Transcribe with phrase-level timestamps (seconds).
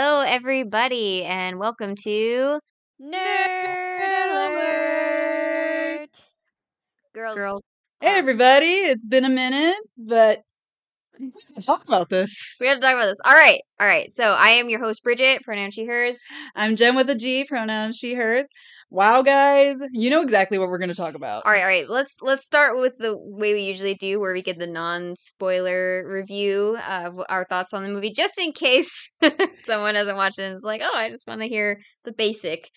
[0.00, 2.60] Hello, everybody, and welcome to
[3.02, 6.10] Nerd alert!
[7.12, 7.34] Girls.
[7.34, 7.62] Girls.
[8.00, 10.42] Hey everybody, it's been a minute, but
[11.52, 12.32] let's talk about this.
[12.60, 13.18] We have to talk about this.
[13.24, 14.08] All right, all right.
[14.12, 16.16] So I am your host, Bridgette, pronoun she, hers.
[16.54, 18.46] I'm Genn with a G, pronoun she, hers.
[18.90, 21.44] Wow, guys, you know exactly what we're going to talk about.
[21.44, 21.88] All right, all right.
[21.88, 26.78] Let's let's start with the way we usually do, where we get the non-spoiler review
[26.88, 29.10] of our thoughts on the movie, just in case
[29.58, 32.70] someone hasn't watched it and is like, "Oh, I just want to hear the basic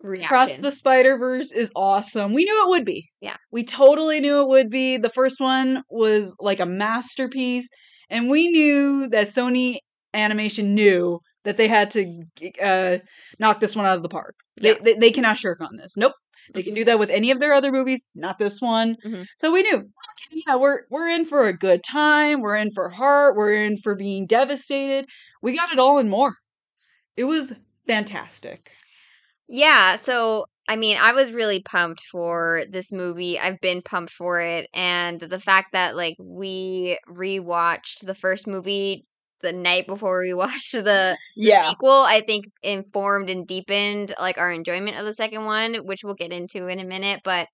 [0.00, 2.32] reaction." Across the Spider Verse is awesome.
[2.32, 3.10] We knew it would be.
[3.20, 3.36] Yeah.
[3.52, 4.96] We totally knew it would be.
[4.96, 7.68] The first one was like a masterpiece,
[8.08, 9.76] and we knew that Sony
[10.14, 12.22] Animation knew that they had to
[12.62, 12.98] uh,
[13.38, 14.34] knock this one out of the park.
[14.60, 14.78] They, Yeah.
[14.84, 15.96] they, they cannot shirk on this.
[15.96, 16.12] Nope.
[16.52, 18.96] They can do that with any of their other movies, not this one.
[19.06, 19.24] Mhm.
[19.36, 22.40] So we knew, okay, yeah, we're we're in for a good time.
[22.40, 23.36] We're in for heart.
[23.36, 25.06] We're in for being devastated.
[25.42, 26.34] We got it all and more.
[27.16, 27.54] It was
[27.86, 28.70] fantastic.
[29.48, 33.38] Yeah, so I mean, I was really pumped for this movie.
[33.38, 39.04] I've been pumped for it, and the fact that like we rewatched the first movie
[39.42, 41.52] the night before we watched the, the Yeah.
[41.52, 46.14] sequel, I think informed and deepened like our enjoyment of the second one, which we'll
[46.14, 47.20] get into in a minute.
[47.24, 47.48] But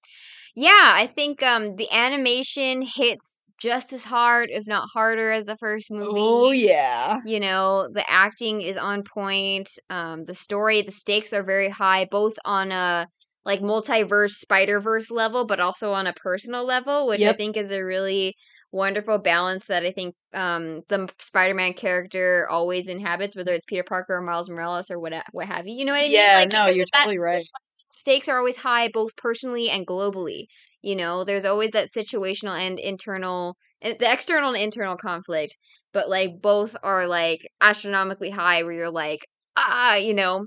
[0.56, 5.56] yeah, I think um the animation hits just as hard, if not harder, as the
[5.58, 7.20] first movie Oh yeah.
[7.22, 12.04] you know the acting is on point um the story the stakes are very high
[12.10, 13.08] both on a
[13.44, 17.70] like multiverse spider verse level but also on a personal level which i think is
[17.72, 18.34] a really
[18.76, 24.16] wonderful balance that i think um the spider-man character always inhabits whether it's peter parker
[24.16, 26.12] or miles morales or what what have you you know what i mean?
[26.12, 27.46] Yeah, like no, you're of that, totally right.
[27.90, 30.46] stakes are always high both personally and globally
[30.82, 31.24] you know?
[31.24, 35.56] There's always that situational and internal eh, the external and internal conflict
[35.92, 39.20] but like both are like astronomically high where you're like
[39.56, 40.46] ah you know?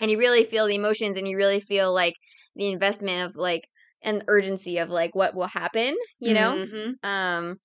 [0.00, 2.14] And you really feel the emotions and you really feel like
[2.56, 3.64] the investment of like
[4.06, 6.94] and urgency of like what will happen you know Mhm.
[7.08, 7.58] um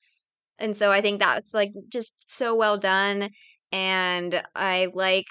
[0.59, 3.29] and so i think that's like just so well done
[3.71, 5.27] and i like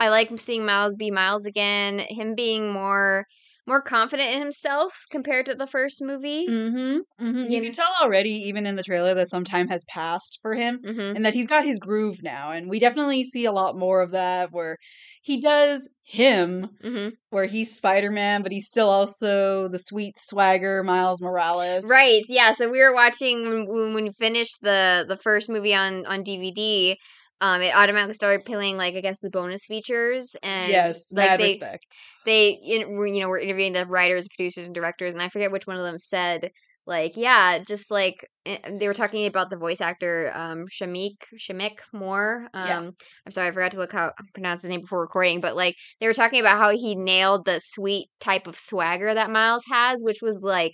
[0.00, 3.26] i like seeing miles be miles again him being more
[3.66, 7.00] more confident in himself compared to the first movie Mhm.
[7.20, 7.50] Mhm.
[7.50, 10.54] You You can tell already, even in the trailer, that some time has passed for
[10.54, 11.16] him, mm-hmm.
[11.16, 12.52] and that he's got his groove now.
[12.52, 14.76] And we definitely see a lot more of that, where
[15.24, 17.08] he does him, Mm-hmm.
[17.30, 21.84] where he's Spider Man, but he's still also the sweet swagger Miles Morales.
[21.88, 22.22] Right.
[22.28, 22.52] Yeah.
[22.52, 26.96] So we were watching when, when we finished the the first movie on on DVD.
[27.40, 31.12] Um, it automatically started playing like I guess the bonus features and Yes.
[31.12, 31.84] like mad they respect.
[32.26, 32.80] they you
[33.20, 35.98] know were interviewing the writers, producers, and directors, and I forget which one of them
[35.98, 36.50] said
[36.86, 41.78] like yeah, just like eh, they were talking about the voice actor um Shameik Shameik
[41.92, 42.48] Moore.
[42.54, 42.80] Um, Yeah.
[43.26, 46.06] I'm sorry, I forgot to look how pronounce his name before recording, but like they
[46.06, 50.18] were talking about how he nailed the sweet type of swagger that Miles has, which
[50.22, 50.72] was like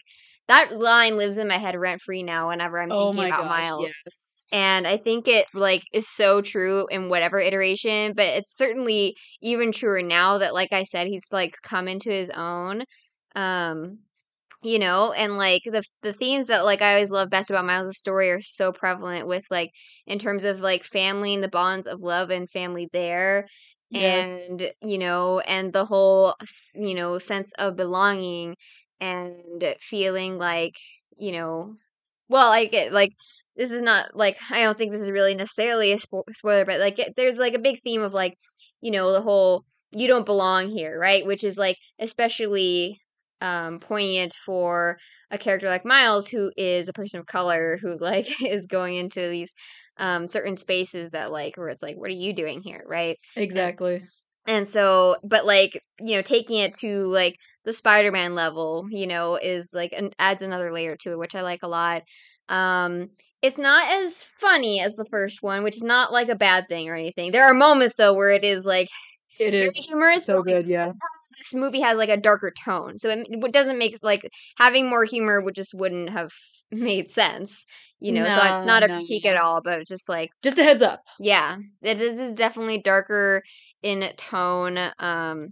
[0.48, 3.46] that line lives in my head rent free now whenever I'm Oh thinking about gosh.
[3.46, 4.46] Miles Yes.
[4.52, 9.72] and i think it like is so true in whatever iteration but it's certainly even
[9.72, 12.82] truer now that like i said he's like come into his own
[13.36, 13.98] um
[14.62, 17.96] you know and like the the themes that like i always love best about miles'
[17.98, 19.70] story are so prevalent with like
[20.06, 23.46] in terms of like family and the bonds of love and family there
[23.90, 24.26] Yes.
[24.50, 26.34] and you know and the whole
[26.74, 28.56] you know sense of belonging
[29.00, 30.74] and feeling like
[31.16, 31.76] you know
[32.28, 33.12] well i get like
[33.56, 36.80] this is not like i don't think this is really necessarily a spo- spoiler but
[36.80, 38.36] like it, there's like a big theme of like
[38.80, 43.00] you know the whole you don't belong here right which is like especially
[43.40, 44.98] um poignant for
[45.30, 49.28] a character like miles who is a person of color who like is going into
[49.28, 49.52] these
[49.98, 54.02] um certain spaces that like where it's like what are you doing here right Exactly.
[54.46, 57.34] and so but like you know taking it to like
[57.64, 61.42] the spider-man level you know is like an adds another layer to it which i
[61.42, 62.02] like a lot
[62.48, 63.08] um
[63.42, 66.88] it's not as funny as the first one which is not like a bad thing
[66.88, 68.88] or anything there are moments though where it is like
[69.38, 70.66] it is humorous so good.
[70.66, 70.92] Yeah.
[71.40, 74.28] This movie has like a darker tone so it, it doesn't make like
[74.58, 76.30] having more humor would just wouldn't have
[76.72, 77.66] made sense
[78.00, 79.30] you know so it's not a no, critique no.
[79.30, 81.04] at all but just like Just a heads up.
[81.18, 83.42] yeah, it is definitely darker
[83.82, 85.48] in tone, um,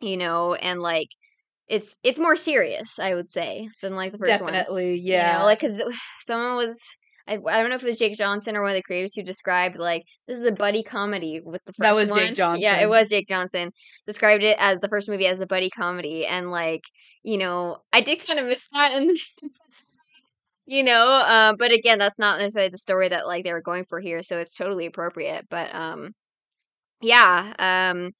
[0.00, 1.08] you know, and like
[1.68, 4.54] it's it's more serious, I would say, than like the first one.
[4.54, 4.96] Definitely.
[5.10, 5.32] You Yeah.
[5.32, 5.82] know, like because
[6.22, 6.80] someone was.
[7.26, 9.22] I, I don't know if it was Jake Johnson or one of the creators who
[9.22, 12.18] described like this is a buddy comedy with the first That was one.
[12.18, 12.62] Jake Johnson.
[12.62, 13.70] Yeah, it was Jake Johnson.
[14.06, 16.82] Described it as the first movie as a buddy comedy, and like
[17.22, 19.20] you know, I did kind of miss that in the
[20.66, 23.84] you know uh, but again that's not necessarily the story that like they were going
[23.84, 26.14] for here so it's totally appropriate but um
[27.02, 28.12] yeah, um,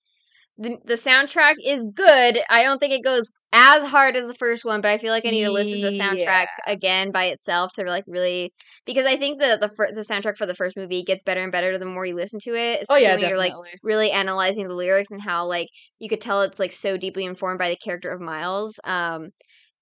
[0.59, 2.39] the the soundtrack is good.
[2.49, 5.27] I don't think it goes as hard as the first one, but I feel like
[5.27, 8.53] I need to listen to the soundtrack again by itself to like really
[8.87, 11.53] because I think the the fir- the soundtrack for the first movie gets better and
[11.53, 12.85] better the more you listen to it.
[12.91, 13.81] Oh yeah, when you're like definitely.
[13.83, 15.69] really analyzing the lyrics and how like
[15.99, 18.79] you could tell it's like so deeply informed by the character of Miles.
[18.85, 19.29] Um,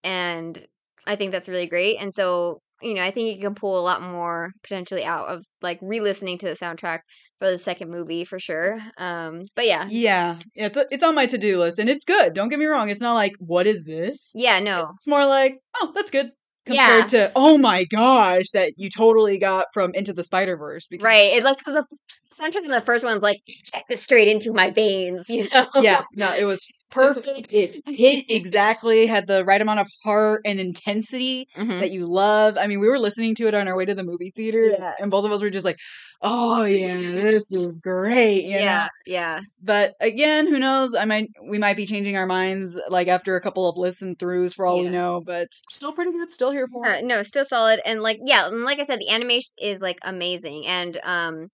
[0.05, 0.67] and
[1.07, 1.99] I think that's really great.
[2.01, 5.45] And so you know, I think you can pull a lot more potentially out of
[5.63, 7.01] like re-listening to the soundtrack
[7.39, 8.79] for the second movie for sure.
[8.99, 12.35] Um, but yeah, yeah, it's it's on my to do list, and it's good.
[12.35, 12.91] Don't get me wrong.
[12.91, 14.31] It's not like what is this.
[14.35, 16.31] yeah, no, It's more like oh, that's good.
[16.67, 16.87] Yeah.
[16.87, 20.87] Compared to oh my gosh, that you totally got from Into the Spider Verse.
[21.01, 21.33] right.
[21.33, 21.85] It's like 'cause the
[22.39, 25.67] soundtrack in the first one's like check this straight into my veins, you know?
[25.77, 27.53] yeah, no, it was perfect.
[27.53, 31.81] It hit exactly, had the right amount of heart and intensity Mhm.
[31.81, 32.57] that you love.
[32.59, 34.93] I mean, we were listening to it on our way to the movie theater, Yeah.
[35.01, 35.77] and both of us were just like,
[36.23, 38.89] "Oh yeah, this is great." Yeah, know?
[39.07, 39.41] yeah.
[39.63, 40.95] But again, who knows?
[40.95, 44.55] I might we might be changing our minds like after a couple of listen throughs
[44.55, 45.23] for all we know.
[45.25, 46.31] But still pretty good.
[46.31, 47.05] Still here for it.
[47.05, 50.67] no, still solid, and like yeah, and like I said, the animation is like amazing,
[50.67, 51.49] and um,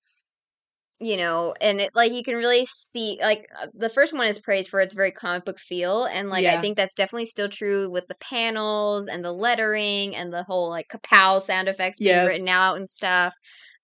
[1.01, 4.39] you know, and it like you can really see like uh, the first one is
[4.41, 7.91] praised for its very comic book feel, and like I think that's definitely still true
[7.91, 12.23] with the panels and the lettering and the whole like kapow sound effects being Yes.
[12.23, 13.35] written out and stuff.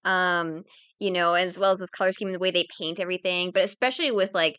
[0.04, 0.64] Um,
[0.98, 3.62] you know, as well as this color scheme and the way they paint everything, but
[3.62, 4.56] especially with like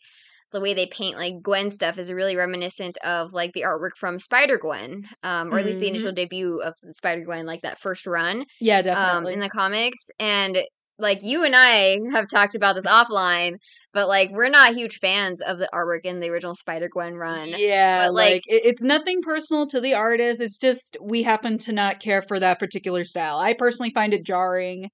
[0.52, 4.18] the way they paint like Gwen stuff is really reminiscent of like the artwork from
[4.18, 5.88] Spider Gwen, um, or at least the Mhm.
[5.88, 9.32] initial debut of Spider Gwen, like that first run Yeah, um, definitely.
[9.32, 10.08] in the comics.
[10.18, 10.58] And
[10.98, 13.54] like you and I have talked about this offline,
[13.92, 17.54] but like we're not huge fans of the artwork in the original Spider Gwen run.
[17.56, 20.40] Yeah, but, like- like, it, it's nothing personal to the artist.
[20.40, 23.38] It's just we happen to not care for that particular style.
[23.38, 24.90] I personally find it jarring,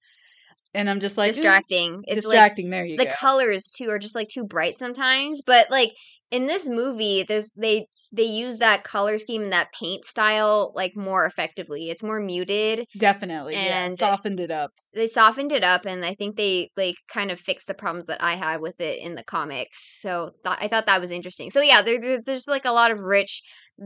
[0.74, 2.02] and I'm just like eh, distracting.
[2.04, 2.70] It's like distracting.
[2.70, 3.10] there you the go.
[3.10, 5.90] The colors too are just like too bright sometimes but like
[6.30, 10.96] in this movie there's they they use that color scheme and that paint style like
[10.96, 14.72] more effectively it's more muted Definitely, yeah, and- softened it up.
[14.94, 18.22] they softened it up and i think they like kind of fixed the problems that
[18.22, 21.60] i had with it in the comics so th- i thought that was interesting so
[21.60, 23.42] yeah there, there- there's like a lot of rich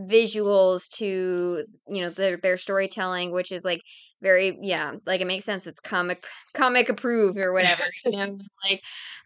[0.09, 3.81] visuals to you know their their storytelling which is like
[4.23, 6.25] very yeah like it makes sense it's comic
[6.55, 8.39] comic approved or whatever you know
[8.71, 8.81] like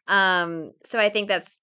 [0.08, 1.58] um so i think that's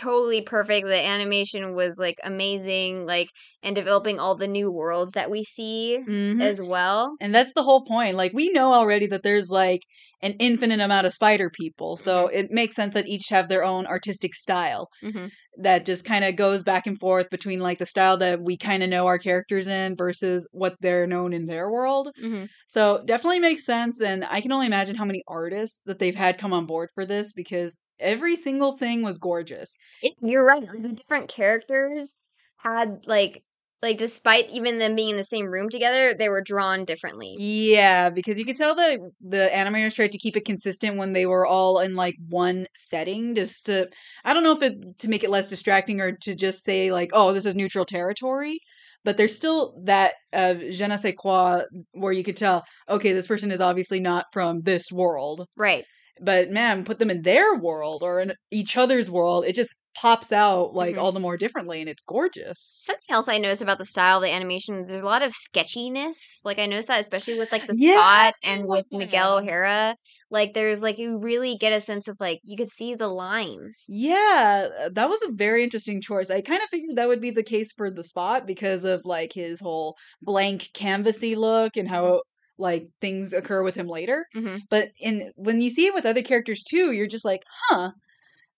[0.00, 3.28] totally perfect the animation was like amazing like
[3.62, 6.40] and developing all the new worlds that we see Mhm.
[6.42, 8.16] as well And that's the whole point.
[8.16, 9.82] Like we know already that there's like
[10.22, 12.28] an infinite amount of spider people, so Mm-hmm.
[12.28, 16.36] it makes sense that each have their own artistic style hmm that just kind of
[16.36, 19.68] goes back and forth between like the style that we kind of know our characters
[19.68, 22.10] in versus what they're known in their world.
[22.16, 26.14] hmm So definitely makes sense, and I can only imagine how many artists that they've
[26.14, 29.74] had come on board for this because every single thing was gorgeous.
[30.02, 30.60] It, you're right.
[30.82, 32.18] The different characters
[32.58, 33.44] had like
[33.82, 37.36] like despite even them being in the same room together, they were drawn differently.
[37.38, 41.26] Yeah, because you could tell the the animators tried to keep it consistent when they
[41.26, 43.88] were all in like one setting, just to
[44.24, 47.10] I don't know if it to make it less distracting or to just say like,
[47.12, 48.60] oh, this is neutral territory.
[49.02, 51.62] But there's still that uh, je ne sais quoi
[51.92, 55.46] where you could tell, okay, this person is obviously not from this world.
[55.56, 55.84] Right.
[56.20, 60.32] But man, put them in their world or in each other's world, it just pops
[60.32, 60.98] out like Mhm.
[60.98, 62.88] all the more differently, and it's gorgeous.
[62.88, 66.40] Something else I noticed about the style of the animations, there's a lot of sketchiness.
[66.44, 68.02] Like I noticed that especially with like the Yeah.
[68.02, 69.96] spot and with Miguel O'Hara.
[70.30, 73.92] Like there's like you really get a sense of like you could see the lines.
[73.92, 76.30] Yeah, uh, that was a very interesting choice.
[76.30, 79.32] I kind of figured that would be the case for the spot because of like
[79.32, 82.22] his whole blank canvasy look and how
[82.58, 84.26] like things occur with him later.
[84.34, 87.90] hmm But in when you see it with other characters too, you're just like, huh,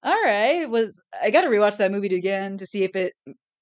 [0.03, 0.69] all right.
[0.69, 3.15] Was I got to rewatch that movie again to see if it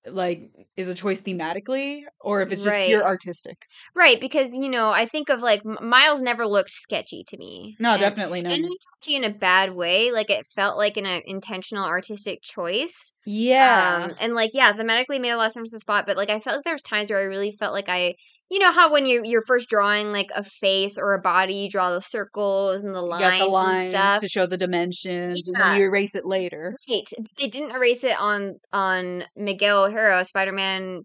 [0.06, 3.58] like is a choice thematically or if it's just pure artistic.
[3.94, 7.76] Right, because you know I think of like M- Miles never looked sketchy to me.
[7.78, 8.52] No, And- definitely not.
[8.54, 8.64] And
[9.02, 10.10] sketchy in a bad way.
[10.10, 13.14] Like it felt like an uh, intentional artistic choice.
[13.26, 14.04] Yeah.
[14.04, 16.30] Um, and like, yeah, thematically made a lot of sense to the spot, but like,
[16.30, 18.14] I felt like there was times where I really felt like I,
[18.50, 21.70] you know, how when you you're first drawing like a face or a body, you
[21.70, 24.20] draw the circles and the lines, the lines and stuff.
[24.22, 26.74] to show the dimensions and then you erase it later.
[26.88, 27.08] Right.
[27.38, 31.02] They didn't erase it on on Miguel O'Hara, Spider Man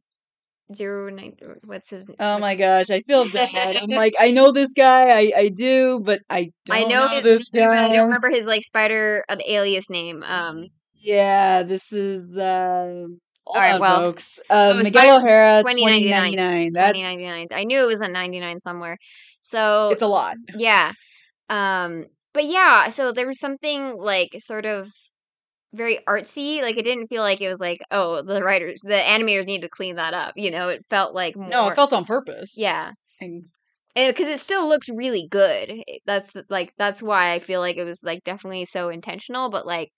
[0.74, 1.34] zero nine.
[1.66, 2.06] What's his?
[2.20, 3.78] Oh what's my gosh, I feel bad.
[3.78, 7.24] I'm like, I know this guy, I, I do, but I don't I know, his
[7.24, 7.86] this name, guy.
[7.86, 10.24] I don't remember his like spider uh, alias name.
[10.24, 13.06] Um, Yeah, this is uh
[13.48, 14.40] all right, well, folks.
[14.50, 16.32] Uh, Miguel O'Hara, 2099.
[16.32, 16.74] 2099.
[16.74, 17.48] That's twenty ninety nine.
[17.52, 18.98] I knew it was a ninety nine somewhere.
[19.42, 20.36] So it's a lot.
[20.58, 20.92] yeah
[21.48, 24.90] um but yeah so there was something like sort of
[25.76, 26.62] very artsy.
[26.62, 29.70] Like it didn't feel like it was like, oh, the writers, the animators need to
[29.70, 30.34] clean that up.
[30.36, 31.50] You know, it felt like more.
[31.50, 32.56] No, it felt on purpose.
[32.58, 32.92] Yeah.
[33.22, 33.44] And
[33.96, 35.84] because it still looked really good.
[36.06, 39.50] That's the, like that's why I feel like it was like definitely so intentional.
[39.50, 39.92] But like,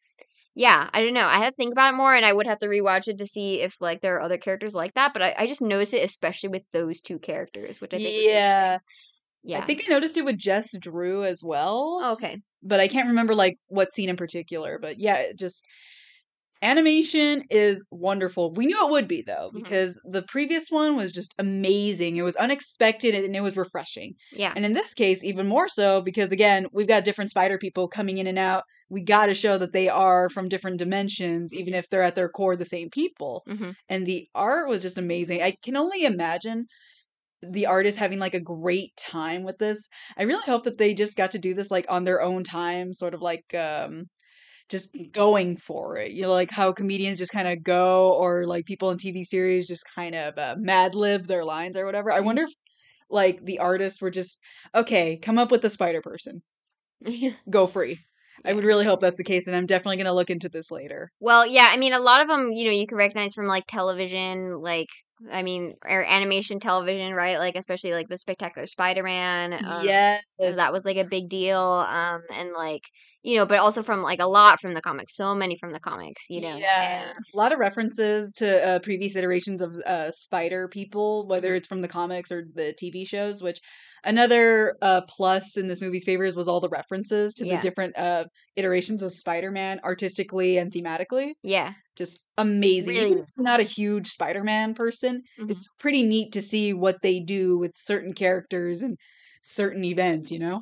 [0.58, 1.28] yeah, I don't know.
[1.28, 3.28] I had to think about it more, and I would have to rewatch it to
[3.28, 5.14] see if like there are other characters like that.
[5.14, 8.80] But I, I just noticed it, especially with those two characters, which I think yeah,
[8.80, 8.80] interesting.
[9.44, 9.60] Yeah.
[9.60, 12.00] I think I noticed it with Jess Drew as well.
[12.02, 12.42] Oh, okay.
[12.64, 14.80] but I can't remember like what scene in particular.
[14.82, 15.64] But yeah, it just
[16.62, 18.54] animation is wonderful.
[18.54, 19.64] We knew it would be though Mhm.
[19.64, 22.16] because the previous one was just amazing.
[22.18, 24.16] It was unexpected and it was refreshing.
[24.32, 24.56] Yeah.
[24.56, 28.18] And in this case, even more so because again, we've got different spider people coming
[28.18, 28.64] in and out.
[28.90, 32.30] We got to show that they are from different dimensions, even if they're at their
[32.30, 33.44] core the same people.
[33.48, 35.42] hmm And the art was just amazing.
[35.42, 36.66] I can only imagine
[37.42, 39.88] the artist having like a great time with this.
[40.18, 42.94] I really hope that they just got to do this like on their own time,
[42.94, 44.06] sort of like um
[44.70, 46.12] just going for it.
[46.12, 49.68] You know, like how comedians just kind of go or like people in TV series
[49.68, 52.12] just kind of uh, mad lib their lines or whatever.
[52.12, 52.22] I Mhm.
[52.22, 52.52] wonder if
[53.10, 54.40] like the artists were just
[54.76, 56.42] okay, come up with the spider person.
[57.50, 58.00] Go free.
[58.46, 60.72] I would really hope that's the case and I'm definitely going to look into this
[60.72, 61.12] later.
[61.20, 63.66] Well, yeah, I mean, a lot of them, you know, you can recognize from like
[63.68, 64.88] television, like
[65.32, 67.40] I mean, or animation television, right?
[67.40, 69.54] Like especially like the Spectacular Spider-Man.
[69.54, 69.94] Um,
[70.40, 70.58] yes.
[70.58, 71.58] that was like a big deal.
[71.60, 72.84] Um, and like
[73.24, 75.80] you know, but also from like a lot from the comics, so many from the
[75.80, 76.56] comics, you know.
[76.56, 81.52] Yeah, and- a lot of references to uh, previous iterations of uh, Spider people, whether
[81.54, 81.58] Mhm.
[81.58, 83.42] it's from the comics or the TV shows.
[83.42, 83.60] Which
[84.04, 87.58] another uh, plus in this movie's favors was all the references to Yeah.
[87.58, 91.34] the different uh, iterations of Spider-Man, artistically and thematically.
[91.44, 92.96] yeah, Just amazing.
[92.96, 95.50] Really Even if I'm not a huge Spider-Man person, mhm.
[95.52, 98.98] it's pretty neat to see what they do with certain characters and
[99.44, 100.32] certain events.
[100.32, 100.62] You know.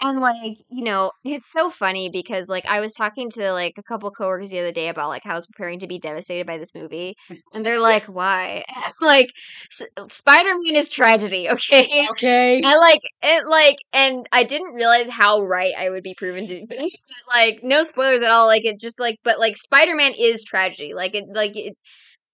[0.00, 3.82] And like, you know, it's so funny because like I was talking to like a
[3.82, 6.56] couple coworkers the other day about like how I was preparing to be devastated by
[6.56, 7.40] this movie, mm.
[7.52, 8.64] and they're like, "Why?"
[9.00, 9.32] like,
[9.72, 12.08] S- Spider-Man is tragedy, okay?
[12.12, 12.56] Okay.
[12.62, 16.66] And like it like and I didn't realize how right I would be proven to
[16.66, 16.98] be.
[17.28, 18.46] Like no spoilers at all.
[18.46, 20.94] Like it just like but like Spider-Man is tragedy.
[20.94, 21.76] Like it like it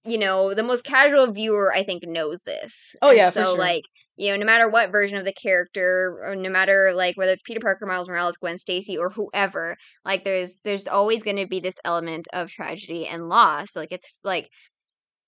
[0.05, 2.95] you know, the most casual viewer I think knows this.
[3.03, 3.59] Oh, And yeah, for so sure.
[3.59, 3.85] like
[4.17, 7.43] you know, no matter what version of the character, or no matter like whether it's
[7.43, 11.61] Peter Parker, Miles Morales, Gwen Stacy, or whoever, like there's there's always going to be
[11.61, 13.75] this element of tragedy and loss.
[13.77, 14.51] Like it's like,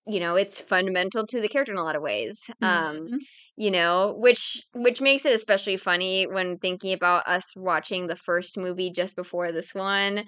[0.07, 2.41] you know, it's fundamental to the character in a lot of ways.
[2.63, 3.19] Um, Mhm.
[3.57, 8.59] you know which which makes it especially funny when thinking about us watching the first
[8.59, 10.25] movie just before this one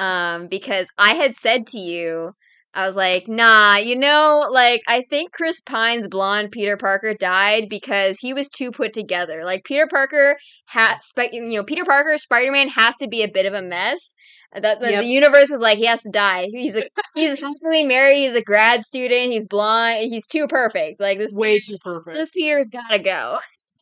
[0.00, 2.32] um because i had said to you
[2.74, 7.68] i was like nah you know like i think chris pine's blonde peter parker died
[7.68, 10.36] because he was too put together like peter parker
[10.66, 14.14] had spe- you know peter parker spider-man has to be a bit of a mess
[14.54, 15.00] uh, that the, Yep.
[15.02, 16.82] the universe was like he has to die he's a
[17.14, 21.60] he's happily married he's a grad student he's blonde he's too perfect like this Way
[21.60, 22.16] too perfect.
[22.16, 23.38] this Peter's gotta go.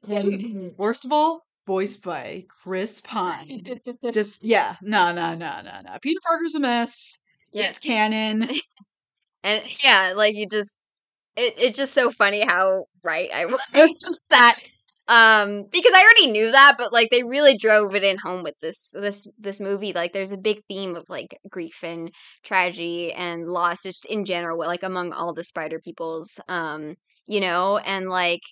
[0.08, 3.78] And mm-hmm, worst of all, voiced by Chris Pine.
[4.12, 5.98] Just yeah, no, no, no, no, no.
[6.00, 7.18] Peter Parker's a mess.
[7.52, 7.70] Yeah.
[7.70, 8.48] It's canon.
[9.42, 10.80] And yeah, like you just
[11.36, 13.60] it, it's just so funny how right I was
[14.30, 14.58] that.
[15.08, 18.54] Um because I already knew that, but like they really drove it in home with
[18.60, 19.92] this this this movie.
[19.92, 22.12] Like there's a big theme of like grief and
[22.44, 26.40] tragedy and loss just in general, like among all the spider peoples.
[26.48, 28.42] Um, you know, and like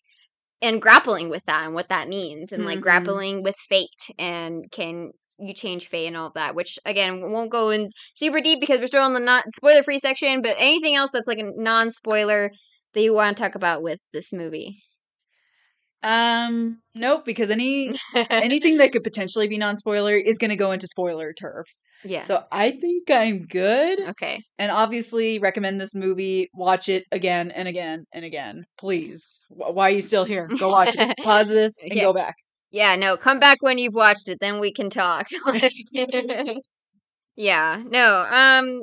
[0.62, 2.83] and grappling with that and what that means and like Mhm.
[2.83, 7.50] grappling with fate and can you change fate and all of that which again won't
[7.50, 10.95] go in super deep because we're still in the not spoiler free section but anything
[10.97, 12.50] else that's like a non spoiler
[12.95, 14.83] that you want to talk about with this movie
[16.02, 17.92] Um, nope, because any
[18.30, 21.66] anything that could potentially be non-spoiler is going to go into spoiler turf.
[22.04, 23.99] yeah So I think I'm good.
[24.11, 26.49] okay And obviously recommend this movie.
[26.54, 28.64] Watch it again and again and again.
[28.78, 29.40] Please.
[29.50, 30.49] Why are you still here?
[30.59, 31.16] Go watch it.
[31.25, 32.04] Pause this and Yeah.
[32.04, 32.37] go back.
[32.71, 35.27] Yeah no come back when you've watched it then we can talk.
[37.37, 38.83] Yeah no um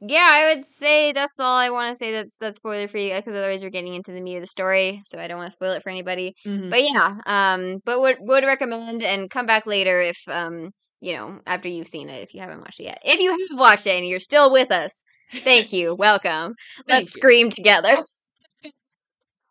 [0.00, 3.34] yeah i would say that's all i want to say that's that's spoiler free because
[3.34, 5.72] otherwise we're getting into the meat of the story so i don't want to spoil
[5.72, 6.34] it for anybody.
[6.46, 6.70] Mhm.
[6.70, 11.38] but yeah um but would would recommend and come back later if um you know
[11.46, 12.98] after you've seen it if you haven't watched it yet.
[13.04, 15.04] If you have watched it and you're still with us
[15.44, 16.54] thank you welcome.
[16.76, 17.20] Thank let's you.
[17.20, 17.96] scream together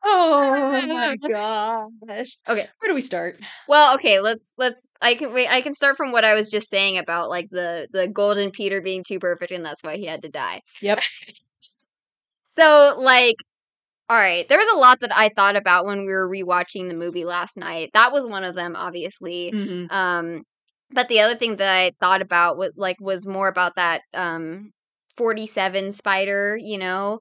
[0.03, 2.38] Oh my gosh.
[2.48, 2.67] Okay.
[2.79, 3.38] Where do we start?
[3.67, 6.70] well okay let's let's i can wait i can start from what i was just
[6.70, 10.24] saying about like the the golden peter being too perfect and that's why he had
[10.24, 11.00] to die Yep.
[12.43, 13.36] so like
[14.10, 16.96] all right there was a lot that i thought about when we were rewatching the
[16.96, 19.91] movie last night that was one of them obviously Mhm.
[19.91, 20.43] um
[20.93, 24.72] but the other thing that I thought about was like was more about that um
[25.17, 27.20] 47 spider, you know,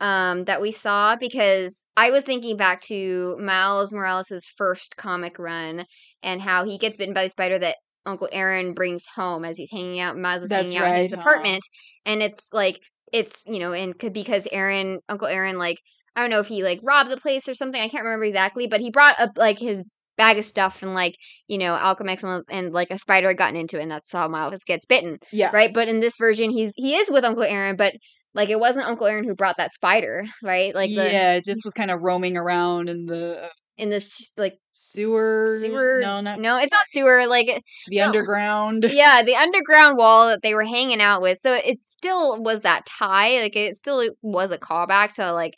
[0.00, 5.86] um that we saw because I was thinking back to Miles Morales' first comic run
[6.22, 9.70] and how he gets bitten by the spider that Uncle Aaron brings home as he's
[9.70, 11.20] hanging out Miles is That's hanging out in his huh.
[11.20, 11.62] apartment
[12.04, 12.78] and it's like
[13.12, 15.78] it's you know and because Aaron Uncle Aaron like
[16.14, 18.66] I don't know if he like robbed the place or something I can't remember exactly
[18.66, 19.82] but he brought up like his
[20.16, 21.14] bag of stuff and like
[21.46, 24.28] you know Alchemax and, and like a spider had gotten into it and that's how
[24.28, 25.50] Miles gets bitten Yeah.
[25.52, 27.94] right but in this version he's he is with Uncle Aaron but
[28.36, 31.64] like it wasn't Uncle Aaron who brought that spider right like the yeah, it just
[31.64, 35.58] was kind of roaming around in the uh, in this like sewer.
[35.60, 38.04] sewer No, not no it's not sewer like the no.
[38.04, 38.84] underground.
[38.90, 42.86] yeah the underground wall that they were hanging out with so it still was that
[42.86, 45.54] tie like it still was a callback to like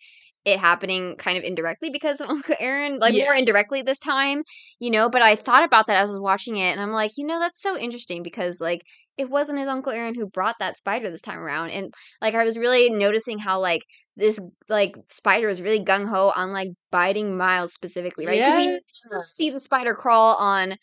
[0.53, 3.25] it happening kind of indirectly because of uncle aaron like Yeah.
[3.25, 4.43] more indirectly this time
[4.79, 7.13] you know but i thought about that as i was watching it and i'm like
[7.17, 8.83] you know that's so interesting because like
[9.17, 12.45] it wasn't his uncle aaron who brought that spider this time around and like i
[12.45, 13.83] was really noticing how like
[14.17, 19.23] this like spider was really gung-ho on like biting miles specifically right because we Yeah.
[19.23, 20.77] see the spider crawl on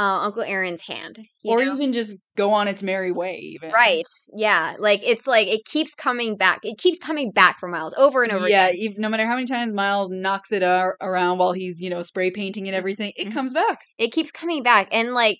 [0.00, 1.74] uh, uncle aaron's hand you or know?
[1.74, 3.36] even just go on its merry way.
[3.54, 4.02] Even Right.
[4.34, 4.74] Yeah.
[4.78, 6.60] Like it's like it keeps coming back.
[6.62, 8.92] It keeps coming back for Miles over and over yeah, again.
[8.92, 12.00] ev- no matter how many times Miles knocks it ar- around while he's you know
[12.02, 13.34] spray painting and everything, it Mhm.
[13.34, 13.80] comes back.
[13.98, 14.88] It keeps coming back.
[14.90, 15.38] And like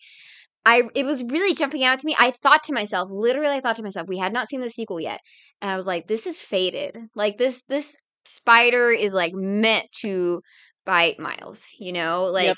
[0.67, 2.15] I it was really jumping out to me.
[2.19, 5.01] I thought to myself, literally I thought to myself, we had not seen the sequel
[5.01, 5.21] yet.
[5.63, 6.97] And I was like, this is faded.
[7.15, 10.43] Like this this spider is like meant to
[10.85, 12.25] bite Miles, you know?
[12.25, 12.57] Like Yep.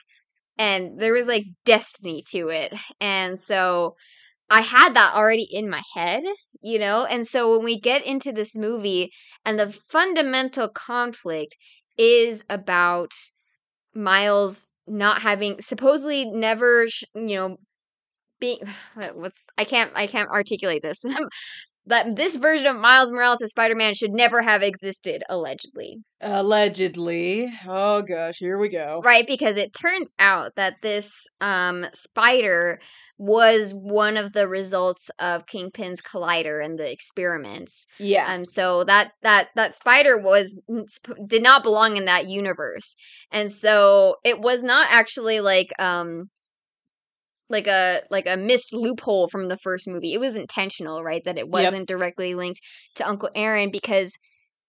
[0.59, 2.75] And there was like destiny to it.
[3.01, 3.97] And so
[4.51, 6.25] I had that already in my head,
[6.63, 7.05] you know?
[7.07, 9.13] And so when we get into this movie
[9.45, 11.57] and the fundamental conflict
[11.99, 13.13] is about
[13.95, 17.57] Miles not having supposedly never, you know,
[18.41, 18.61] being
[19.15, 21.05] what's I can't I can't articulate this.
[21.87, 25.99] that this version of Miles Morales as Spider-Man should never have existed allegedly.
[26.21, 27.53] Allegedly.
[27.67, 29.01] Oh gosh, here we go.
[29.05, 32.79] Right, because it turns out that this um spider
[33.19, 37.87] was one of the results of Kingpin's collider and the experiments.
[37.99, 38.33] Yeah.
[38.33, 40.61] Um so that that that spider was
[41.27, 42.95] did not belong in that universe.
[43.33, 46.31] And so it was not actually like um
[47.53, 50.15] like a like a missed loophole from the first movie.
[50.15, 51.23] It was intentional, right?
[51.25, 52.61] That it wasn't directly linked
[52.97, 54.11] to Uncle Aaron because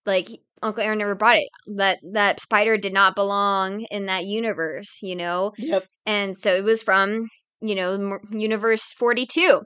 [0.06, 0.28] like
[0.62, 1.50] Uncle Aaron never brought it.
[1.78, 5.54] That that spider did not belong in that universe, you know?
[5.58, 5.86] Yep.
[6.06, 7.28] And so it was from,
[7.62, 9.62] you know, universe 42.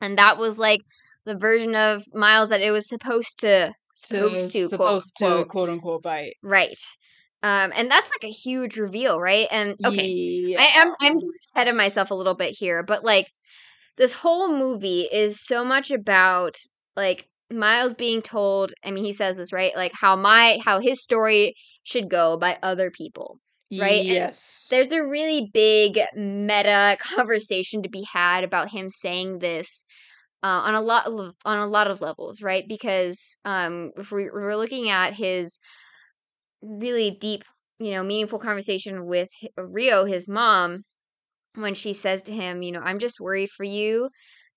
[0.00, 0.80] And that was like
[1.26, 5.48] the version of Miles that it was supposed to supposed to quote, supposed to quote.
[5.48, 6.34] quote unquote bite.
[6.42, 6.76] right.
[7.46, 9.46] Um and that's like a huge reveal, right?
[9.50, 10.58] And okay, Yeah.
[10.60, 11.18] I am I'm
[11.54, 13.26] ahead of myself a little bit here, but like
[13.96, 16.56] this whole movie is so much about
[16.96, 19.74] like Miles being told, I mean he says this, right?
[19.76, 21.54] Like how my how his story
[21.84, 23.38] should go by other people.
[23.78, 24.04] right?
[24.08, 24.66] And Yes.
[24.70, 29.84] There's a really big meta conversation to be had about him saying this
[30.42, 32.64] uh, on a lot of on a lot of levels, right?
[32.68, 35.58] Because um if we, we're looking at his
[36.62, 37.44] really deep,
[37.78, 40.84] you know, meaningful conversation with Rio, his mom,
[41.54, 44.10] when she says to him, you know, I'm just worried for you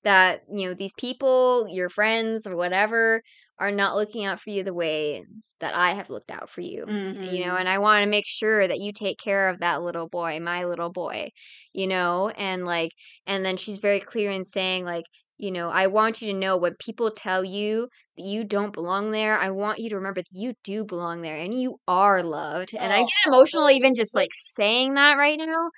[0.03, 3.21] that, you know, these people, your friends or whatever,
[3.59, 5.23] are not looking out for you the way
[5.59, 6.95] that I have looked out for you.
[7.21, 7.59] You know, Mhm.
[7.59, 10.65] and I want to make sure that you take care of that little boy, my
[10.65, 11.29] little boy,
[11.73, 12.91] you know, and like,
[13.27, 15.05] and then she's very clear in saying, like,
[15.39, 19.11] you know, I want you to know when people tell you that you don't belong
[19.11, 22.75] there, I want you to remember that you do belong there and you are loved.
[22.77, 23.05] And I oh.
[23.05, 25.69] get emotional even just like saying that right now.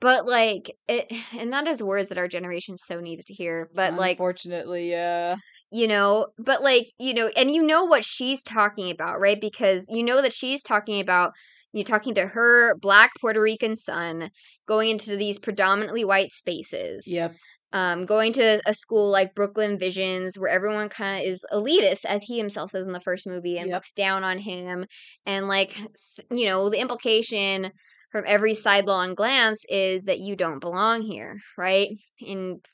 [0.00, 3.70] But like it and that is words that our generation so needs to hear.
[3.72, 5.36] But like unfortunately, yeah.
[5.70, 9.40] you know, but like, you know, and you know what she's talking about, right?
[9.40, 11.32] Because you know that she's talking about
[11.72, 14.30] you talking to her black Puerto Rican son
[14.66, 17.34] going into these predominantly white spaces Yep.
[17.74, 22.24] Um, going to a school like Brooklyn Visions, where everyone kind of is elitist, as
[22.24, 23.72] he himself says in the first movie, and Yep.
[23.72, 24.86] looks down on him.
[25.26, 25.76] And, like,
[26.30, 27.72] you know, the implication
[28.12, 31.90] from every sidelong glance is that you don't belong here, right?
[32.26, 32.64] And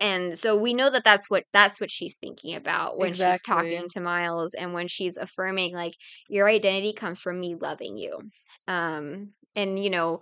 [0.00, 3.88] and so we know that that's what that's what she's thinking about when she's talking
[3.90, 5.94] to Miles and when she's affirming like
[6.28, 8.18] your identity comes from me loving you.
[8.66, 10.20] Um and you know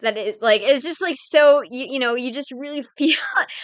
[0.00, 3.16] that is like it's just like so you, you know you just really feel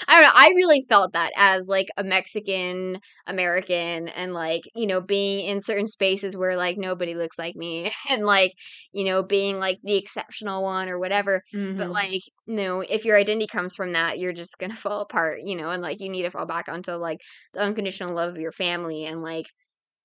[0.09, 4.87] i don't know i really felt that as like a mexican american and like you
[4.87, 8.53] know being in certain spaces where like nobody looks like me and like
[8.93, 11.43] you know being like the exceptional one or whatever
[11.77, 11.93] but Mhm.
[11.93, 15.57] like you know if your identity comes from that you're just gonna fall apart you
[15.57, 17.19] know and like you need to fall back onto like
[17.55, 19.47] the unconditional love of your family and like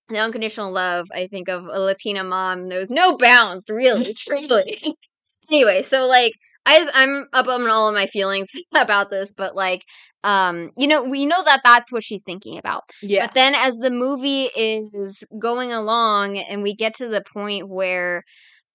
[0.09, 4.77] the unconditional love i think of a latina mom knows no bounds really truly
[5.51, 6.33] anyway so like
[6.65, 9.83] i just, i'm up on all of my feelings about this but like
[10.23, 13.25] um you know we know that that's what she's thinking about yeah.
[13.25, 18.23] but then as the movie is going along and we get to the point where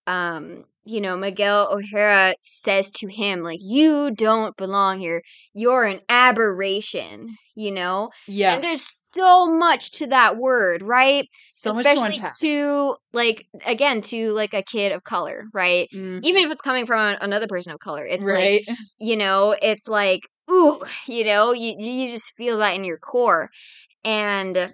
[0.07, 5.23] um you know Miguel O'Hara says to him like you don't belong here.
[5.55, 8.11] You're an aberration, you know?
[8.27, 8.55] yeah.
[8.55, 11.29] And there's so much to that word, right?
[11.47, 15.89] So much to to like again to like a kid of color, right?
[15.95, 18.05] Mm, Even if it's coming from another person of color.
[18.05, 18.69] It's like right.
[18.99, 23.49] you know it's like ooh you know you, you just feel that in your core
[24.05, 24.73] and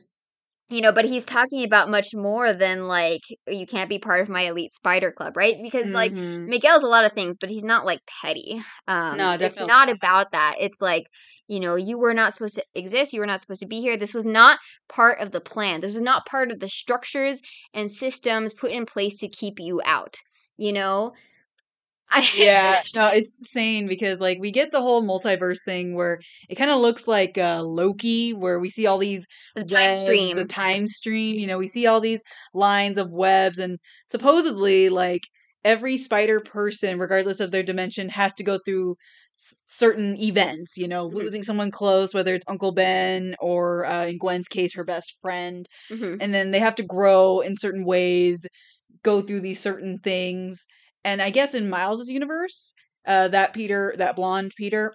[0.70, 4.28] you know but he's talking about much more than like you can't be part of
[4.28, 5.56] my elite spider club right?
[5.62, 6.46] Because like Mhm.
[6.46, 8.60] miguel's a lot of things but he's not like petty.
[8.86, 9.96] Um No, it's definitely not not.
[9.96, 10.56] about that.
[10.60, 11.06] It's like
[11.46, 13.12] you know you were not supposed to exist.
[13.12, 13.96] You were not supposed to be here.
[13.96, 15.80] This was not part of the plan.
[15.80, 17.40] This was not part of the structures
[17.74, 20.16] and systems put in place to keep you out
[20.60, 21.12] you know
[22.10, 26.54] I, yeah, no, it's insane because like we get the whole multiverse thing where it
[26.56, 30.34] kind of looks like uh, Loki, where we see all these the time webs, stream
[30.34, 31.38] the time stream.
[31.38, 32.22] You know, we see all these
[32.54, 35.22] lines of webs, and supposedly, like
[35.64, 38.92] every spider person, regardless of their dimension, has to go through
[39.38, 40.76] s- certain events.
[40.76, 41.16] You know, Mhm.
[41.16, 45.68] losing someone close, whether it's Uncle Ben or uh, in Gwen's case, her best friend,
[45.90, 46.20] Mhm.
[46.20, 48.46] and then they have to grow in certain ways,
[49.02, 50.66] go through these certain things.
[51.08, 52.74] And I guess in Miles's universe,
[53.06, 54.92] uh, that Peter, that blonde Peter,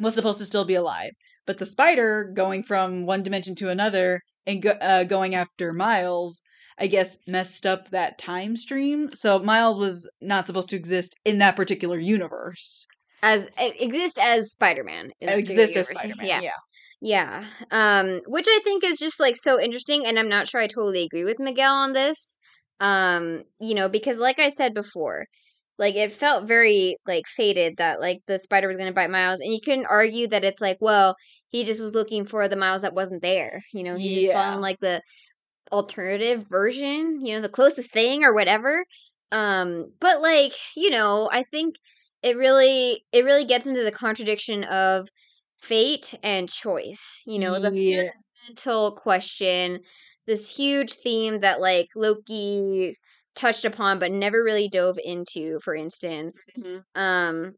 [0.00, 1.12] was supposed to still be alive.
[1.46, 6.40] But the spider going from one dimension to another and go, uh, going after Miles,
[6.78, 9.10] I guess messed up that time stream.
[9.12, 12.86] So Miles was not supposed to exist in that particular universe.
[13.22, 15.88] as exist as Spider-Man Exist as.
[15.88, 16.26] Spider-Man.
[16.26, 16.40] Yeah.
[16.40, 16.60] Yeah.
[17.00, 17.44] Yeah.
[17.70, 21.04] Um which I think is just like so interesting and I'm not sure I totally
[21.04, 22.38] agree with Miguel on this.
[22.80, 25.26] Um you know because like I said before
[25.78, 29.40] like it felt very like fated that like the spider was going to bite Miles
[29.40, 31.16] and you couldn't argue that it's like well
[31.48, 33.62] he just was looking for the Miles that wasn't there.
[33.72, 34.32] You know, he Yeah.
[34.32, 35.02] found like the
[35.72, 38.84] alternative version, you know, the closest thing or whatever.
[39.32, 41.76] Um, but like, you know, I think
[42.22, 45.08] it really it really gets into the contradiction of
[45.58, 47.22] fate and choice.
[47.26, 48.10] You know, the yeah.
[48.46, 49.80] fundamental question,
[50.26, 52.96] this huge theme that like Loki
[53.34, 56.46] touched upon but never really dove into, for instance.
[56.56, 56.84] Mhm.
[56.94, 57.54] Um,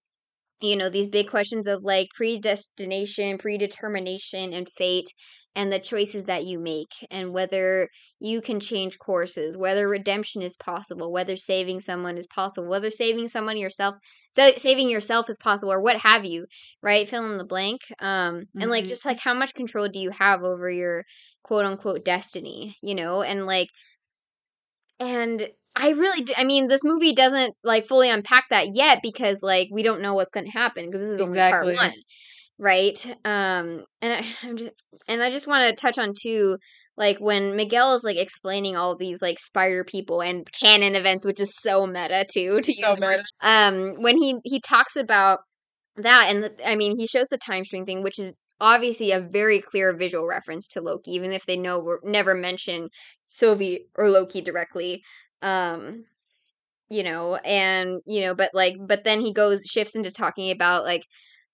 [0.62, 5.08] you know, these big questions of like predestination, predetermination, and fate,
[5.54, 7.88] and the choices that you make, and whether
[8.20, 13.28] you can change courses, whether redemption is possible, whether saving someone is possible, whether saving
[13.28, 13.96] someone yourself,
[14.30, 16.46] sa- saving yourself is possible, or what have you,
[16.82, 17.08] right?
[17.08, 17.80] Fill in the blank.
[18.00, 18.86] Um, and like Mhm.
[18.86, 21.04] just like how much control do you have over your
[21.46, 23.22] quote unquote destiny, you know?
[23.22, 23.68] And like,
[24.98, 29.68] and I really, I mean, this movie doesn't like fully unpack that yet because like
[29.70, 31.92] we don't know what's going to happen because this is only part one,
[32.58, 33.06] right?
[33.24, 34.72] Um, and I, I'm just,
[35.06, 36.56] and I just want to touch on too,
[36.96, 41.40] like when Miguel is like explaining all these like spider people and canon events, which
[41.40, 42.60] is so meta too.
[42.64, 43.22] To So meta.
[43.40, 45.38] Um, when he he talks about
[45.96, 49.20] that, and the, I mean, he shows the time string thing, which is obviously a
[49.20, 52.88] very clear visual reference to Loki, even if they know never mention
[53.28, 55.02] Sylvie or Loki directly.
[55.42, 56.04] Um,
[56.88, 60.84] you know, and you know, but like, but then he goes shifts into talking about
[60.84, 61.02] like,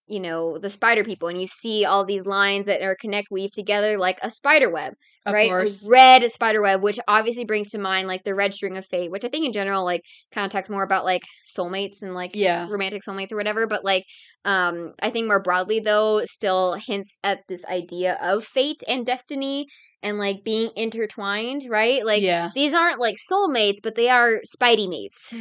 [0.06, 3.52] you know, the spider people, and you see all these lines that are connect weave
[3.52, 5.48] together like a spider web, Of right?
[5.48, 5.86] course.
[5.88, 9.24] Red spider web, which obviously brings to mind like the red string of fate, which
[9.24, 11.22] I think in general like kind of talks more about like
[11.56, 12.66] soulmates and like Yeah.
[12.68, 13.66] romantic soulmates or whatever.
[13.66, 14.04] But like,
[14.44, 19.66] um, I think more broadly though, still hints at this idea of fate and destiny
[20.02, 22.04] and like being intertwined, right?
[22.04, 22.50] Like yeah.
[22.54, 25.32] these aren't like soulmates, but they are Spidey mates.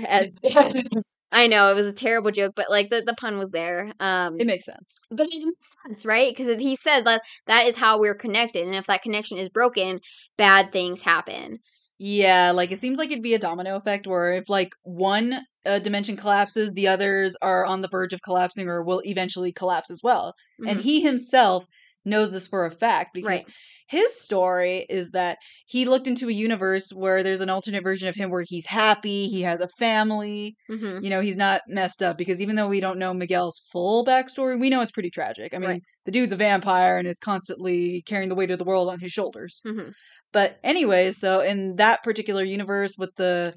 [1.32, 3.92] I know it was a terrible joke, but like the, the pun was there.
[4.00, 5.06] Um, It makes sense.
[5.12, 6.36] but it makes sense, right?
[6.36, 10.00] Because he says that that is how we're connected, and if that connection is broken,
[10.38, 11.60] bad things happen.
[12.00, 15.80] Yeah, like it seems like it'd be a domino effect where if like one uh,
[15.80, 20.00] dimension collapses, the others are on the verge of collapsing or will eventually collapse as
[20.04, 20.34] well.
[20.66, 20.82] And Mhm.
[20.82, 21.66] he himself
[22.04, 23.46] knows this for a fact because Right.
[23.92, 28.16] His story is that he looked into a universe where there's an alternate version of
[28.16, 32.18] him where he's happy, he has a family, hmm you know, he's not messed up
[32.18, 35.54] because even though we don't know Miguel's full backstory, we know it's pretty tragic.
[35.54, 35.84] I mean, Right.
[36.06, 39.12] the dude's a vampire and is constantly carrying the weight of the world on his
[39.12, 39.66] shoulders.
[39.66, 39.92] hmm
[40.34, 43.54] But anyway, so in that particular universe with the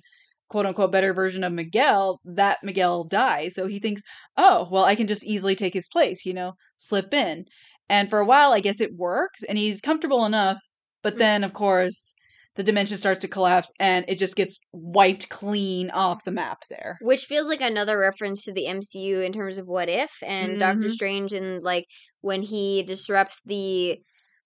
[0.48, 3.54] quote unquote better version of Miguel, that Miguel dies.
[3.54, 4.02] So he thinks,
[4.36, 7.46] oh, well, I can just easily take his place, you know, slip in.
[7.88, 10.58] And for a while, I guess it works and he's comfortable enough.
[11.02, 11.18] But Mm.
[11.18, 12.14] then, of course,
[12.56, 16.98] the dimension starts to collapse and it just gets wiped clean off the map there.
[16.98, 20.88] Which feels like another reference to the MCU in terms of what if and Doctor
[20.88, 20.94] Mhm.
[20.94, 21.86] Strange and like
[22.20, 23.98] when he disrupts the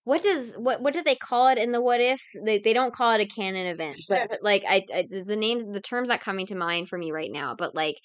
[0.03, 2.93] what does what what do they call it in the what if they they don't
[2.93, 6.21] call it a canon event but, but, like I, I the names the terms not
[6.21, 7.95] coming to mind for me right now but like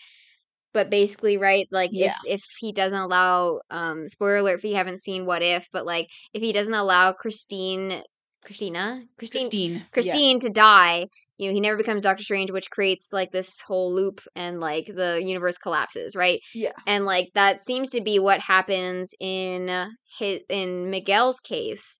[0.75, 2.15] but basically right like Yeah.
[2.25, 5.87] if if he doesn't allow um spoiler alert if you haven't seen what if but
[5.87, 8.03] like if he doesn't allow Christine
[8.45, 9.73] Christina Christine Christine.
[9.73, 9.81] yeah.
[9.93, 11.07] Christine to die,
[11.39, 14.87] you know, he never becomes Doctor Strange, which creates like this whole loop and like
[14.87, 16.41] the universe collapses, right?
[16.55, 16.73] Yeah.
[16.87, 21.99] And like that seems to be what happens in uh, his in Miguel's case.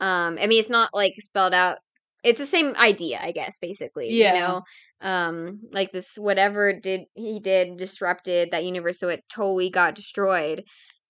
[0.00, 1.78] Um, I mean, it's not like spelled out.
[2.26, 4.08] It's the same idea, I guess, basically.
[4.08, 4.22] Yeah.
[4.22, 4.62] You know,
[5.00, 10.64] um, like this whatever did he did disrupted that universe, so it totally got destroyed.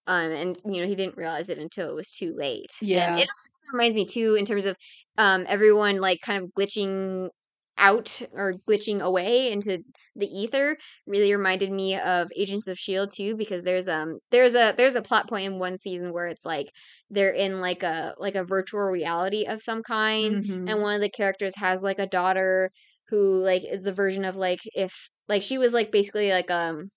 [0.06, 2.72] Um, and you know he didn't realize it until it was too late.
[2.92, 3.18] And Yeah.
[3.18, 4.76] it also reminds me too in terms of
[5.18, 7.30] um everyone like kind of glitching
[7.78, 9.82] out or glitching away into
[10.14, 14.74] the ether really reminded me of Agents of Shield too because there's um there's a
[14.76, 16.68] there's a plot point in one season where it's like
[17.10, 20.70] they're in like a like a virtual reality of some kind Mhm.
[20.70, 22.70] and one of the characters has like a daughter
[23.08, 24.92] who like is the version of like if
[25.28, 26.90] like she was like basically like um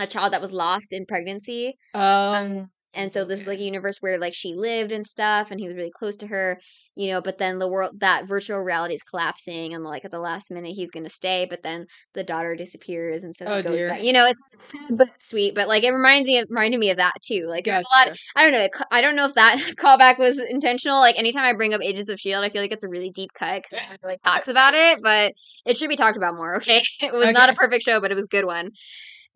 [0.00, 3.98] a child that was lost in pregnancy Um, and so this is like a universe
[4.00, 6.58] where like she lived and stuff and he was really close to her
[6.96, 10.18] you know but then the world that virtual reality is collapsing and like at the
[10.18, 13.78] last minute he's gonna stay but then the daughter disappears and so Oh, it goes
[13.78, 13.88] dear.
[13.88, 16.90] back you know it's, sad but sweet but like it reminds me of, reminded me
[16.90, 18.20] of that too like there's a lot gotcha.
[18.34, 21.72] i don't know i don't know if that callback was intentional like anytime i bring
[21.74, 24.48] up agents of shield i feel like it's a really deep cut because really talks
[24.48, 25.32] about it but
[25.64, 28.14] it should be talked about more okay it was not a perfect show but it
[28.14, 28.70] was a good one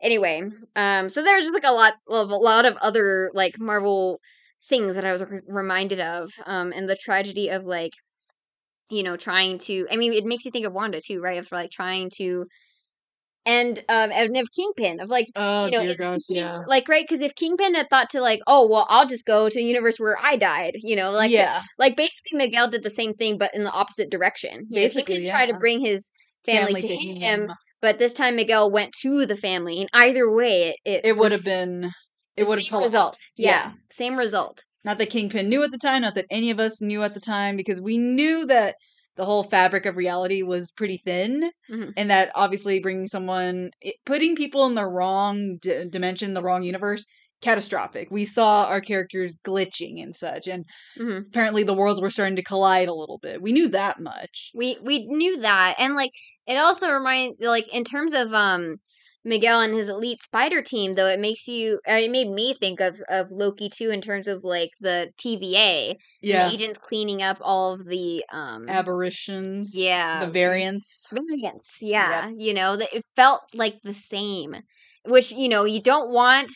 [0.03, 0.43] anyway
[0.77, 4.19] um so there's just like a lot of a lot of other like marvel
[4.69, 7.93] things that i was re- reminded of um and the tragedy of like
[8.91, 11.51] you know trying to i mean it makes you think of wanda too right of
[11.53, 12.45] like trying to
[13.45, 16.61] and um and of kingpin of like Oh, you know, it's gosh, yeah.
[16.67, 19.59] like right because if Kingpin had thought to like, oh well, I'll just go to
[19.59, 21.63] a universe where I died, you know, like yeah.
[21.79, 24.67] like basically Miguel did the same thing but in the opposite direction.
[24.69, 26.11] You know, Basically, he could try to bring his
[26.45, 27.53] family, to, him,
[27.83, 31.33] but this time Miguel went to the family, and either way, it it, It would
[31.33, 31.91] have been.
[32.37, 33.33] It would have same results.
[33.37, 33.51] Yeah.
[33.51, 33.73] Yeah.
[33.91, 34.65] same result.
[34.85, 37.21] Not that Kingpin knew at the time, not that any of us knew at the
[37.21, 38.77] time, because we knew that
[39.17, 41.93] the whole fabric of reality was pretty thin, Mhm.
[41.97, 46.63] and that obviously bringing someone, it, putting people in the wrong d- dimension, the wrong
[46.63, 47.05] universe,
[47.43, 48.09] catastrophic.
[48.11, 50.65] We saw our characters glitching and such, and
[50.97, 51.33] Mhm.
[51.33, 53.43] apparently the worlds were starting to collide a little bit.
[53.43, 54.55] We knew that much.
[54.55, 56.13] We we knew that, and like
[56.47, 58.77] it also reminds like in terms of um
[59.25, 62.81] Miguel and his elite spider team, though it makes you uh, it made me think
[62.81, 67.23] of of Loki too in terms of like the TVA, and Yeah, the agents cleaning
[67.23, 69.73] up all of the um aberrations.
[69.75, 70.27] Yeah.
[70.27, 71.13] the variants.
[71.13, 71.79] variants.
[71.83, 74.57] Yeah, you know that it felt like the same,
[75.05, 76.51] which you know you don't want.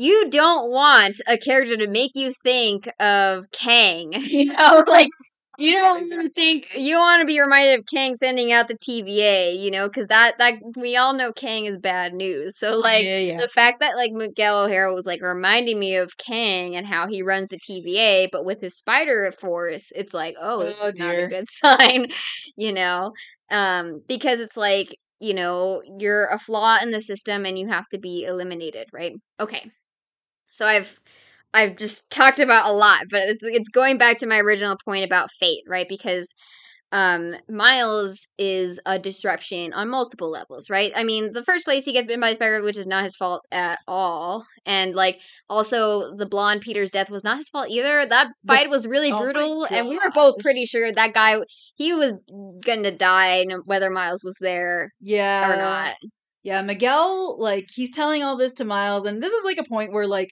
[0.00, 5.08] You don't want a character to make you think of Kang, you know, like
[5.58, 9.72] you don't think you want to be reminded of Kang sending out the TVA, you
[9.72, 12.56] know, because that that we all know Kang is bad news.
[12.58, 13.36] So like yeah, yeah.
[13.40, 17.22] the fact that like Miguel O'Hara was like reminding me of Kang and how he
[17.22, 21.18] runs the TVA, but with his spider force, it's like, oh, this Oh, is not
[21.18, 22.06] a good sign,
[22.56, 23.12] you know,
[23.50, 24.88] um, because it's like
[25.20, 29.14] you know you're a flaw in the system and you have to be eliminated, right?
[29.40, 29.68] Okay,
[30.52, 30.98] so I've
[31.54, 35.04] I've just talked about a lot, but it's it's going back to my original point
[35.04, 35.86] about fate, right?
[35.88, 36.34] Because
[36.90, 40.92] um Miles is a disruption on multiple levels, right?
[40.94, 43.16] I mean, the first place he gets bitten by a spider, which is not his
[43.16, 48.06] fault at all, and like also the blonde Peter's death was not his fault either.
[48.06, 51.38] That fight was really oh brutal, and we were both pretty sure that guy
[51.76, 52.14] he was
[52.64, 55.96] gonna die, whether Miles was there yeah, or not.
[56.48, 59.92] Yeah, Miguel, like, he's telling all this to Miles, and this is like a point
[59.92, 60.30] where, like,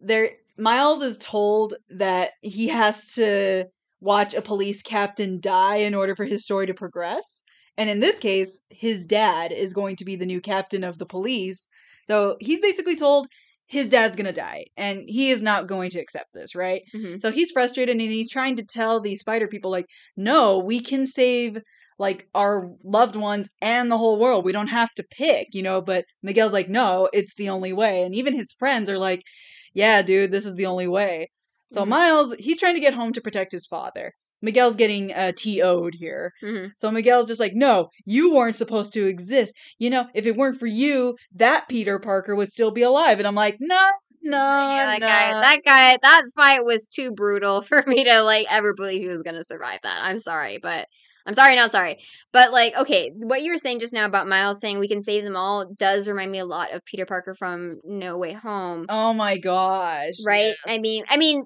[0.00, 3.66] there Miles is told that he has to
[4.00, 7.42] watch a police captain die in order for his story to progress.
[7.76, 11.06] And in this case, his dad is going to be the new captain of the
[11.06, 11.68] police.
[12.06, 13.26] So he's basically told
[13.66, 16.82] his dad's gonna die, and he is not going to accept this, right?
[16.94, 17.20] Mhm.
[17.20, 21.06] So he's frustrated and he's trying to tell these spider people, like, no, we can
[21.06, 21.58] save
[21.98, 24.44] like our loved ones and the whole world.
[24.44, 25.80] We don't have to pick, you know.
[25.80, 28.02] But Miguel's like, no, it's the only way.
[28.02, 29.22] And even his friends are like,
[29.74, 31.30] yeah, dude, this is the only way.
[31.70, 31.88] So Mhm.
[31.88, 34.12] Miles, he's trying to get home to protect his father.
[34.40, 36.32] Miguel's getting uh, TO'd here.
[36.42, 36.70] Mhm.
[36.76, 39.52] So Miguel's just like, no, you weren't supposed to exist.
[39.78, 43.18] You know, if it weren't for you, that Peter Parker would still be alive.
[43.18, 43.90] And I'm like, no,
[44.22, 45.06] no, yeah, that no.
[45.06, 49.08] guy, that guy, that fight was too brutal for me to like ever believe he
[49.08, 49.98] was gonna survive that.
[50.02, 50.86] I'm sorry, but
[51.28, 51.98] I'm sorry, not sorry.
[52.32, 55.24] But like, okay, what you were saying just now about Miles saying we can save
[55.24, 58.86] them all does remind me a lot of Peter Parker from No Way Home.
[58.88, 60.14] oh my gosh.
[60.24, 60.54] right?
[60.66, 61.44] I mean, I mean,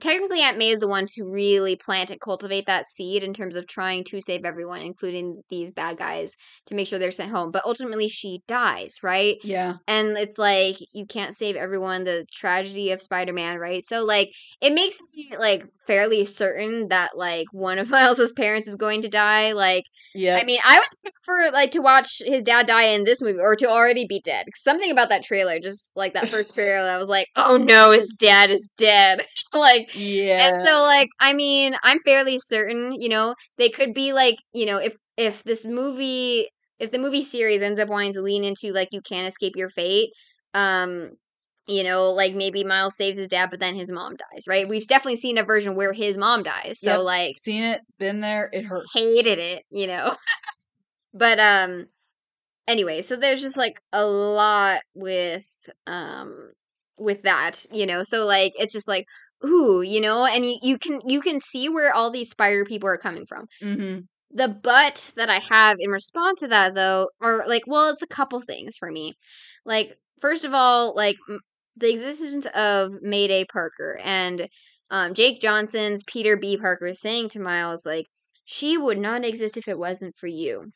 [0.00, 3.56] technically, Aunt May is the one to really plant and cultivate that seed in terms
[3.56, 6.34] of trying to save everyone, including these bad guys,
[6.66, 7.50] to make sure they're sent home.
[7.50, 9.36] But ultimately, she dies, right?
[9.42, 9.74] yeah.
[9.86, 12.04] And it's like you can't save everyone.
[12.04, 13.82] The tragedy of Spider-Man, right?
[13.82, 18.76] So like, it makes me like fairly certain that like one of Miles's parents is
[18.76, 19.52] going to die.
[19.52, 20.36] Like, Yeah.
[20.40, 23.38] I mean, I was picked for like to watch his dad die in this movie
[23.40, 24.46] or to already be dead.
[24.56, 28.14] Something about that trailer, just like that first trailer, I was like, oh no, his
[28.18, 29.24] dad is dead.
[29.52, 30.48] like, yeah.
[30.48, 34.66] and so like, I mean, I'm fairly certain, you know, they could be like, you
[34.66, 38.72] know, if if this movie, if the movie series ends up wanting to lean into
[38.72, 40.10] like you can't escape your fate,
[40.54, 41.10] um.
[41.68, 44.68] You know, like maybe Miles saves his dad, but then his mom dies, right?
[44.68, 46.80] We've definitely seen a version where his mom dies.
[46.80, 47.00] So, Yep.
[47.04, 48.86] like, Seen it, been there, it hurt.
[48.94, 50.16] hated it, you know.
[51.14, 51.86] but um
[52.66, 55.44] anyway, so there's just like a lot with
[55.86, 56.52] um
[56.98, 58.02] with that, you know.
[58.02, 59.06] So like it's just like
[59.44, 62.88] ooh, you know, and you, you can you can see where all these spider people
[62.88, 63.46] are coming from.
[63.62, 64.00] Mm-hmm.
[64.34, 68.06] The but that I have in response to that though are like well, it's a
[68.08, 69.14] couple things for me.
[69.64, 71.16] Like first of all, like
[71.76, 74.48] the existence of Mayday Parker and
[74.90, 76.58] um, Jake Johnson's Peter B.
[76.58, 78.06] Parker is saying to Miles like
[78.44, 80.66] she would not exist if it wasn't for you.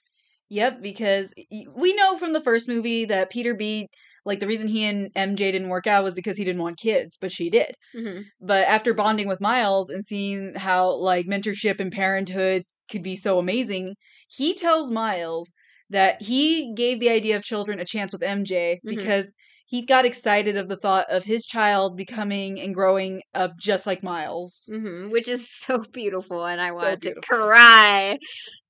[0.48, 1.32] Yep, because
[1.74, 3.88] we know from the first movie that Peter B.
[4.24, 7.16] Like the reason he and MJ didn't work out was because he didn't want kids,
[7.20, 7.72] but she did.
[7.96, 8.22] Mm-hmm.
[8.40, 13.38] But after bonding with Miles and seeing how like mentorship and parenthood could be so
[13.38, 13.94] amazing,
[14.28, 15.52] he tells Miles
[15.90, 18.96] that he gave the idea of children a chance with MJ Mhm.
[18.96, 19.32] because
[19.66, 24.02] he got excited of the thought of his child becoming and growing up just like
[24.02, 24.70] Miles.
[24.70, 25.10] Mm-hmm.
[25.10, 27.22] Which is so beautiful, and I So wanted beautiful.
[27.22, 28.18] to cry.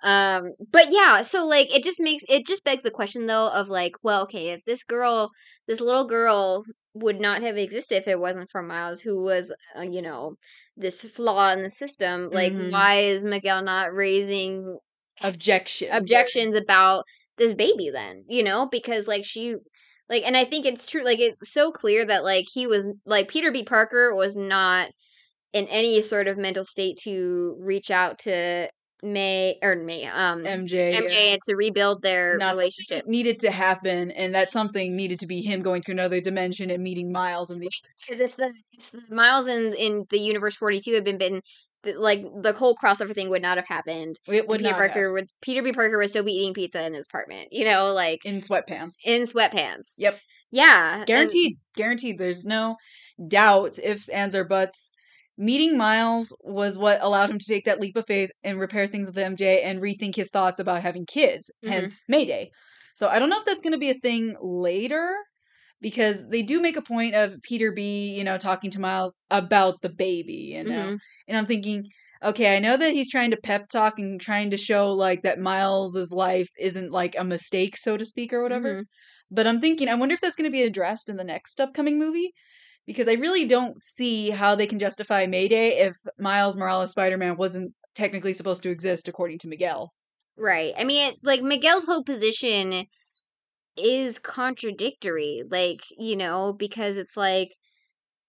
[0.03, 3.69] Um, but yeah, so like it just makes it just begs the question though of
[3.69, 5.31] like, well, okay, if this girl,
[5.69, 9.83] this little girl, would not have existed if it wasn't for Miles, who was, uh,
[9.83, 10.37] you know,
[10.77, 12.31] this flaw in the system.
[12.31, 12.71] Like, Mhm.
[12.71, 14.79] why is Miguel not raising
[15.21, 15.91] Objections.
[15.91, 17.05] objections about
[17.39, 19.57] this baby then you know because like she
[20.09, 23.29] like and i think it's true like it's so clear that like he was like
[23.29, 24.91] peter b parker was not
[25.53, 28.69] in any sort of mental state to reach out to
[29.03, 30.95] may or may um MJ.
[30.95, 31.33] mj yeah.
[31.33, 35.63] and to rebuild their relationship needed to happen, and that something needed to be him
[35.63, 39.47] going to another dimension and meeting Miles and the because if the, if the miles
[39.47, 41.43] in in the universe 42 had been bitten
[41.97, 45.13] like the whole crossover thing would not have happened it would peter not parker have.
[45.13, 48.21] would peter b parker would still be eating pizza in his apartment you know like
[48.25, 49.01] in sweatpants.
[49.07, 50.19] in sweatpants Yep.
[50.51, 52.19] yeah and- guaranteed, guaranteed.
[52.19, 52.77] There's no
[53.29, 54.93] doubt, ifs, ands, or buts.
[55.39, 59.07] Meeting Miles was what allowed him to take that leap of faith and repair things
[59.07, 61.51] with MJ and rethink his thoughts about having kids.
[61.65, 61.69] Mhm.
[61.69, 62.51] Hence Mayday.
[62.95, 65.15] So I don't know if that's going to be a thing later
[65.81, 69.81] because they do make a point of Peter B, you know, talking to Miles about
[69.83, 70.93] the baby, you know.
[70.93, 70.99] Mhm.
[71.29, 71.85] And I'm thinking,
[72.23, 75.39] okay, I know that he's trying to pep talk and trying to show like that
[75.39, 78.79] Miles's life isn't like a mistake, so to speak, or whatever.
[78.79, 78.85] Mhm.
[79.31, 81.99] But I'm thinking, I wonder if that's going to be addressed in the next upcoming
[81.99, 82.33] movie.
[82.87, 87.37] Because I really don't see how they can justify Mayday if Miles Morales Spider Man
[87.37, 89.93] wasn't technically supposed to exist according to Miguel.
[90.37, 90.75] Right.
[90.77, 92.87] I mean, it, like Miguel's whole position
[93.77, 95.43] is contradictory.
[95.49, 97.53] Like, you know, because it's like,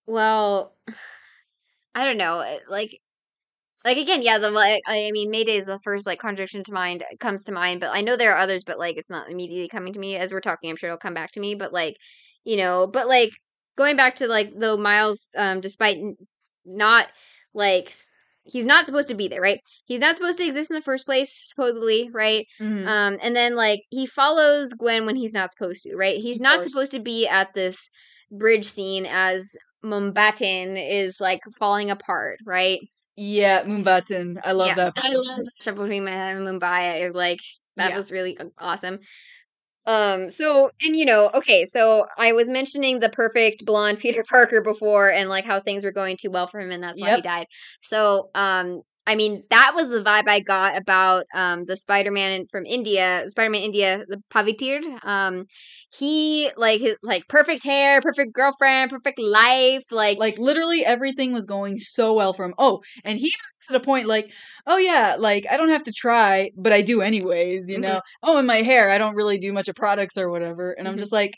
[0.07, 0.75] well,
[1.95, 2.59] I don't know.
[2.69, 2.99] Like,
[3.85, 4.37] like again, yeah.
[4.39, 7.79] The like, I mean, Mayday is the first like contradiction to mind comes to mind,
[7.81, 10.31] but I know there are others, but like it's not immediately coming to me as
[10.31, 10.69] we're talking.
[10.69, 11.95] I'm sure it'll come back to me, but like,
[12.43, 13.31] you know, but like
[13.77, 15.97] going back to like though Miles, um, despite
[16.65, 17.07] not
[17.53, 17.93] like
[18.47, 19.59] he's not supposed to be there, right?
[19.85, 22.45] He's not supposed to exist in the first place, supposedly, right?
[22.59, 22.87] Mm-hmm.
[22.87, 26.17] Um, and then like he follows Gwen when he's not supposed to, right?
[26.17, 26.71] He's Of not course.
[26.71, 27.89] supposed to be at this
[28.31, 32.79] bridge scene as Mumbattan is like falling apart, right?
[33.15, 34.39] yeah, Mumbattan.
[34.43, 34.93] I love Yeah, that.
[34.97, 37.13] I love that stuff between Manhattan and Mumbai.
[37.13, 37.39] Like
[37.75, 37.97] that Yeah.
[37.97, 38.99] was really awesome.
[39.87, 44.61] Um, so and you know, okay, so I was mentioning the perfect blonde Peter Parker
[44.61, 47.21] before and like how things were going too well for him and that's why he
[47.21, 47.47] died.
[47.81, 52.65] So, um I mean, that was the vibe I got about um the Spider-Man from
[52.67, 54.81] India, Spider-Man India, the Pavitr.
[55.05, 55.45] Um
[55.97, 61.45] he like his, like perfect hair, perfect girlfriend, perfect life, like like literally everything was
[61.45, 62.53] going so well for him.
[62.57, 63.27] Oh, and he
[63.59, 64.31] was at a point like,
[64.67, 67.81] oh yeah, like I don't have to try, but I do anyways, you Mhm.
[67.83, 68.01] know.
[68.23, 70.95] Oh, and my hair, I don't really do much of products or whatever, and I'm
[70.95, 70.99] Mhm.
[70.99, 71.33] just like,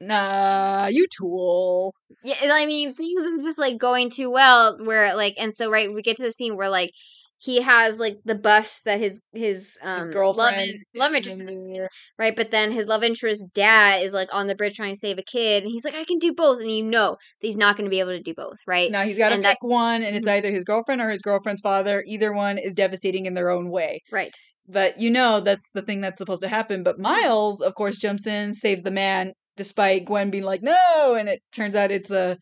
[0.00, 1.94] nah, you tool.
[2.22, 4.78] Yeah, I mean, things are just like going too well.
[4.84, 6.90] Where like, and so right, we get to the scene where like
[7.38, 12.34] he has like the bus that his his um love girlfriend love is interest, right?
[12.34, 15.22] But then his love interest dad is like on the bridge trying to save a
[15.22, 17.84] kid, and he's like, I can do both, and you know that he's not going
[17.84, 18.90] to be able to do both, right?
[18.90, 20.32] Now he's got to pick that- one, and it's Mhm.
[20.38, 22.02] either his girlfriend or his girlfriend's father.
[22.06, 24.00] Either one is devastating in their own way.
[24.10, 24.34] Right.
[24.68, 26.82] But you know that's the thing that's supposed to happen.
[26.82, 31.28] But Miles, of course, jumps in, saves the man, despite Gwen being like, "No," and
[31.28, 32.38] it turns out it's a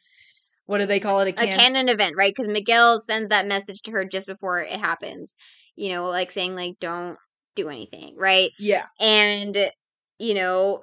[0.67, 1.39] what do they call it?
[1.39, 2.33] A A canon event, right?
[2.35, 5.37] Because Miguel sends that message to her just before it happens.
[5.77, 7.19] You know, like saying like, don't
[7.55, 8.51] do anything, right?
[8.59, 9.57] yeah, and
[10.19, 10.83] you know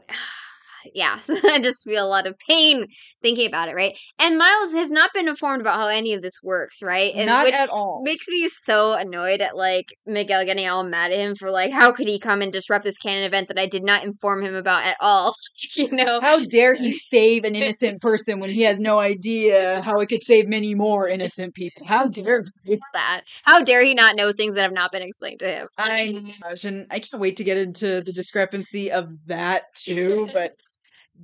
[0.93, 2.87] yeah i just feel a lot of pain
[3.21, 6.35] thinking about it right and miles has not been informed about how any of this
[6.43, 8.01] works right and not which at all.
[8.03, 11.91] makes me so annoyed at like miguel getting all mad at him for like how
[11.91, 14.83] could he come and disrupt this canon event that i did not inform him about
[14.83, 15.35] at all
[15.75, 19.99] you know How dare he save an innocent person when he has no idea how
[19.99, 21.85] it could save many more innocent people?
[21.85, 22.79] How dare he?
[22.93, 26.33] that how dare he not know things that have not been explained to him I
[26.63, 30.27] and I can't wait to get into the discrepancy of that too.
[30.33, 30.53] But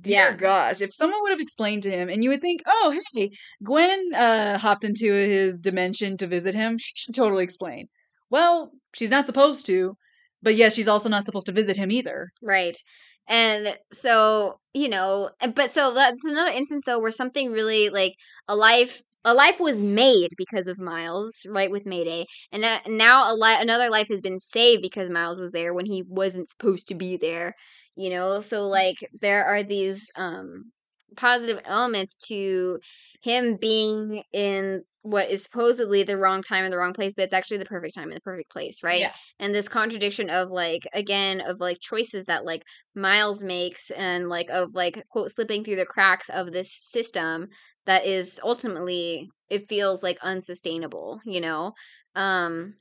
[0.00, 0.36] dear Yeah.
[0.36, 3.30] gosh, if someone would have explained to him, and you would think, oh hey,
[3.64, 7.88] Gwen uh, hopped into his dimension to visit him, she should totally explain.
[8.30, 9.96] Well, she's not supposed to,
[10.42, 12.28] but yeah, she's also not supposed to visit him either.
[12.42, 12.76] Right.
[13.28, 18.14] And so, you know, but so that's another instance though where something really like
[18.48, 22.24] a life a life was made because of Miles, right, with Mayday.
[22.52, 25.86] And that, now a li- another life has been saved because Miles was there when
[25.86, 27.54] he wasn't supposed to be there,
[27.98, 28.40] you know?
[28.40, 30.72] So like there are these um
[31.16, 32.78] positive elements to
[33.22, 37.32] him being in what is supposedly the wrong time in the wrong place, but it's
[37.32, 39.00] actually the perfect time in the perfect place, right?
[39.00, 39.12] Yeah.
[39.38, 42.62] and this contradiction of like again of like choices that like
[42.94, 47.48] miles makes and like of like quote slipping through the cracks of this system
[47.86, 51.72] that is ultimately it feels like unsustainable you know
[52.14, 52.74] um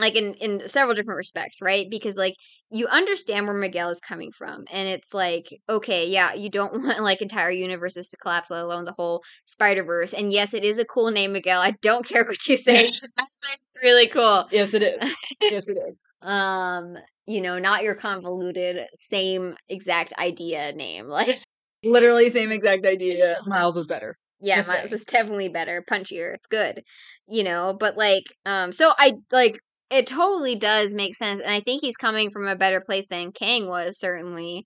[0.00, 2.34] like in in several different respects right because like
[2.70, 7.02] you understand where miguel is coming from and it's like okay yeah you don't want
[7.02, 10.78] like entire universes to collapse let alone the whole spider verse and yes it is
[10.78, 12.86] a cool name miguel i don't care what you say
[13.18, 15.14] it's really cool Yes, it is.
[15.40, 15.94] yes, it is.
[16.22, 16.96] um
[17.26, 21.38] you know not your convoluted same exact idea name like
[21.84, 23.36] Literally same exact idea.
[23.46, 24.16] Miles is better.
[24.40, 24.94] yeah Just Miles saying.
[24.94, 26.82] is definitely better punchier it's good
[27.28, 29.60] you know but like um so i like
[29.90, 33.32] it totally does make sense and i think he's coming from a better place than
[33.32, 34.64] kang was certainly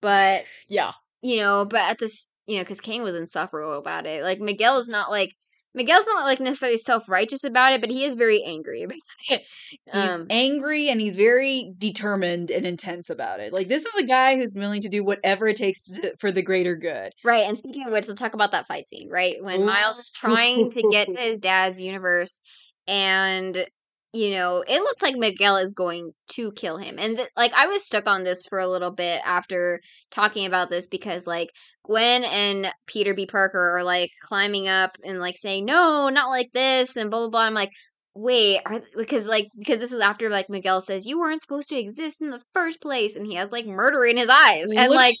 [0.00, 0.92] but Yeah.
[1.22, 4.78] you know but at this you know because kang was insufferable about it like miguel
[4.78, 5.34] is not like
[5.74, 8.96] miguel's not like necessarily self-righteous about it but he is very angry about
[9.28, 13.52] it He's um angry and he's very determined and intense about it.
[13.52, 16.42] Like this is a guy who's willing to do whatever it takes to, for the
[16.42, 17.12] greater good.
[17.24, 19.36] Right, and speaking of which, let's talk about that fight scene, right?
[19.40, 22.40] When Miles is trying to get to his dad's universe,
[22.88, 23.64] and
[24.12, 26.98] you know, it looks like Miguel is going to kill him.
[26.98, 29.80] And th- like, I was stuck on this for a little bit after
[30.10, 31.48] talking about this because, like,
[31.84, 33.26] Gwen and Peter B.
[33.26, 37.28] Parker are like climbing up and like saying, "No, not like this," and blah blah
[37.30, 37.40] blah.
[37.40, 37.70] I'm like,
[38.14, 41.78] wait, are, because like because this was after like Miguel says you weren't supposed to
[41.78, 44.90] exist in the first place, and he has like murder in his eyes, and Look
[44.90, 45.16] like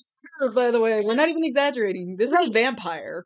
[0.54, 2.16] By the way, we're not even exaggerating.
[2.18, 2.52] This is a Right.
[2.52, 3.24] vampire.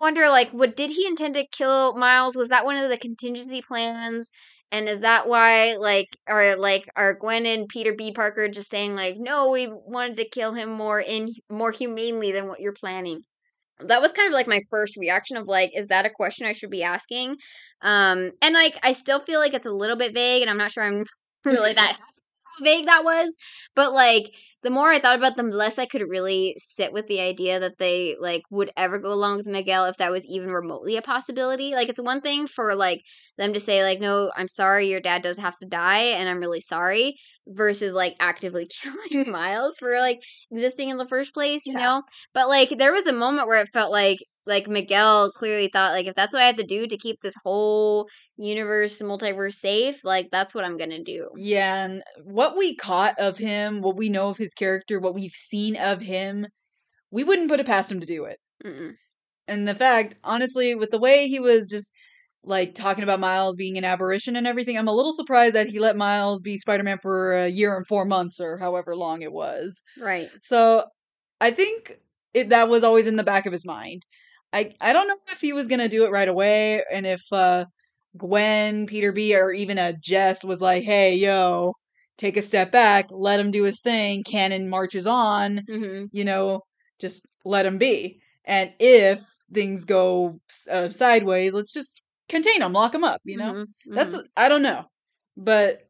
[0.00, 3.60] wonder like what did he intend to kill miles was that one of the contingency
[3.62, 4.30] plans
[4.72, 8.12] and is that why like are like are gwen and peter b.
[8.12, 12.48] Parker just saying like no we wanted to kill him more in more humanely than
[12.48, 13.20] what you're planning?
[13.80, 16.52] That was kind of like my first reaction of like is that a question i
[16.52, 17.36] should be asking?
[17.82, 20.72] Um and like i still feel like it's a little bit vague and i'm not
[20.72, 21.04] sure i'm
[21.44, 21.98] really that
[22.62, 23.36] vague that was
[23.74, 27.06] but like the more I thought about them, the less I could really sit with
[27.06, 30.50] the idea that they like would ever go along with Miguel if that was even
[30.50, 31.72] remotely a possibility.
[31.72, 33.00] Like it's one thing for like
[33.40, 36.38] them to say like, "No, I'm sorry, your dad does have to die, and I'm
[36.40, 37.16] really sorry,"
[37.48, 40.20] versus like actively killing Miles for like
[40.52, 41.80] existing in the first place, you Yeah.
[41.80, 42.02] know.
[42.34, 46.06] But like there was a moment where it felt like like Miguel clearly thought like
[46.06, 50.28] if that's what I have to do to keep this whole universe multiverse safe, like
[50.32, 51.28] that's what I'm gonna do.
[51.36, 55.34] Yeah, and what we caught of him, what we know of his character, what we've
[55.34, 56.46] seen of him,
[57.10, 58.38] we wouldn't put it past him to do it.
[58.64, 58.92] Mm-mm.
[59.48, 61.92] And the fact, honestly, with the way he was just
[62.44, 65.78] like talking about Miles being an aberration and everything, I'm a little surprised that he
[65.78, 69.32] let Miles be Spider Man for a year and four months or however long it
[69.32, 69.82] was.
[69.98, 70.30] Right.
[70.42, 70.86] So
[71.40, 71.98] I think
[72.34, 74.02] it, that was always in the back of his mind.
[74.52, 77.66] I I don't know if he was gonna do it right away, and if uh,
[78.16, 81.74] Gwen, Peter B, or even a Jess was like, "Hey, yo,
[82.18, 86.06] take a step back, let him do his thing." Canon marches on, Mm-hmm.
[86.12, 86.62] you know,
[87.00, 88.20] just let him be.
[88.44, 89.22] And if
[89.52, 93.20] things go uh, sideways, let's just contain him, lock him up.
[93.24, 93.94] You know, Mm-hmm.
[93.94, 94.84] that's I don't know,
[95.36, 95.86] but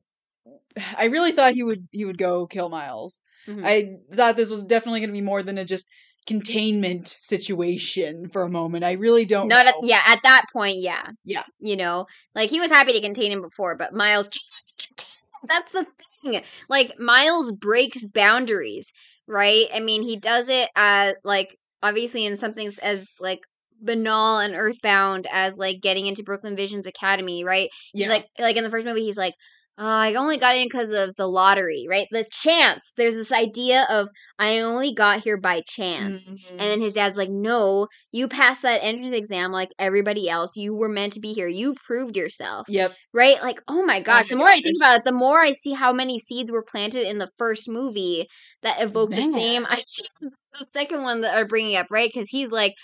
[0.96, 3.20] I really thought he would he would go kill Miles.
[3.48, 3.64] Mhm.
[3.64, 5.86] I thought this was definitely going to be more than a just
[6.26, 8.84] containment situation for a moment.
[8.84, 9.70] I really don't Not know.
[9.70, 11.02] at, yeah, at that point, yeah.
[11.24, 11.44] Yeah.
[11.58, 14.28] You know, like he was happy to contain him before, but Miles
[14.88, 15.06] can't.
[15.48, 15.86] That's the
[16.22, 16.42] thing.
[16.68, 18.92] Like Miles breaks boundaries,
[19.26, 19.66] right?
[19.72, 23.40] I mean, he does it as like obviously in something as like
[23.80, 27.68] banal and earthbound as like getting into Brooklyn Visions academy, right?
[27.92, 28.08] He's Yeah.
[28.10, 29.34] like like in the first movie he's like
[29.78, 32.06] uh, I only got in because of the lottery, right?
[32.10, 32.92] The chance.
[32.98, 34.08] There's this idea of
[34.38, 36.28] I only got here by chance.
[36.28, 36.36] Mhm.
[36.50, 40.54] And then his dad's like, No, you passed that entrance exam like everybody else.
[40.54, 41.48] You were meant to be here.
[41.48, 42.66] You proved yourself.
[42.68, 42.94] yep.
[43.14, 43.40] Right?
[43.40, 44.26] Like, oh my gosh.
[44.26, 46.64] my the more I think about it, the more I see how many seeds were
[46.64, 48.26] planted in the first movie
[48.62, 50.08] that evoke the same idea.
[50.20, 52.10] The second one that are bringing up, right?
[52.12, 52.74] Because he's like,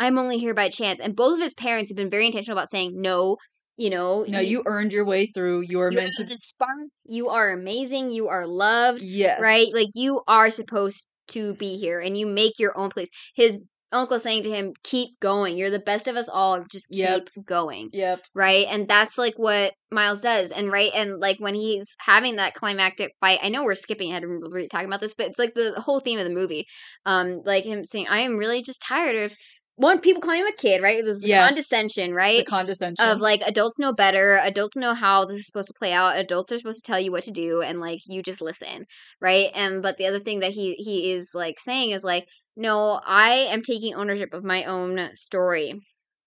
[0.00, 0.98] I'm only here by chance.
[0.98, 3.36] And both of his parents have been very intentional about saying, No,
[3.76, 5.60] you know, No, you earned your way through.
[5.60, 6.24] You are you meant to.
[6.24, 6.70] the spark.
[7.04, 8.10] You are amazing.
[8.10, 9.40] You are loved Yes.
[9.40, 9.66] right?
[9.72, 13.10] Like you are supposed to be here and you make your own place.
[13.36, 13.60] His
[13.92, 15.56] uncle saying to him, "Keep going.
[15.56, 16.64] You're the best of us all.
[16.70, 17.28] Just keep Yep.
[17.44, 18.22] going." Yep.
[18.34, 18.66] Right?
[18.70, 20.50] And that's like what Miles does.
[20.52, 24.22] And right and like when he's having that climactic fight, I know we're skipping ahead
[24.22, 26.66] and we're talking about this, but it's like the whole theme of the movie.
[27.04, 29.32] Um like him saying, "I am really just tired of
[29.80, 31.04] one people calling him a kid, right?
[31.04, 31.46] The, the Yeah.
[31.46, 32.38] condescension, right?
[32.38, 33.04] The condescension.
[33.08, 36.52] of like adults know better adults know how this is supposed to play out adults
[36.52, 38.84] are supposed to tell you what to do and like you just listen
[39.20, 42.26] right and but the other thing that he he is like saying is like
[42.56, 45.72] no i am taking ownership of my own story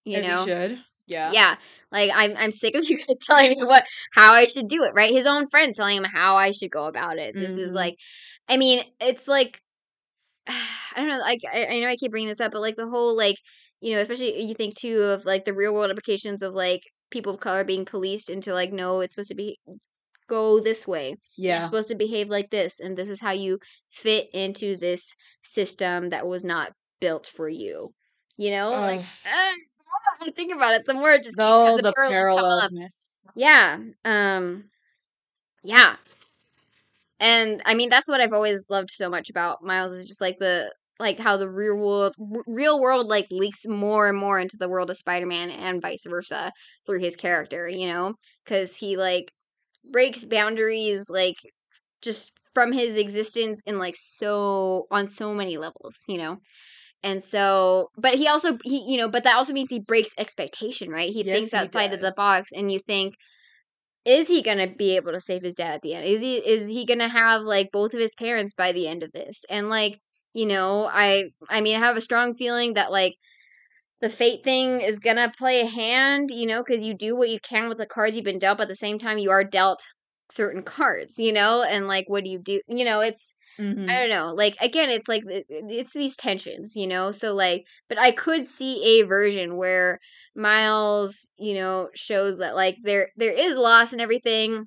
[0.04, 0.78] you As know he should.
[1.06, 1.30] Yeah.
[1.32, 1.54] yeah
[1.92, 3.84] like i'm i'm sick of you guys telling me what
[4.14, 6.86] how i should do it right his own friends telling him how i should go
[6.86, 7.74] about it this is Mhm.
[7.74, 7.96] like
[8.48, 9.60] i mean it's like
[10.48, 12.88] i don't know like I, I know i keep bringing this up but like the
[12.88, 13.36] whole like
[13.80, 17.34] you know especially you think too of like the real world implications of like people
[17.34, 19.58] of color being policed into like no it's supposed to be
[20.28, 21.16] go this way.
[21.46, 21.60] You're Yeah.
[21.60, 23.58] supposed to behave like this and this is how you
[23.90, 27.92] fit into this system that was not built for you
[28.36, 28.72] you know?
[28.80, 31.84] Like uh, the more I think about it the more it just keeps the, the
[31.94, 32.72] parallels
[33.36, 34.70] yeah um
[35.62, 35.96] yeah
[37.24, 40.36] and i mean that's what i've always loved so much about miles is just like
[40.38, 42.14] the like how the real world
[42.46, 46.52] real world like leaks more and more into the world of spider-man and vice versa
[46.86, 48.14] through his character you know?
[48.44, 49.32] Because he like
[49.90, 51.36] breaks boundaries like
[52.02, 56.38] just from his existence in like so on so many levels you know?
[57.02, 60.90] And so but he also he you know but that also means he breaks expectation
[60.90, 61.10] right?
[61.10, 63.14] He Yes, thinks he outside of the box and you think
[64.04, 66.04] is he gonna be able to save his dad at the end?
[66.06, 69.12] Is he is he gonna have like both of his parents by the end of
[69.12, 69.44] this?
[69.50, 70.00] And like
[70.34, 73.14] you know i i mean i have a strong feeling that like
[74.00, 77.38] the fate thing is gonna play a hand you know because you do what you
[77.40, 79.82] can with the cards you've been dealt but at the same time you are dealt
[80.30, 81.62] certain cards you know?
[81.62, 82.60] And like what do you do?
[82.68, 83.94] You know it's Mhm.
[83.94, 84.32] I don't know.
[84.34, 87.10] Like again, it's like it's these tensions, you know.
[87.10, 90.00] So like, but I could see a version where
[90.34, 94.66] Miles, you know, shows that like there there is loss and everything,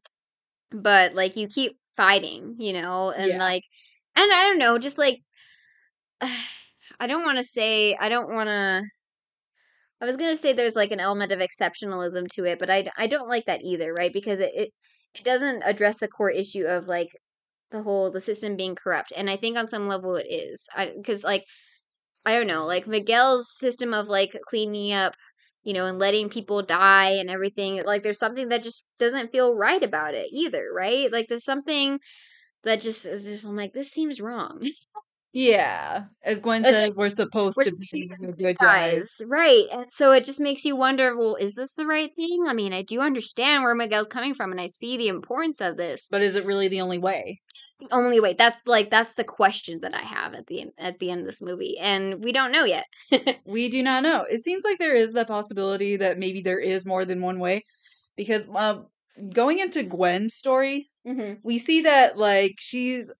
[0.72, 3.40] but like you keep fighting, you know, and Yeah.
[3.40, 3.64] like,
[4.16, 5.20] and I don't know, just like
[7.00, 8.84] I don't want to say I don't want to.
[10.02, 13.06] I was gonna say there's like an element of exceptionalism to it, but I, I
[13.08, 14.12] don't like that either, right?
[14.14, 14.74] Because it, it
[15.14, 17.10] it doesn't address the core issue of like
[17.72, 20.68] the whole the system being corrupt, and I think on some level it is.
[20.96, 21.46] Because like
[22.26, 25.14] I don't know, like Miguel's system of like cleaning up,
[25.64, 27.84] you know, and letting people die and everything.
[27.86, 31.12] Like there's something that just doesn't feel right about it either, right?
[31.12, 32.00] Like there's something
[32.64, 34.62] that just is just I'm like this seems wrong.
[35.38, 36.06] Yeah.
[36.24, 39.18] As Gwen It's says, we're supposed we're to be the good guys.
[39.20, 39.66] guys, right?
[39.72, 42.46] And so it just makes you wonder, well, is this the right thing?
[42.48, 45.78] I mean, I do understand where Miguel's coming from, and I see the importance of
[45.78, 46.08] this.
[46.10, 47.40] But is it really the only way?
[47.80, 50.98] The only way that's like that's the question that I have at the end at
[50.98, 52.88] the end of this movie, and we don't know yet.
[53.46, 54.26] We do not know.
[54.28, 57.64] It seems like there is the possibility that maybe there is more than one way.
[58.16, 58.80] Because uh,
[59.32, 61.34] going into Gwen's story, mm-hmm.
[61.44, 63.12] we see that like she's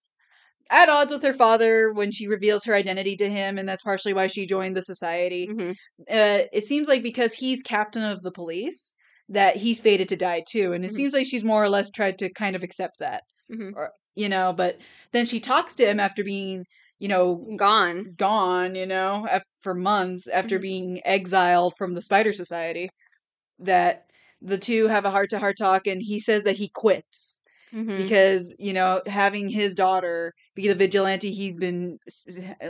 [0.70, 4.12] at odds with her father when she reveals her identity to him, and that's partially
[4.14, 5.48] why she joined the society.
[5.48, 5.74] Mhm.
[6.10, 8.96] Uh, it seems like because he's captain of the police,
[9.28, 10.94] that he's fated to die too, and it Mhm.
[10.94, 13.74] seems like she's more or less tried to kind of accept that, Mhm.
[13.74, 14.52] or you know.
[14.52, 14.78] But
[15.12, 16.64] then she talks to him after being,
[16.98, 18.16] you know, Gone.
[18.16, 20.62] gone, you know, af- for months after Mhm.
[20.62, 22.88] being exiled from the Spider Society.
[23.60, 24.04] That
[24.42, 27.42] the two have a heart to heart talk, and he says that he quits
[27.74, 27.96] Mhm.
[27.98, 31.98] because you know having his daughter be the vigilante he's been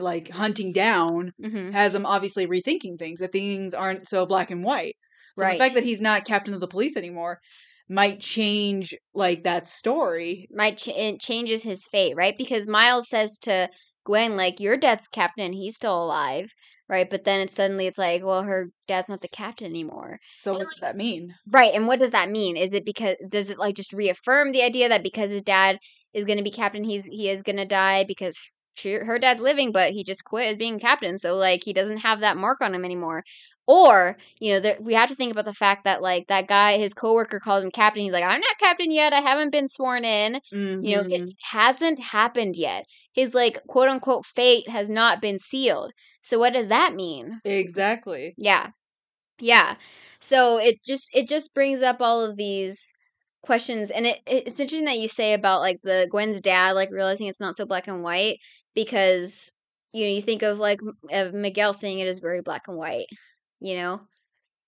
[0.00, 1.72] like hunting down Mhm.
[1.72, 4.96] has him obviously rethinking things that things aren't so black and white
[5.36, 5.52] so Right.
[5.58, 7.38] the fact that he's not captain of the police anymore
[7.88, 12.36] might change like that story might ch- it changes his fate, right?
[12.36, 13.70] Because Miles says to
[14.04, 16.50] Gwen, like, "Your dad's captain; he's still alive."
[16.88, 20.20] Right, but then it's suddenly it's like, well, her dad's not the captain anymore.
[20.34, 22.56] so what does that mean Right, and what does that mean?
[22.56, 25.78] Is it because does it like just reaffirm the idea that because his dad
[26.14, 28.38] is going to be captain, he's he is going to die because
[28.78, 31.98] she, her dad's living, but he just quit as being captain, so like he doesn't
[31.98, 33.24] have that mark on him anymore.
[33.66, 36.78] Or you know, there, we have to think about the fact that like that guy,
[36.78, 38.02] his coworker calls him captain.
[38.02, 39.12] He's like, I'm not captain yet.
[39.12, 40.40] I haven't been sworn in.
[40.82, 41.28] You know, it mm-hmm.
[41.42, 42.86] hasn't happened yet.
[43.12, 45.92] His like quote unquote fate has not been sealed.
[46.22, 47.40] So what does that mean?
[47.44, 48.68] exactly Yeah.
[49.40, 49.76] Yeah.
[50.20, 52.92] So it just it just brings up all of these
[53.42, 57.28] questions and it it's interesting that you say about like the Gwen's dad like realizing
[57.28, 58.38] it's not so black and white
[58.78, 59.50] because
[59.92, 60.78] you know you think of like
[61.10, 63.08] of Miguel seeing it as very black and white,
[63.58, 64.02] you know,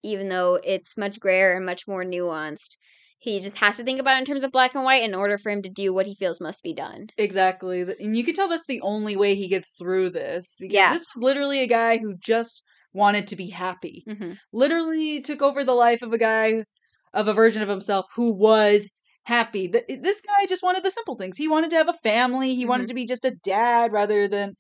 [0.03, 2.77] even though it's much grayer and much more nuanced.
[3.21, 5.37] He just has to think about it in terms of black and white in order
[5.37, 7.09] for him to do what he feels must be done.
[7.19, 7.83] Exactly.
[7.83, 10.57] And you can tell that's the only way he gets through this.
[10.59, 10.93] Because Yeah.
[10.95, 12.63] this was literally a guy who just
[12.95, 14.05] wanted to be happy.
[14.09, 16.65] hmm Literally took over the life of a guy,
[17.13, 18.89] of a version of himself who was
[19.25, 19.69] happy.
[19.69, 21.37] Th- This guy just wanted the simple things.
[21.37, 22.55] He wanted to have a family.
[22.55, 22.89] He wanted Mhm.
[22.89, 24.55] to be just a dad rather than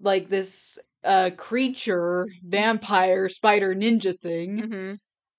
[0.00, 4.64] like this uh creature, vampire, spider, ninja thing.
[4.64, 4.94] hmm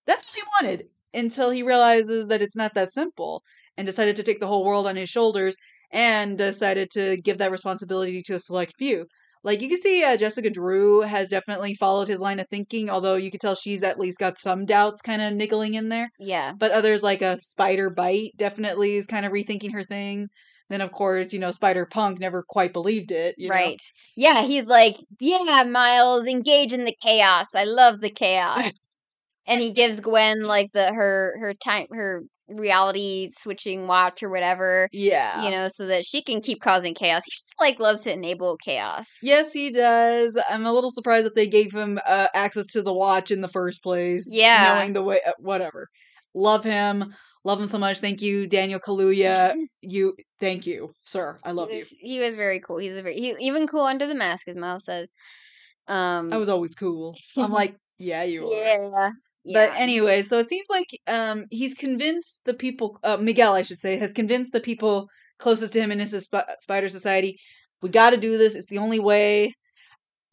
[0.06, 3.44] That's what he wanted until he realizes that it's not that simple
[3.78, 5.56] and decided to take the whole world on his shoulders
[5.92, 9.08] and decided to give that responsibility to a select few.
[9.44, 13.16] Like you can see, uh, Jessica Drew has definitely followed his line of thinking, although
[13.16, 16.12] you could tell she's at least got some doubts kind of niggling in there.
[16.20, 16.54] Yeah.
[16.58, 20.28] But others, like a Spider Byte, definitely is kind of rethinking her thing.
[20.70, 23.36] Then, of course, you know, Spider Punk never quite believed it.
[23.38, 23.56] You know?
[23.56, 23.82] right.
[24.16, 27.56] Yeah, he's like, yeah, Miles, engage in the chaos.
[27.56, 28.72] I love the chaos.
[29.50, 34.90] and he gives Gwen like the her her time her reality switching watch or whatever,
[34.92, 35.44] Yeah.
[35.44, 37.24] you know, so that she can keep causing chaos.
[37.26, 39.08] He just like loves to enable chaos.
[39.22, 40.38] Yes, he does.
[40.50, 43.48] I'm a little surprised that they gave him uh, access to the watch in the
[43.48, 44.28] first place.
[44.32, 44.76] Yeah.
[44.76, 45.88] knowing the way, uh, whatever.
[46.34, 48.00] Love him, love him so much.
[48.00, 49.56] Thank you, Daniel Kaluuya.
[49.82, 51.40] you, thank you, sir.
[51.44, 51.86] I love he you.
[52.00, 52.78] He was very cool.
[52.78, 55.08] He's a very he, even cool under the mask, as Miles says.
[55.88, 57.16] Um, I was always cool.
[57.36, 59.12] I'm like, yeah, you are.
[59.44, 59.68] Yeah.
[59.68, 63.80] But anyway, so it seems like um he's convinced the people, uh, Miguel, I should
[63.80, 65.08] say, has convinced the people
[65.40, 67.38] closest to him in his sp- spider society.
[67.82, 68.56] We got to do this.
[68.56, 69.54] It's the only way.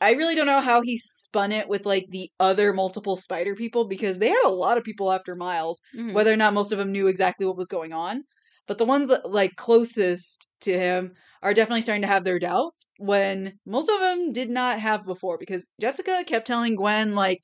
[0.01, 3.87] I really don't know how he spun it with like the other multiple spider people
[3.87, 5.81] because they had a lot of people after Miles.
[5.97, 6.13] Mhm.
[6.13, 8.25] Whether or not most of them knew exactly what was going on,
[8.67, 12.89] but the ones that like closest to him are definitely starting to have their doubts
[12.99, 17.41] when most of them did not have before because Jessica kept telling Gwen like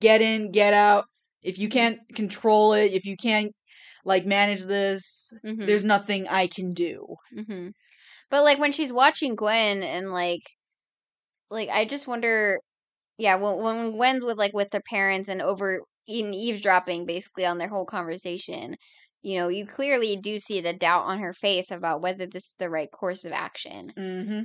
[0.00, 1.06] get in, get out.
[1.42, 3.52] If you can't control it, if you can't
[4.04, 5.64] like manage this, Mhm.
[5.66, 7.16] there's nothing I can do.
[7.30, 7.68] hmm
[8.30, 10.42] But like when she's watching Gwen and like,
[11.50, 12.60] like I just wonder,
[13.18, 17.58] yeah, when when Gwen's with like with their parents and over in eavesdropping basically on
[17.58, 18.76] their whole conversation,
[19.22, 22.56] you know, you clearly do see the doubt on her face about whether this is
[22.58, 23.94] the right course of action.
[23.96, 24.44] Mm-hmm.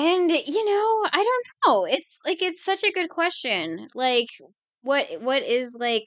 [0.00, 1.84] And you know, I don't know.
[1.84, 3.88] It's like it's such a good question.
[3.94, 4.28] Like,
[4.82, 6.04] what what is like,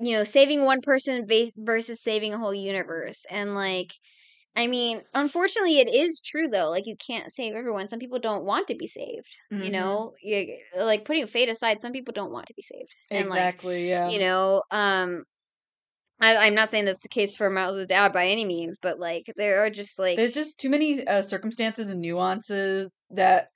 [0.00, 1.26] you know, saving one person
[1.58, 3.92] versus saving a whole universe, and like.
[4.56, 6.70] I mean, unfortunately, it is true though.
[6.70, 7.88] Like, you can't save everyone.
[7.88, 9.38] Some people don't want to be saved.
[9.56, 9.72] You Mhm.
[9.72, 12.94] know, you, like putting fate aside, some people don't want to be saved.
[13.12, 13.88] And like, Exactly.
[13.88, 14.12] yeah.
[14.12, 15.24] you know, um,
[16.24, 19.32] I, I'm not saying that's the case for Miles' dad by any means, but like,
[19.36, 23.48] there are just like, There's just too many uh, circumstances and nuances that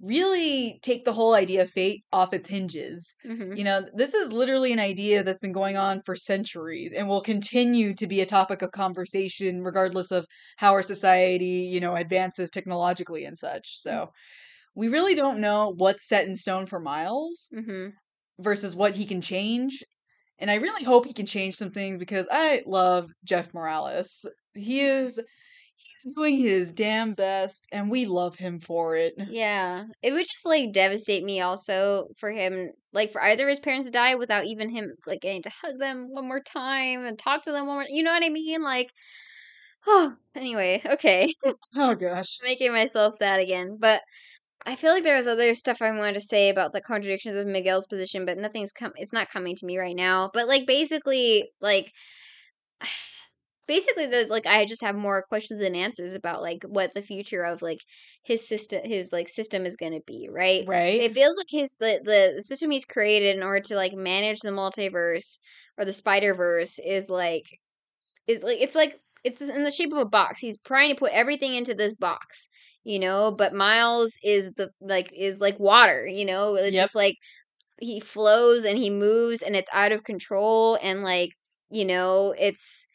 [0.00, 3.14] really take the whole idea of fate off its hinges.
[3.24, 3.54] Mhm.
[3.54, 7.20] You know, this is literally an idea that's been going on for centuries and will
[7.20, 12.50] continue to be a topic of conversation regardless of how our society, you know, advances
[12.50, 13.78] technologically and such.
[13.78, 14.10] So
[14.74, 17.96] we really don't know what's set in stone for Miles Mhm.
[18.38, 19.82] versus what he can change.
[20.38, 24.26] And I really hope he can change some things because I love Jeff Morales.
[24.54, 25.20] He is
[25.76, 29.14] He's doing his damn best, and we love him for it.
[29.24, 33.86] Yeah, it would just like devastate me also for him, like for either his parents
[33.86, 37.44] to die without even him like getting to hug them one more time and talk
[37.44, 37.86] to them one more.
[37.88, 38.62] You know what I mean?
[38.62, 38.90] Like,
[39.86, 41.34] oh, anyway, okay,
[41.76, 42.38] Oh gosh.
[42.42, 43.76] making myself sad again.
[43.80, 44.02] But
[44.64, 47.46] I feel like there was other stuff I wanted to say about the contradictions of
[47.46, 48.92] Miguel's position, but nothing's come.
[48.96, 50.30] It's not coming to me right now.
[50.32, 51.92] But like basically, like
[53.66, 57.44] basically the like I just have more questions than answers about like what the future
[57.44, 57.78] of like
[58.22, 60.64] his system his like system is going to be, right?
[60.66, 61.00] Right?
[61.00, 64.40] It feels like his the, the the system he's created in order to like manage
[64.40, 65.38] the multiverse
[65.78, 67.46] or the Spider Verse is like
[68.26, 70.40] is like it's like it's in the shape of a box.
[70.40, 72.48] He's trying to put everything into this box,
[72.84, 73.32] you know.
[73.36, 76.54] But Miles is the like is like water, you know.
[76.56, 76.82] It's Yep.
[76.82, 77.16] just like
[77.80, 81.30] he flows and he moves and it's out of control and like
[81.70, 82.86] you know it's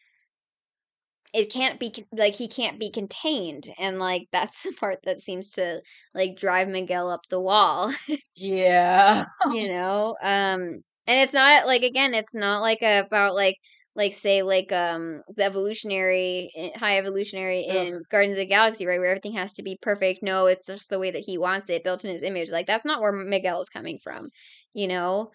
[1.33, 5.49] it can't be like he can't be contained and like that's the part that seems
[5.51, 5.81] to
[6.13, 7.93] like drive Miguel up the wall
[8.35, 9.25] yeah.
[9.51, 10.61] you know um
[11.07, 13.55] and it's not like again it's not like about like
[13.97, 18.01] like say like um the evolutionary eh, high evolutionary in Ugh.
[18.09, 20.99] Guardians of the Galaxy right where everything has to be perfect no it's just the
[20.99, 23.69] way that he wants it built in his image like that's not where Miguel is
[23.69, 24.29] coming from
[24.73, 25.31] you know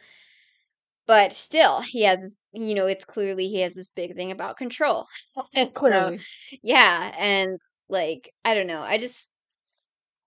[1.07, 4.57] but still he has this you know it's clearly he has this big thing about
[4.57, 5.07] control
[5.75, 6.21] Clearly.
[6.63, 7.59] yeah, and
[7.89, 8.81] like I don't know.
[8.81, 9.32] I just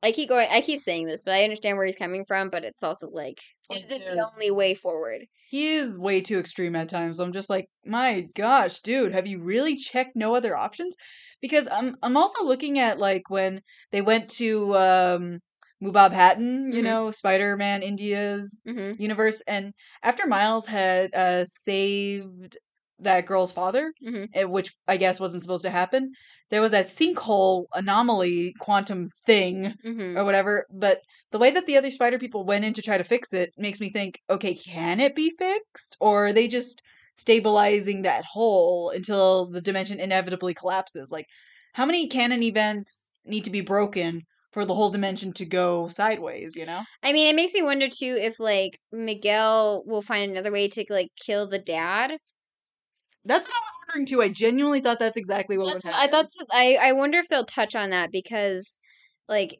[0.05, 0.47] I keep going.
[0.51, 2.49] I keep saying this, but I understand where he's coming from.
[2.49, 3.39] But it's also like
[3.69, 4.15] is it Yeah.
[4.15, 5.25] the only way forward?
[5.49, 7.19] He is way too extreme at times.
[7.19, 10.95] I'm just like, my gosh, dude, have you really checked no other options?
[11.41, 15.39] Because I'm I'm also looking at like when they went to um
[15.83, 16.83] Mumbattan, you Mhm.
[16.83, 22.57] know, Spider-Man India's hmm universe, and after Miles had uh saved
[22.99, 26.11] that girl's father, hmm eh, which I guess wasn't supposed to happen,
[26.49, 30.65] there was that sinkhole anomaly quantum thing hmm or whatever.
[30.71, 33.51] But the way that the other spider people went in to try to fix it
[33.57, 35.97] makes me think, okay, can it be fixed?
[35.99, 36.81] Or are they just
[37.17, 41.11] stabilizing that hole until the dimension inevitably collapses?
[41.11, 41.25] Like,
[41.73, 44.21] how many canon events need to be broken
[44.51, 46.83] for the whole dimension to go sideways, you know?
[47.03, 50.85] I mean, it makes me wonder too if like Miguel will find another way to
[50.89, 52.17] like kill the dad.
[53.25, 54.21] That's what I was wondering too.
[54.21, 56.11] I genuinely thought that's exactly what That's uh, would I happen.
[56.11, 56.47] thought.
[56.51, 58.79] I I wonder if they'll touch on that because
[59.27, 59.59] like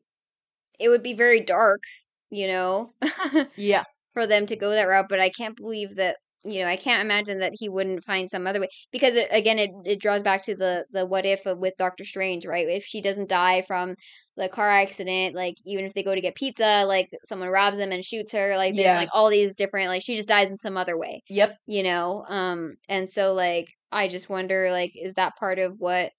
[0.80, 1.82] it would be very dark,
[2.30, 2.94] you know.
[3.56, 3.84] Yeah.
[4.14, 7.02] for them to go that route, but I can't believe that you know I can't
[7.04, 10.44] imagine that he wouldn't find some other way because it, again it it draws back
[10.44, 12.68] to the the what if with Doctor Strange, right?
[12.70, 13.96] If she doesn't die from
[14.38, 17.92] the car accident, like even if they go to get pizza, like someone robs them
[17.92, 18.96] and shoots her, like there's Yeah.
[18.96, 21.58] like all these different like she just dies in some other way, Yep.
[21.66, 22.26] you know.
[22.28, 26.12] Um, and so like I just wonder like is that part of what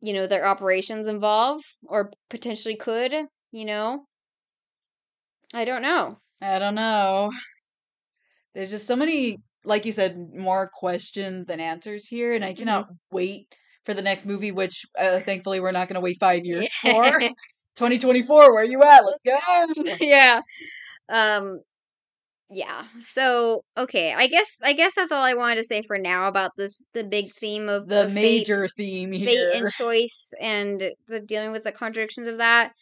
[0.00, 3.14] you know their operations involve or potentially could,
[3.52, 4.06] you know?
[5.52, 6.20] I don't know.
[6.40, 7.30] I don't know.
[8.54, 12.88] There's just so many, like you said, more questions than answers here, and I cannot
[13.10, 13.54] wait
[13.84, 17.22] for the next movie, which uh, thankfully we're not going to wait five years for.
[17.78, 19.04] 2024, where you at?
[19.04, 19.38] Let's go.
[20.00, 20.42] yeah.
[21.08, 21.60] Um
[22.50, 22.84] yeah.
[23.00, 24.14] So, okay.
[24.14, 27.04] I guess I guess that's all I wanted to say for now about this the
[27.04, 29.52] big theme of The of major theme fate, here.
[29.52, 32.72] fate and choice and the dealing with the contradictions of that.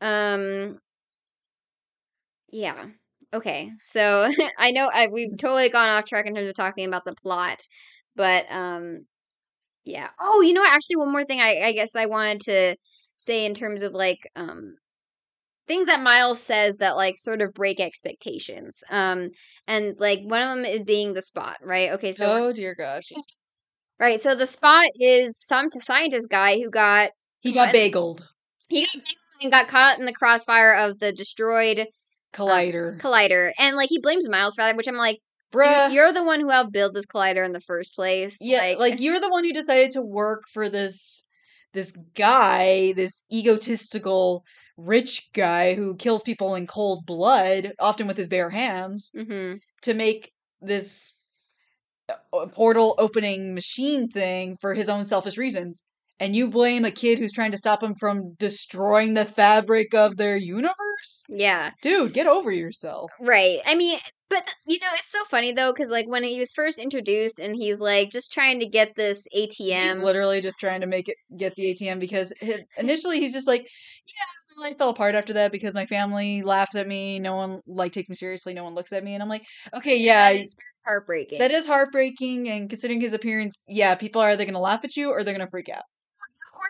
[0.00, 0.78] Um
[2.52, 2.86] yeah.
[3.32, 3.70] Okay.
[3.82, 4.28] So,
[4.58, 7.60] I know I we've totally gone off track in terms of talking about the plot,
[8.16, 9.06] but um
[9.84, 10.10] yeah.
[10.20, 10.72] Oh, you know what?
[10.72, 12.76] Actually, one more thing I I guess I wanted to
[13.20, 14.76] say in terms of like um
[15.68, 18.82] things that Miles says that like sort of break expectations.
[18.90, 19.28] Um
[19.66, 21.92] and like one of them is being the spot, right?
[21.92, 23.12] Okay, so oh dear gosh.
[23.98, 27.10] right, so the spot is some scientist guy who got
[27.40, 27.74] He got What?
[27.76, 28.22] bageled.
[28.68, 31.86] he got and got caught in the crossfire of the destroyed
[32.32, 32.98] Collider.
[32.98, 35.18] collider and like he blames Miles for that, which I'm like,
[35.52, 35.86] Bruh.
[35.86, 38.38] dude, you're the one who helped build this collider in the first place.
[38.40, 41.24] Yeah, like, you're the one who decided to work for this
[41.72, 44.44] this guy, this egotistical
[44.76, 49.94] rich guy who kills people in cold blood, often with his bare hands, hmm to
[49.94, 51.14] make this
[52.08, 55.84] uh, portal opening machine thing for his own selfish reasons.
[56.18, 60.18] And you blame a kid who's trying to stop him from destroying the fabric of
[60.18, 61.24] their universe?
[61.30, 61.70] Yeah.
[61.80, 63.10] Dude, get over yourself.
[63.18, 63.60] Right.
[63.64, 63.98] I mean,
[64.30, 67.38] but uh, you know, it's so funny though, because like when he was first introduced,
[67.38, 70.02] and he's like just trying to get this He's ATM.
[70.02, 72.32] literally just trying to make it get the ATM because
[72.78, 76.76] initially he's just like, yeah, my life fell apart after that because my family laughs
[76.76, 79.28] at me, no one like takes me seriously, no one looks at me, and I'm
[79.28, 80.56] like, okay, yeah, that is
[80.86, 81.38] heartbreaking.
[81.40, 85.10] that is heartbreaking, and considering his appearance, yeah, people are either gonna laugh at you
[85.10, 85.82] or they're gonna freak out.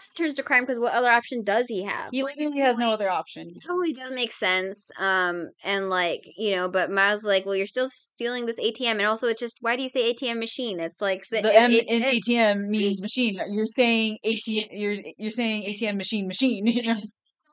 [0.01, 2.09] Course it turns to crime because what other option does he have?
[2.13, 3.53] He literally has no other option.
[3.55, 4.91] It totally does make sense.
[4.99, 9.07] Um, and like you know, but Miles like, well, you're still stealing this ATM, and
[9.07, 10.81] also it's just why do you say ATM machine?
[10.81, 13.41] It's like The it- M it- in it- ATM means machine.
[13.51, 14.67] You're saying ATM.
[14.71, 16.67] You're you're saying ATM machine machine.
[16.81, 17.01] You know?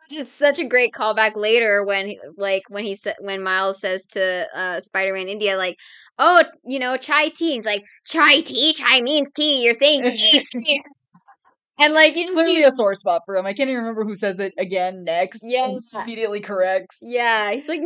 [0.10, 4.06] which is such a great callback later when like when he said when Miles says
[4.12, 5.76] to uh Spider-Man India like
[6.18, 10.04] oh you know chai tea he's like chai tea chai means tea you're saying
[10.54, 10.82] tea.
[11.80, 13.45] And like Clearly see- a sore spot for him.
[13.45, 15.43] I can't even remember who says it again next.
[15.43, 15.75] and Yeah.
[16.03, 16.97] immediately corrects.
[17.01, 17.82] yeah he's like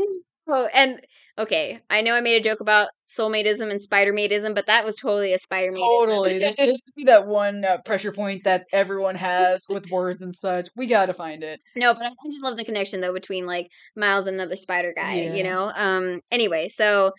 [0.48, 1.00] oh and
[1.38, 5.34] okay I know I made a joke about soulmateism and spider-mateism but that was totally
[5.34, 6.40] a spider-mate Totally.
[6.40, 10.34] There has to be that one uh, pressure point that everyone has with words and
[10.36, 10.68] such.
[10.76, 11.60] We gotta find it.
[11.76, 14.94] No, but I I just love the connection though between like Miles and another spider
[14.96, 15.34] guy, Yeah.
[15.36, 15.72] you know?
[15.76, 17.12] Um anyway, so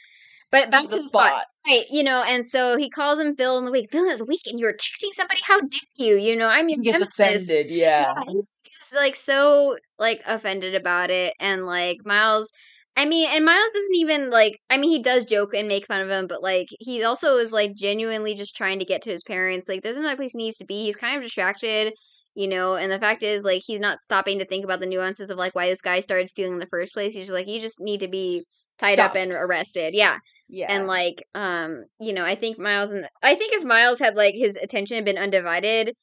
[0.52, 1.44] but back to the spot.
[1.66, 3.90] Right, you know, and so he calls him Bill in the week.
[3.90, 6.16] Bill in the week and you're texting somebody, how dare you?
[6.16, 7.48] You know, I'm your He gets nemesis.
[7.48, 7.70] offended.
[7.70, 8.12] Yeah.
[8.16, 12.52] Yeah, gets like so like offended about it and like Miles
[12.96, 16.00] I mean, and Miles doesn't even like I mean, he does joke and make fun
[16.02, 19.22] of him, but like he also is like genuinely just trying to get to his
[19.22, 19.68] parents.
[19.68, 20.84] Like there's another place he needs to be.
[20.84, 21.94] He's kind of distracted,
[22.34, 25.30] you know, and the fact is like he's not stopping to think about the nuances
[25.30, 27.14] of like why this guy started stealing in the first place.
[27.14, 28.44] He's just like you just need to be
[28.78, 29.94] tied up and arrested.
[29.94, 30.18] Yeah.
[30.52, 30.70] Yeah.
[30.70, 34.34] And like um, you know, I think Miles and I think if Miles had like
[34.34, 35.94] his attention had been undivided,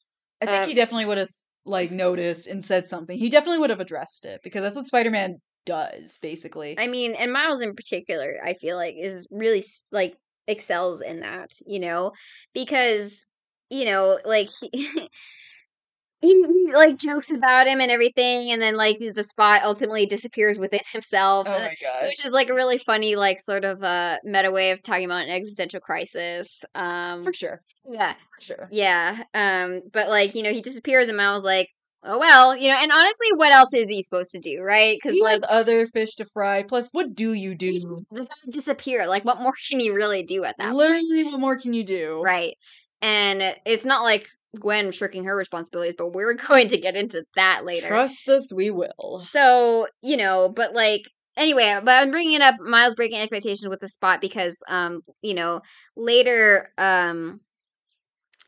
[0.41, 1.29] I think um, he definitely would have
[1.65, 3.15] like noticed and said something.
[3.15, 5.35] He definitely would have addressed it because that's what Spider-Man
[5.67, 6.79] does, basically.
[6.79, 10.15] I mean, and Miles in particular, I feel like is really like
[10.47, 12.13] excels in that, you know,
[12.55, 13.27] because
[13.69, 14.71] you know, like he,
[16.21, 20.59] he, he like jokes about him and everything, and then like the spot ultimately disappears
[20.59, 21.47] within himself.
[21.49, 22.03] oh my gosh.
[22.03, 25.23] Which is like a really funny, like sort of uh meta way of talking about
[25.23, 26.63] an existential crisis.
[26.75, 27.59] Um, For sure.
[27.89, 28.69] yeah, For sure.
[28.71, 29.23] yeah.
[29.33, 31.69] Um, but like you know, he disappears, and Miles like,
[32.03, 32.77] oh well, you know.
[32.77, 34.97] And honestly, what else is he supposed to do, right?
[35.01, 36.63] Because like have other fish to fry.
[36.63, 38.03] Plus, what do you do?
[38.51, 39.07] disappear.
[39.07, 40.77] Like, what more can you really do at that point?
[40.77, 42.21] Literally, what more can you do?
[42.23, 42.55] Right.
[43.01, 44.27] And it's not like
[44.57, 47.87] Gwen shirking her responsibilities, but we're going to get into that later.
[47.87, 49.21] Trust us, we will.
[49.23, 51.01] So, you know, but like,
[51.37, 55.33] anyway, but I'm bringing it up Miles breaking expectations with the spot because, um, you
[55.33, 55.61] know,
[55.95, 57.41] later, um,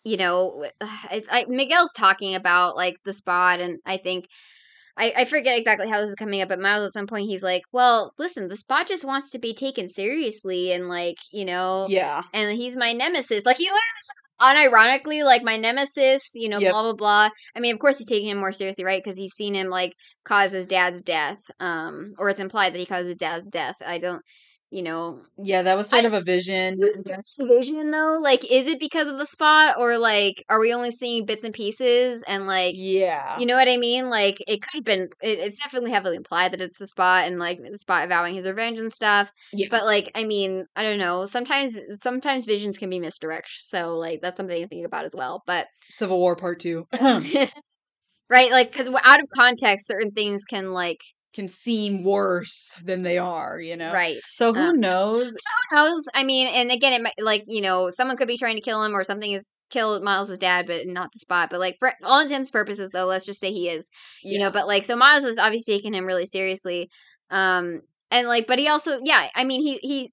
[0.04, 4.26] you know, I, I, Miguel's talking about like the spot, and I think
[4.98, 7.44] I, I forget exactly how this is coming up, but Miles at some point he's
[7.44, 11.86] like, "Well, listen, the spot just wants to be taken seriously, and like, you know,
[11.90, 12.24] Yeah.
[12.34, 13.46] and he's my nemesis.
[13.46, 13.80] Like he literally
[14.42, 16.72] unironically, like my nemesis, you know, Yep.
[16.72, 17.30] blah blah blah.
[17.56, 19.02] I mean, of course he's taking him more seriously, right?
[19.04, 19.94] Because he's seen him like
[20.26, 23.76] cause his dad's death, um, or it's implied that he caused his dad's death.
[23.86, 24.22] I don't,
[24.72, 26.80] you know, Yeah, that was sort I- of a vision.
[27.38, 28.20] vision though.
[28.22, 31.54] Like, is it because of the spot, or like, are we only seeing bits and
[31.54, 32.24] pieces?
[32.24, 33.38] And like, Yeah.
[33.38, 34.10] you know what I mean?
[34.10, 35.10] Like, it could have been.
[35.22, 38.48] It, it's definitely heavily implied that it's the spot, and like the spot vowing his
[38.48, 39.30] revenge and stuff.
[39.52, 39.68] Yeah.
[39.70, 41.26] But like, I mean, I don't know.
[41.26, 43.50] Sometimes, sometimes visions can be misdirect.
[43.60, 45.44] So like, that's something to think about as well.
[45.46, 46.88] But Civil War Part Two
[48.30, 51.00] right, like, because out of context, certain things can like,
[51.34, 53.60] can seem worse than they are.
[53.60, 53.92] You know.
[53.94, 54.20] right.
[54.26, 55.32] So who Um, knows?
[55.32, 56.06] So who knows?
[56.14, 58.84] I mean, and again, it might like you know, someone could be trying to kill
[58.84, 61.50] him, or something is kill Miles' dad, but not the spot.
[61.50, 63.90] But like, for all intents and purposes, though, let's just say he is.
[64.24, 66.90] you know but like so miles is obviously taking him really seriously
[67.32, 67.80] um
[68.12, 70.10] and like but he also yeah i mean he he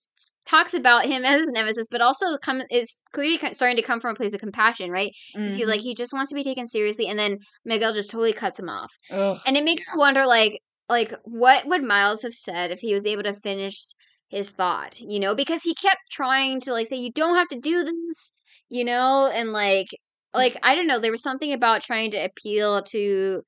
[0.47, 4.13] talks about him as his nemesis but also come is clearly starting to come from
[4.13, 5.69] a place of compassion right because he Mhm.
[5.69, 8.69] like he just wants to be taken seriously and then miguel just totally cuts him
[8.69, 9.39] off Ugh.
[9.47, 13.07] and it makes you wonder like like what would miles have said if he was
[13.07, 13.95] able to finish
[14.29, 17.61] his thought you know because he kept trying to like say you don't have to
[17.61, 19.89] do this you know and like
[20.35, 23.43] like i don't know there was something about trying to appeal to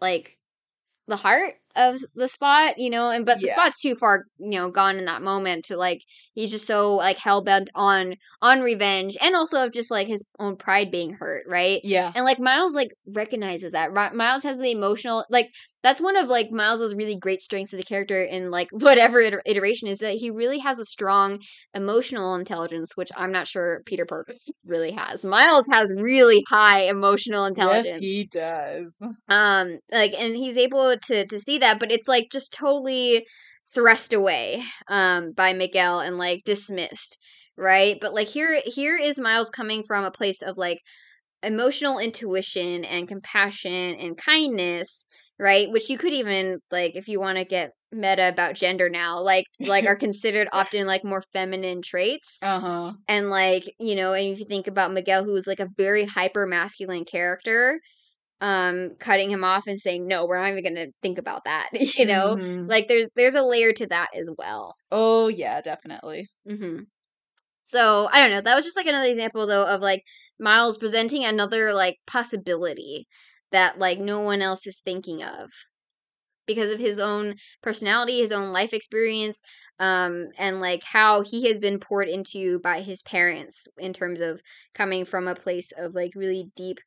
[0.00, 0.38] like
[1.06, 4.70] the heart of the spot, you know, and but the spot's too far, you know,
[4.70, 6.00] gone in that moment to like
[6.34, 10.26] he's just so like hell bent on on revenge and also of just like his
[10.38, 11.80] own pride being hurt, right?
[11.84, 12.12] Yeah.
[12.14, 13.92] And like Miles like recognizes that.
[13.92, 15.50] Miles has the emotional like
[15.84, 19.42] that's one of like Miles's really great strengths as a character in like whatever iter-
[19.46, 21.38] iteration is that he really has a strong
[21.74, 24.34] emotional intelligence, which I'm not sure Peter Parker
[24.66, 25.24] really has.
[25.24, 29.00] Miles has really high emotional intelligence Yes, he does.
[29.28, 33.24] um like and he's able to to see that but it's like just totally
[33.74, 37.18] thrust away um by miguel and like dismissed
[37.56, 40.78] right but like here here is miles coming from a place of like
[41.42, 45.06] emotional intuition and compassion and kindness
[45.38, 49.20] right which you could even like if you want to get meta about gender now
[49.20, 52.92] like like are considered often like more feminine traits Uh huh.
[53.08, 56.46] and like you know and if you think about miguel who's like a very hyper
[56.46, 57.80] masculine character
[58.40, 62.04] um cutting him off and saying no we're not even gonna think about that you
[62.04, 62.68] know Mhm.
[62.68, 66.28] like there's there's a layer to that as well Oh yeah, definitely.
[66.48, 66.80] mm-hmm.
[67.64, 70.02] so i don't know that was just like another example though of like
[70.38, 73.06] miles presenting another like possibility
[73.54, 75.48] that like no one else is thinking of
[76.46, 79.40] because of his own personality his own life experience
[79.80, 84.40] um and like how he has been poured into by his parents in terms of
[84.74, 86.78] coming from a place of like really deep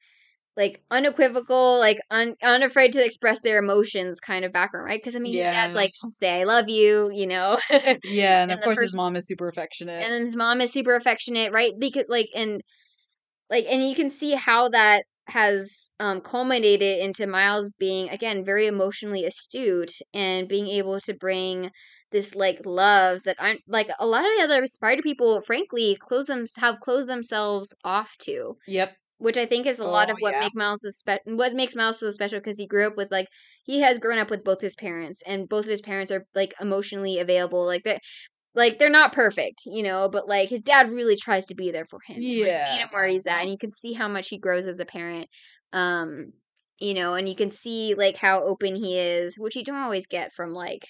[0.55, 4.99] like unequivocal like un- unafraid to express their emotions kind of background right?
[4.99, 7.59] Because i mean his dad's like say i love you you know?
[7.71, 10.03] Yeah, and, And of course his mom is super affectionate.
[10.03, 11.73] and his mom is super affectionate right?
[11.79, 12.61] Because like and
[13.49, 18.65] like and you can see how that has um culminated into miles being again very
[18.67, 21.69] emotionally astute and being able to bring
[22.11, 26.25] this like love that aren't like a lot of the other spider people frankly close
[26.27, 28.97] them have closed themselves off to yep.
[29.19, 30.39] which I think is a lot Oh, of what yeah.
[30.39, 33.27] make Miles is spe- what makes Miles so special because he grew up with like
[33.63, 36.53] he has grown up with both his parents and both of his parents are like
[36.61, 37.99] emotionally available like they
[38.57, 41.85] like they're not perfect you know but like his dad really tries to be there
[41.89, 42.81] for him and, like, meet Yeah.
[42.81, 45.29] him where he's at and you can see how much he grows as a parent
[45.73, 46.33] um
[46.79, 50.07] you know and you can see like how open he is which you don't always
[50.07, 50.83] get from like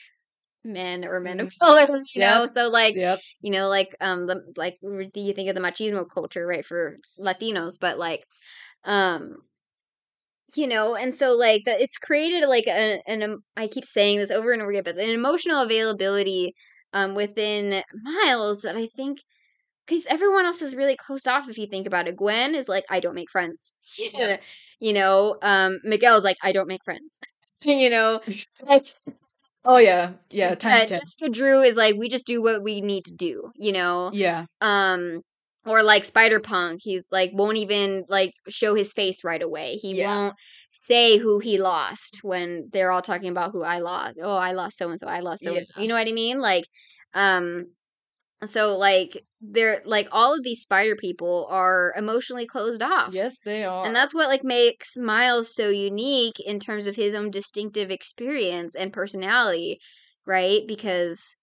[0.64, 1.60] men or men of Mm.
[1.62, 2.22] color you Yep.
[2.22, 3.20] know so like Yep.
[3.42, 7.78] you know like um the like you think of the machismo culture right for latinos
[7.80, 8.24] but like
[8.86, 9.38] um
[10.56, 14.32] you know and so like it's created like a, an um, i keep saying this
[14.32, 16.54] over and over again but an emotional availability
[16.94, 19.20] um within miles that i think
[19.88, 22.86] because everyone else is really closed off if you think about it gwen is like
[22.90, 24.38] i don't make friends Yeah.
[24.80, 27.20] you know um miguel's like i don't make friends
[27.62, 28.22] you know
[28.62, 28.86] like
[29.66, 30.14] Oh yeah.
[30.30, 30.52] Yeah.
[30.52, 31.00] uh, Times ten.
[31.00, 34.46] jessica drew is like we just do what we need to do you know Yeah.
[34.62, 35.22] um
[35.68, 39.74] or like spider punk he's like won't even like show his face right away.
[39.74, 40.06] He Yeah.
[40.08, 40.36] won't
[40.70, 44.18] say who he lost when they're all talking about who i lost.
[44.22, 46.12] Oh i lost so and so i lost so and so you know what i
[46.12, 46.40] mean?
[46.40, 46.66] Like
[47.14, 47.66] um
[48.46, 53.14] so like they're like all of these spider people are emotionally closed off.
[53.14, 53.86] Yes, they are.
[53.86, 58.76] and that's what like makes miles so unique in terms of his own distinctive experience
[58.76, 59.80] and personality
[60.28, 60.68] right?
[60.68, 61.40] Because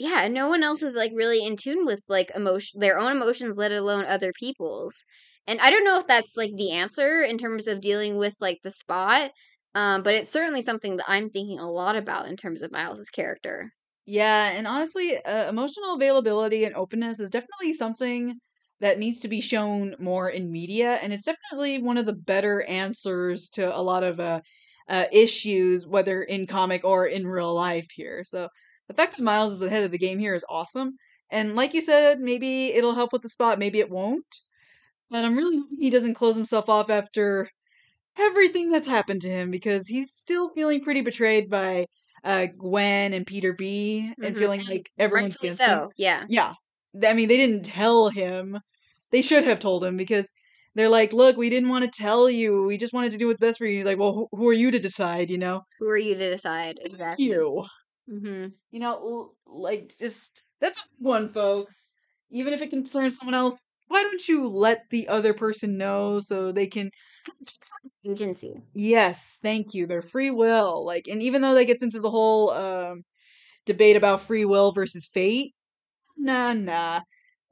[0.00, 3.56] yeah no one else is like really in tune with like emotion their own emotions
[3.58, 5.04] let alone other people's
[5.46, 8.58] and i don't know if that's like the answer in terms of dealing with like
[8.64, 9.30] the spot
[9.74, 13.10] um but it's certainly something that i'm thinking a lot about in terms of miles's
[13.10, 13.70] character
[14.06, 18.40] Yeah, and honestly, uh, emotional availability and openness is definitely something
[18.80, 22.62] that needs to be shown more in media, and it's definitely one of the better
[22.62, 24.40] answers to a lot of uh,
[24.88, 28.24] uh, issues, whether in comic or in real life here.
[28.24, 28.48] So
[28.90, 30.96] the fact that Miles is ahead of the game here is awesome,
[31.30, 34.26] and like you said, maybe it'll help with the spot, maybe it won't.
[35.10, 37.48] But I'm really hoping he doesn't close himself off after
[38.18, 41.86] everything that's happened to him because he's still feeling pretty betrayed by
[42.24, 44.38] uh Gwen and Peter B and Mhm.
[44.38, 45.86] feeling like everyone's rightfully against him.
[45.96, 46.54] yeah Yeah.
[47.04, 48.58] I mean, they didn't tell him.
[49.12, 50.28] They should have told him because
[50.74, 52.64] they're like, "Look, we didn't want to tell you.
[52.64, 54.52] We just wanted to do what's best for you." He's like, "Well, who, who are
[54.54, 57.66] you to decide, you know?" who are you to decide exactly You.
[58.10, 61.92] Hmm You know, like just that's one, folks.
[62.30, 66.52] Even if it concerns someone else, why don't you let the other person know so
[66.52, 66.90] they can
[68.06, 69.86] agency Yes, thank you.
[69.86, 70.84] Their free will.
[70.84, 73.04] Like, and even though that gets into the whole um
[73.66, 75.54] debate about free will versus fate,
[76.16, 77.00] nah, nah.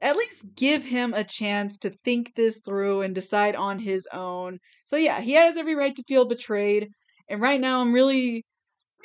[0.01, 4.59] At least give him a chance to think this through and decide on his own.
[4.85, 6.89] So yeah, he has every right to feel betrayed.
[7.29, 8.45] And right now, I'm really,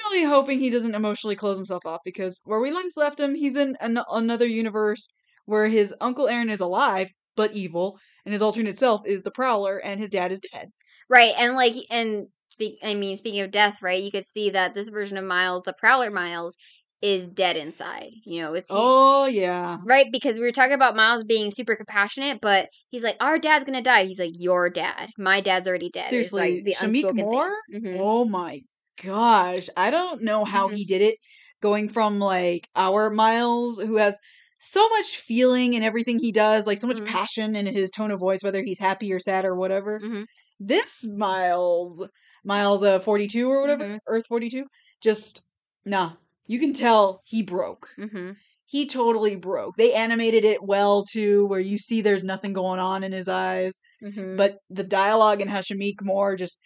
[0.04, 3.56] really hoping he doesn't emotionally close himself off because where we last left him, he's
[3.56, 5.08] in an- another universe
[5.46, 9.78] where his uncle Aaron is alive but evil, and his alternate self is the Prowler,
[9.78, 10.68] and his dad is dead.
[11.08, 12.78] Right, and like, and speak.
[12.82, 14.00] I mean, speaking of death, right?
[14.02, 16.56] You could see that this version of Miles, the Prowler Miles,
[17.02, 18.10] is dead inside.
[18.24, 19.78] You know, it's Oh yeah.
[19.84, 23.64] right because we were talking about Miles being super compassionate, but he's like, "Our dad's
[23.64, 25.10] gonna die." He's like, "Your dad.
[25.18, 27.56] My dad's already dead." It's Seriously, like the Shameik unspoken Moore?
[27.70, 27.82] thing.
[27.82, 27.98] Mhm.
[28.00, 28.62] Oh my
[29.02, 29.68] gosh.
[29.76, 30.74] I don't know how Mhm.
[30.74, 31.18] he did it
[31.60, 34.18] going from like our Miles who has
[34.60, 37.04] so much feeling in everything he does, like so much Mhm.
[37.04, 40.02] passion in his tone of voice whether he's happy or sad or whatever.
[40.02, 40.24] Mhm.
[40.60, 42.06] This Miles,
[42.44, 44.00] Miles uh 42 or whatever, Mhm.
[44.06, 44.64] Earth 42,
[45.02, 45.44] just
[45.84, 46.12] nah.
[46.46, 47.90] You can tell he broke.
[47.96, 48.36] Mhm.
[48.66, 49.76] He totally broke.
[49.76, 53.80] They animated it well too where you see there's nothing going on in his eyes
[54.00, 54.38] Mhm.
[54.38, 56.60] but the dialogue in Hashamik Moore just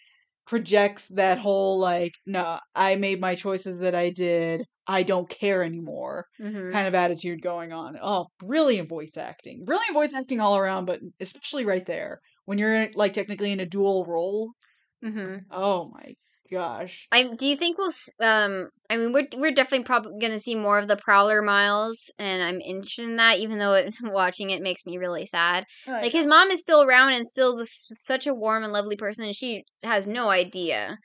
[0.49, 4.65] projects that whole like, no, I made my choices that I did.
[4.89, 6.73] I don't care anymore Mhm.
[6.73, 7.99] kind of attitude going on.
[8.03, 9.65] Oh, brilliant voice acting.
[9.65, 13.67] Brilliant voice acting all around, but especially right there when you're like technically in a
[13.67, 14.53] dual role.
[15.03, 15.49] mm-hmm.
[15.51, 16.15] Oh my
[16.51, 17.07] gosh.
[17.11, 17.91] I do you think we'll
[18.21, 22.11] um I mean we're we're definitely probably going to see more of the Prowler Miles
[22.19, 25.65] and I'm interested in that even though it, watching it makes me really sad.
[25.87, 28.97] I Like his mom is still around and still this such a warm and lovely
[28.97, 30.99] person and she has no idea.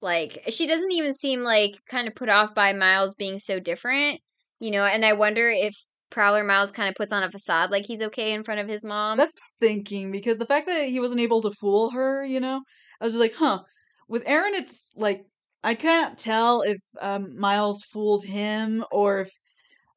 [0.00, 4.20] Like she doesn't even seem like kind of put off by Miles being so different,
[4.60, 5.74] you know, and I wonder if
[6.10, 8.84] Prowler Miles kind of puts on a facade like he's okay in front of his
[8.84, 9.18] mom.
[9.18, 12.60] That's thinking because the fact that he wasn't able to fool her, you know,
[13.00, 13.62] I was just like, huh.
[14.08, 15.24] With Aaron, it's like
[15.62, 19.30] I can't tell if um, Miles fooled him or if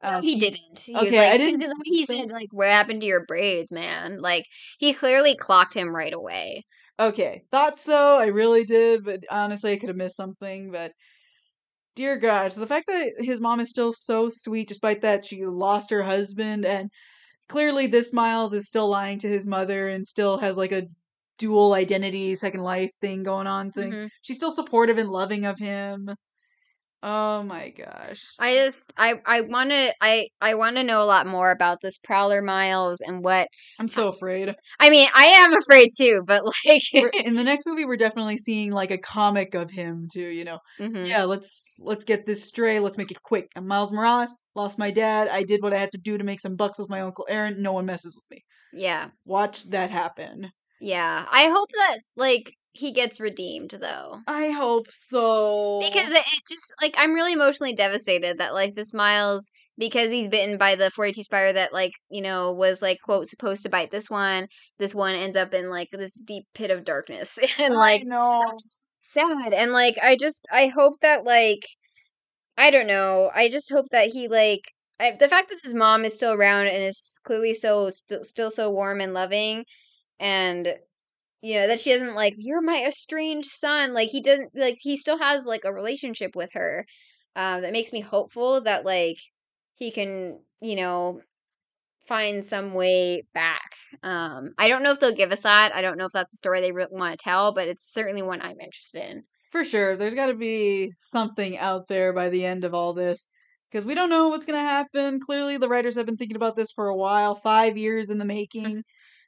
[0.03, 0.79] No, uh, he didn't.
[0.79, 3.25] He was okay, like, I didn't the way he said, like, what happened to your
[3.25, 4.19] braids, man?
[4.21, 4.45] Like,
[4.77, 6.63] he clearly clocked him right away.
[6.99, 8.17] Okay, thought so.
[8.17, 10.71] I really did, but honestly, I could have missed something.
[10.71, 10.91] But
[11.95, 15.45] dear God, so the fact that his mom is still so sweet, despite that she
[15.45, 16.89] lost her husband, and
[17.49, 20.83] clearly this Miles is still lying to his mother and still has like a
[21.37, 23.71] dual identity, second life thing going on.
[23.71, 24.09] Thing Mhm.
[24.21, 26.09] she's still supportive and loving of him.
[27.03, 28.23] Oh my gosh.
[28.39, 31.77] I just, I, I want to, I, I want to know a lot more about
[31.83, 33.47] this Prowler Miles and what.
[33.79, 34.55] I'm so afraid.
[34.79, 36.81] I mean, I am afraid too, but like,
[37.13, 40.27] in the next movie, we're definitely seeing like a comic of him too.
[40.27, 41.07] You know, Mhm.
[41.07, 41.23] yeah.
[41.25, 42.79] Let's let's get this straight.
[42.79, 43.51] Let's make it quick.
[43.55, 44.35] I'm Miles Morales.
[44.55, 45.27] Lost my dad.
[45.27, 47.61] I did what I had to do to make some bucks with my uncle Aaron.
[47.61, 48.43] No one messes with me.
[48.73, 50.49] yeah, Watch that happen.
[50.79, 51.25] Yeah.
[51.31, 54.19] I hope that like he gets redeemed though.
[54.27, 55.79] I hope so.
[55.81, 60.57] Because it just like I'm really emotionally devastated that like this Miles because he's bitten
[60.57, 64.09] by the 42 spider that like you know was like quote supposed to bite this
[64.09, 64.47] one
[64.79, 68.41] this one ends up in like this deep pit of darkness and like I know.
[68.41, 71.65] it's just sad and like I just I hope that like
[72.57, 74.61] I don't know I just hope that he like
[74.99, 78.49] I, the fact that his mom is still around and is clearly so st- still
[78.49, 79.63] so warm and loving
[80.19, 80.75] and
[81.41, 84.97] you know that she doesn't like you're my estranged son like he doesn't like he
[84.97, 86.85] still has like a relationship with her
[87.35, 89.17] um that makes me hopeful that like
[89.75, 91.21] he can you know
[92.07, 95.97] find some way back um i don't know if they'll give us that i don't
[95.97, 98.59] know if that's a story they really want to tell but it's certainly one i'm
[98.59, 99.95] interested in For sure.
[99.95, 103.29] There's got to be something out there by the end of all this.
[103.71, 105.19] Because we don't know what's going to happen.
[105.19, 108.25] Clearly, the writers have been thinking about this for a while five years in the
[108.25, 108.83] making.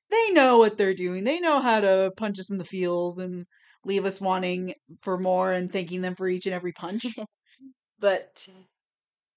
[0.10, 1.24] They know what they're doing.
[1.24, 3.46] They know how to punch us in the feels and
[3.86, 7.20] leave us wanting for more and thanking them for each and every punch.
[8.00, 8.48] but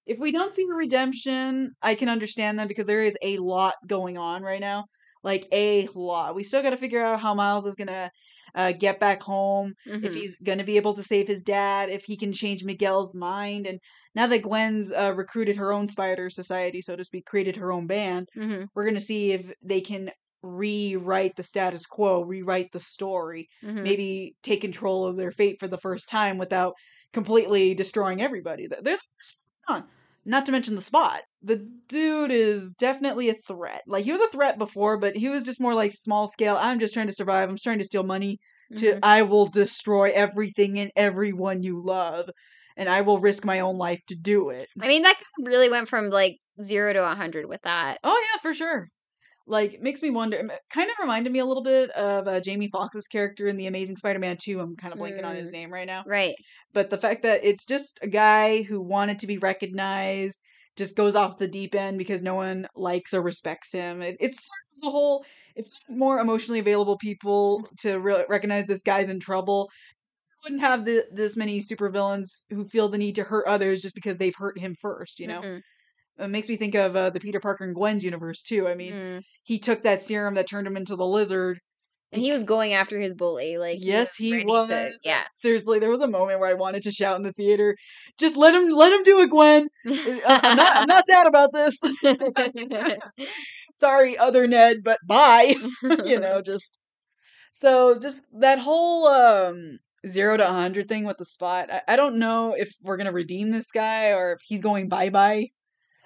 [0.06, 4.18] if we don't see redemption, I can understand that because there is a lot going
[4.18, 4.86] on right now.
[5.22, 6.34] Like, a lot.
[6.34, 8.10] We still got to figure out how Miles is going to
[8.56, 10.14] uh, get back home if Mhm.
[10.14, 13.66] he's going to be able to save his dad, if he can change Miguel's mind.
[13.68, 13.78] And
[14.16, 17.86] now that Gwen's uh, recruited her own spider society, so to speak, created her own
[17.86, 18.68] band, Mhm.
[18.74, 20.10] we're going to see if they can
[20.42, 23.82] rewrite the status quo, rewrite the story, Mhm.
[23.82, 26.74] maybe take control of their fate for the first time without
[27.12, 28.68] completely destroying everybody.
[28.82, 29.02] There's
[29.68, 29.88] on.
[30.24, 31.22] Not to mention the spot.
[31.42, 31.56] The
[31.88, 33.82] dude is definitely a threat.
[33.88, 36.56] Like he was a threat before, but he was just more like small scale.
[36.60, 37.48] I'm just trying to survive.
[37.48, 38.38] I'm just trying to steal money
[38.76, 39.00] to Mhm.
[39.02, 42.30] I will destroy everything and everyone you love
[42.76, 44.68] and I will risk my own life to do it.
[44.80, 48.38] i mean that really went from like zero to a 100 with that Oh yeah,
[48.40, 48.88] for sure.
[49.46, 50.36] Like makes me wonder.
[50.70, 53.96] Kind of reminded me a little bit of uh, Jamie Foxx's character in the Amazing
[53.96, 54.60] Spider-Man 2.
[54.60, 55.52] I'm kind of blanking on his Mm.
[55.52, 56.04] name right now.
[56.06, 56.34] right
[56.72, 60.38] But the fact that it's just a guy who wanted to be recognized
[60.76, 64.00] just goes off the deep end because no one likes or respects him.
[64.00, 65.24] It, it's sort of the whole.
[65.54, 69.70] If more emotionally available people to re- recognize this guy's in trouble,
[70.44, 74.16] wouldn't have the, this many supervillains who feel the need to hurt others just because
[74.16, 75.20] they've hurt him first.
[75.20, 75.60] You know, Mhm.
[76.18, 78.68] It makes me think of uh, the Peter Parker and Gwen's universe too.
[78.68, 79.22] I mean, Mm.
[79.44, 81.58] he took that serum that turned him into the lizard.
[82.12, 84.68] and he was going after his bully like yes, he ready was.
[84.68, 87.74] to- yeah Seriously, there was a moment where I wanted to shout in the theater,
[88.18, 91.50] "Just let him, let him do it, Gwen." I- I'm not, I'm not sad about
[91.54, 91.78] this.
[93.74, 95.54] Sorry, other Ned, but bye.
[96.04, 96.78] you know, just
[97.52, 101.70] so just that whole um zero to 100 thing with the spot.
[101.72, 105.08] I, I don't know if we're gonna redeem this guy or if he's going bye
[105.10, 105.46] bye.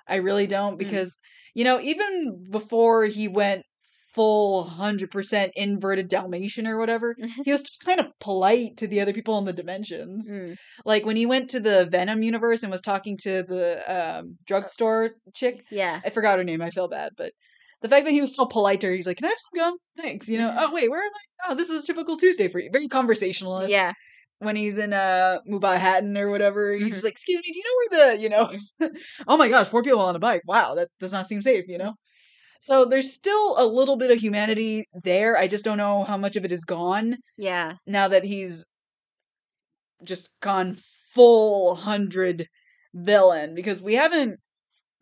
[0.09, 0.79] I really don't Mm.
[0.79, 1.15] because
[1.55, 3.63] you know even before he went
[4.15, 7.15] full 100% inverted Dalmatian or whatever,
[7.45, 10.27] he was kind of polite to the other people in the dimensions.
[10.31, 10.57] Mm.
[10.87, 15.11] Like when he went to the Venom universe and was talking to the um, drugstore
[15.35, 16.63] chick, yeah I forgot her name.
[16.63, 17.33] I feel bad, but
[17.83, 19.61] the fact that he was still polite to her, he's like, "Can I have some
[19.61, 19.77] gum?
[19.99, 20.55] Thanks." You know.
[20.61, 21.53] oh wait, where am I?
[21.53, 22.71] Oh, this is typical Tuesday for you.
[22.73, 23.71] Very conversationalist.
[23.71, 23.93] yeah
[24.39, 27.05] When he's in uh Mumbattan or whatever, he's Mhm.
[27.05, 28.53] like, "Excuse me, do you know where the you know?"
[29.29, 30.43] oh my gosh, four people on a bike.
[30.47, 31.67] Wow, that does not seem safe.
[31.69, 31.95] You know.
[32.61, 35.39] So there's still a little bit of humanity there.
[35.39, 37.77] I just don't know how much of it is gone Yeah.
[37.87, 38.67] now that he's
[40.05, 40.77] just gone
[41.13, 42.49] full hundred
[42.95, 44.39] villain because we haven't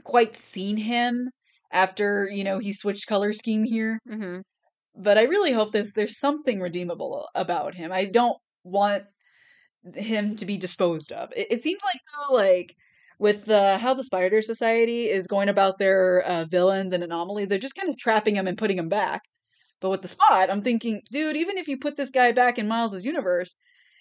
[0.04, 1.30] quite seen him
[1.72, 4.40] after you know he switched color scheme here hmm
[4.96, 9.04] but i really hope there's there's something redeemable about him i don't want
[9.94, 12.74] him to be disposed of it, it seems like though like
[13.18, 17.58] with the how the spider society is going about their uh, villains and anomaly they're
[17.58, 19.20] just kind of trapping him and putting him back
[19.80, 22.66] but with the spot i'm thinking dude even if you put this guy back in
[22.66, 23.56] miles's universe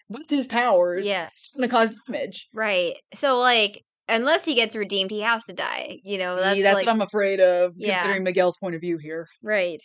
[0.10, 1.28] with his powers Yeah.
[1.34, 2.96] it's going to cause damage Right.
[3.16, 6.00] So like, unless he gets redeemed, he has to die.
[6.04, 6.36] You know.
[6.36, 7.96] that's, That's, that's like, what i'm afraid of Yeah.
[7.98, 9.82] considering miguel's point of view here right.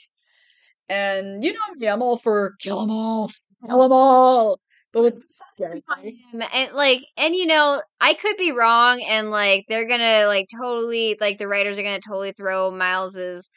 [0.89, 3.31] and you know me i'm all for kill them all
[3.67, 4.61] kill them all
[4.99, 5.83] but with this guy,
[6.53, 11.17] and like and you know i could be wrong and like they're gonna like totally
[11.21, 13.49] like the writers are gonna totally throw miles's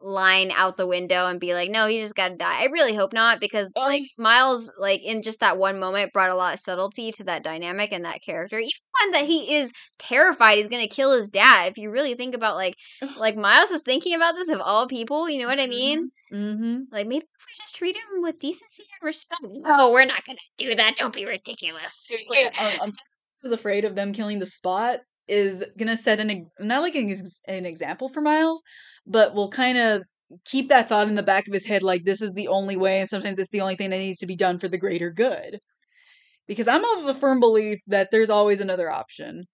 [0.00, 2.60] line out the window and be like no he just gotta die.
[2.62, 6.30] I really hope not because like Um, miles like in just that one moment brought
[6.30, 8.58] a lot of subtlety to that dynamic and that character.
[8.58, 8.70] Even
[9.02, 12.56] one that he is terrified he's gonna kill his dad if you really think about
[12.56, 12.74] like
[13.16, 16.80] like miles is thinking about this of all people you know what i mean mm-hmm.
[16.90, 20.38] like maybe if we just treat him with decency and respect no we're not gonna
[20.58, 22.92] do that don't be ridiculous Yeah, um, I'm
[23.42, 27.14] was afraid of them killing the spot is gonna set an not like an,
[27.48, 28.62] an example for Miles,
[29.06, 30.02] but will kind of
[30.44, 33.00] keep that thought in the back of his head like this is the only way,
[33.00, 35.58] and sometimes it's the only thing that needs to be done for the greater good.
[36.46, 39.44] Because I'm of a firm belief that there's always another option,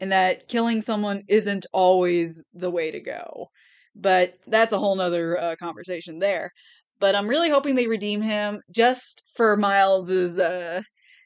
[0.00, 3.48] and that killing someone isn't always the way to go.
[3.94, 6.50] But that's a whole nother uh, conversation there.
[6.98, 10.82] But I'm really hoping they redeem him just for Miles's uh,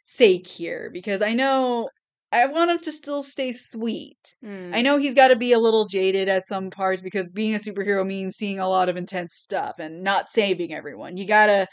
[0.07, 1.89] sake here because I know
[2.33, 4.19] I want him to still stay sweet.
[4.43, 4.73] Hmm.
[4.73, 7.59] I know he's got to be a little jaded at some parts because being a
[7.59, 11.17] superhero means seeing a lot of intense stuff and not saving everyone.
[11.17, 11.67] You got to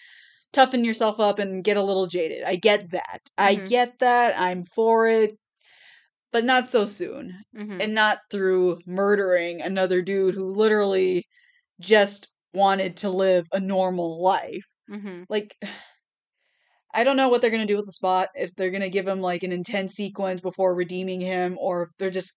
[0.53, 2.44] toughen yourself up and get a little jaded.
[2.44, 3.22] I get that.
[3.38, 3.68] I Mhm.
[3.68, 4.40] get that.
[4.40, 5.38] I'm for it.
[6.34, 7.44] But not so soon.
[7.54, 7.80] Mhm.
[7.80, 11.26] And not through murdering another dude who literally
[11.82, 15.26] just wanted to live a normal life Mhm.
[15.30, 15.58] like
[16.94, 18.30] I don't know what they're gonna do with the spot.
[18.36, 22.12] If they're gonna give him like an intense sequence before redeeming him, or if they're
[22.12, 22.34] just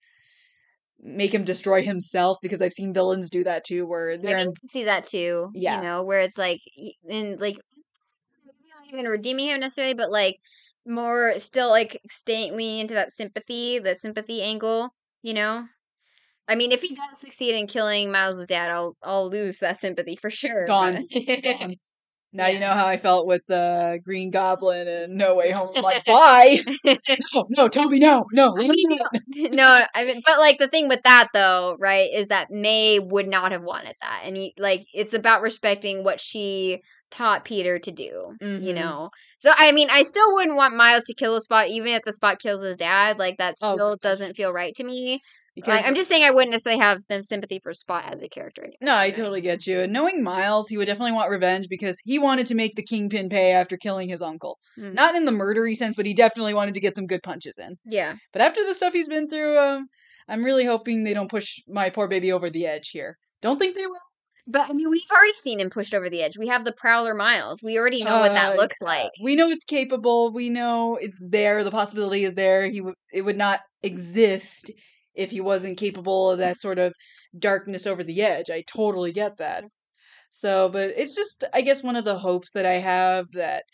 [1.00, 4.54] make him destroy himself because I've seen villains do that too, where they're mean, in,
[4.60, 5.50] can see that too.
[5.52, 5.76] Yeah.
[5.76, 6.60] You know, where it's like,
[7.08, 7.56] in like,
[8.68, 10.36] not even redeeming him necessarily, but like
[10.86, 14.94] more still like staying leaning into that sympathy, the sympathy angle.
[15.22, 15.66] You know,
[16.48, 20.16] I mean, if he does succeed in killing Miles' dad, I'll I'll lose that sympathy
[20.20, 20.64] for sure.
[20.66, 21.06] Gone.
[21.42, 21.76] gone.
[22.32, 25.70] Now you know how I felt with the Green Goblin and No Way Home.
[25.74, 26.58] I'm like, bye.
[26.84, 28.54] no, no, Tobey, no, no.
[29.34, 33.26] No, I mean, but like the thing with that though, right, is that May would
[33.26, 37.90] not have wanted that, and he, like it's about respecting what she taught Peter to
[37.92, 38.74] do, you Mhm.
[38.74, 39.10] know.
[39.38, 42.12] So I mean, I still wouldn't want Miles to kill a Spot, even if the
[42.12, 43.18] Spot kills his dad.
[43.18, 44.02] Like that Oh, still gosh.
[44.02, 45.20] doesn't feel right to me.
[45.54, 48.28] Because Like, I'm just saying, I wouldn't necessarily have them sympathy for Spot as a
[48.28, 48.60] character.
[48.64, 48.76] anyway.
[48.82, 49.80] No, I totally get you.
[49.80, 53.30] And knowing Miles, he would definitely want revenge because he wanted to make the kingpin
[53.30, 54.58] pay after killing his uncle.
[54.78, 54.92] Mm.
[54.92, 57.76] Not in the murdery sense, but he definitely wanted to get some good punches in.
[57.86, 59.86] Yeah, But after the stuff he's been through, um,
[60.28, 63.16] I'm really hoping they don't push my poor baby over the edge here.
[63.40, 63.96] Don't think they will.
[64.46, 66.38] But I mean, we've already seen him pushed over the edge.
[66.38, 67.62] We have the Prowler Miles.
[67.62, 69.10] We already know what that Uh, looks like.
[69.22, 70.32] We know it's capable.
[70.32, 71.64] We know it's there.
[71.64, 72.66] The possibility is there.
[72.68, 74.70] He w- it would not exist
[75.14, 76.92] if he wasn't capable of that sort of
[77.38, 78.50] darkness over the edge.
[78.50, 79.64] I totally get that.
[80.30, 83.64] So, but it's just I guess one of the hopes that I have that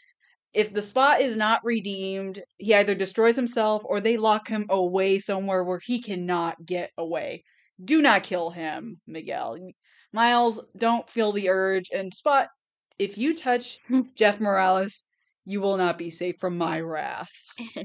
[0.54, 5.18] if the spot is not redeemed, he either destroys himself or they lock him away
[5.18, 7.44] somewhere where he cannot get away.
[7.82, 9.56] Do not kill him, Miguel.
[10.12, 11.88] Miles, don't feel the urge.
[11.92, 12.48] And Spot,
[12.98, 13.78] if you touch
[14.14, 15.04] Jeff Morales,
[15.44, 17.30] you will not be safe from my wrath.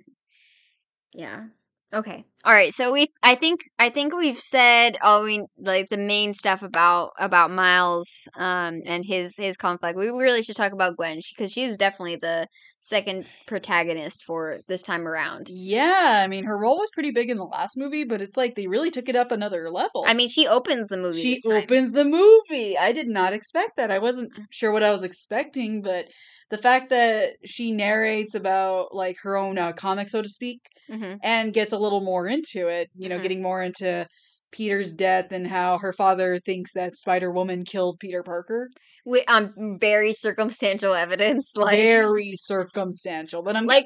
[1.14, 1.46] Yeah.
[1.94, 2.26] Okay.
[2.44, 2.74] All right.
[2.74, 7.12] So we I think I think we've said all we like the main stuff about
[7.18, 9.98] about Miles um and his his conflict.
[9.98, 12.48] We really should talk about Gwen because she was definitely the
[12.88, 15.48] second protagonist for this time around.
[15.50, 18.56] Yeah, I mean, her role was pretty big in the last movie, but it's like
[18.56, 20.06] they really took it up another level.
[20.08, 21.22] I mean, she opens the movie.
[21.22, 21.64] she this time.
[21.64, 22.78] opens the movie.
[22.78, 23.92] I did not expect that.
[23.92, 26.06] I wasn't sure what I was expecting, but
[26.50, 31.20] the fact that she narrates about like her own uh, comic, so to speak, Mhm.
[31.24, 33.22] and gets a little more into it, you know, Mhm.
[33.24, 34.08] getting more into
[34.52, 38.70] Peter's death and how her father thinks that Spider Woman killed Peter Parker.
[39.06, 43.86] With um very circumstantial evidence, like Very circumstantial, but I'm like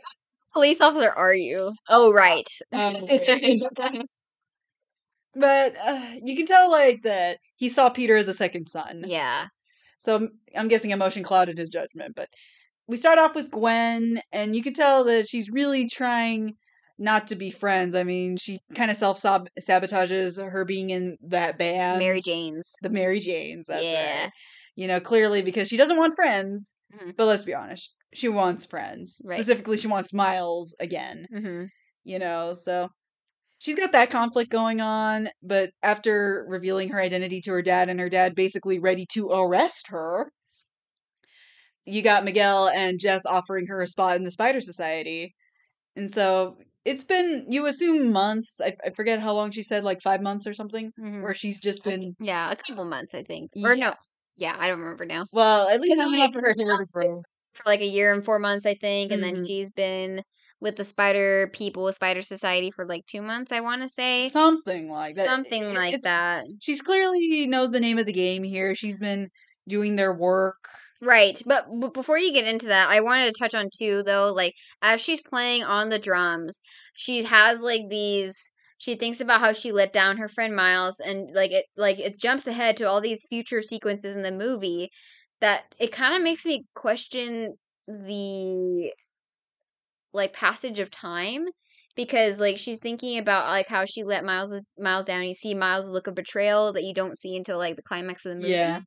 [0.54, 1.74] police officer are you?
[1.90, 2.48] Oh right.
[2.74, 2.96] Um,
[5.34, 9.06] but uh, you can tell like that he saw Peter as a second son.
[9.08, 9.48] Yeah.
[10.00, 12.16] So I'm- I'm guessing emotion clouded his judgment.
[12.16, 12.28] But
[12.88, 16.56] we start off with Gwen, and you can tell that she's really trying
[17.02, 17.96] not to be friends.
[17.96, 22.74] I mean, she kind of self sabotages her being in that band, Mary Jane's.
[22.82, 23.66] the Mary Janes.
[23.68, 24.24] That's Yeah.
[24.24, 24.32] right.
[24.76, 26.74] You know, clearly because she doesn't want friends.
[26.94, 27.16] Mhm.
[27.18, 29.22] But let's be honest, she wants friends.
[29.26, 29.36] Right.
[29.36, 31.26] Specifically, she wants Miles again.
[31.32, 31.66] hmm
[32.04, 32.90] You know, so
[33.60, 35.30] she's got that conflict going on.
[35.44, 39.88] But after revealing her identity to her dad, and her dad basically ready to arrest
[39.90, 40.32] her,
[41.86, 45.36] you got Miguel and Jess offering her a spot in the Spider Society.
[45.96, 48.60] And so it's been, you assume months.
[48.62, 51.60] I, I forget how long she said, like five months or something, hmm where she's
[51.60, 53.52] just been, Yeah, a couple months, I think.
[53.64, 53.90] Or Yeah.
[53.90, 53.96] no.
[54.38, 55.28] Yeah, I don't remember now.
[55.32, 56.56] well, at least I'm her.
[57.54, 59.36] For like a year and four months, I think, and Mhm.
[59.36, 60.24] then she's been
[60.62, 63.52] with the Spider People, Spider Society for like two months.
[63.52, 65.26] I want to say Something like that.
[65.26, 66.46] something It- like that.
[66.60, 68.74] She's clearly knows the name of the game here.
[68.76, 69.30] She's been
[69.68, 70.64] doing their work.
[71.02, 74.32] Right, but, but before you get into that, I wanted to touch on too, though,
[74.32, 76.60] like as she's playing on the drums,
[76.94, 78.52] she has like these.
[78.78, 82.18] She thinks about how she let down her friend Miles, and like it, like it
[82.20, 84.90] jumps ahead to all these future sequences in the movie.
[85.40, 87.58] That it kind of makes me question
[87.88, 88.92] the
[90.14, 91.46] like passage of time
[91.96, 95.24] because like she's thinking about like how she let Miles Miles down.
[95.28, 98.32] You see Miles' look of betrayal that you don't see until like the climax of
[98.32, 98.82] the movie Yeah.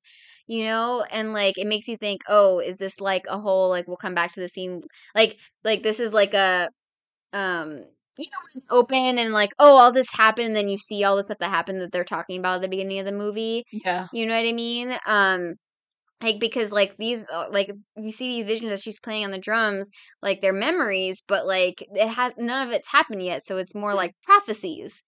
[0.47, 3.87] You know and like it makes you think oh is this like a whole like
[3.89, 4.83] we'll come back to the scene
[5.15, 6.69] like like this is like a
[7.33, 7.85] um
[8.19, 11.25] you know open and like oh all this happened and then you see all the
[11.25, 14.07] stuff that happened that they're talking about at the beginning of the movie Yeah.
[14.13, 15.55] you know what i mean um
[16.23, 19.39] like because like these uh, like you see these visions that she's playing on the
[19.39, 19.91] drums
[20.23, 23.95] like they're memories but like it has none of it's happened yet so it's more
[23.95, 25.03] like prophecies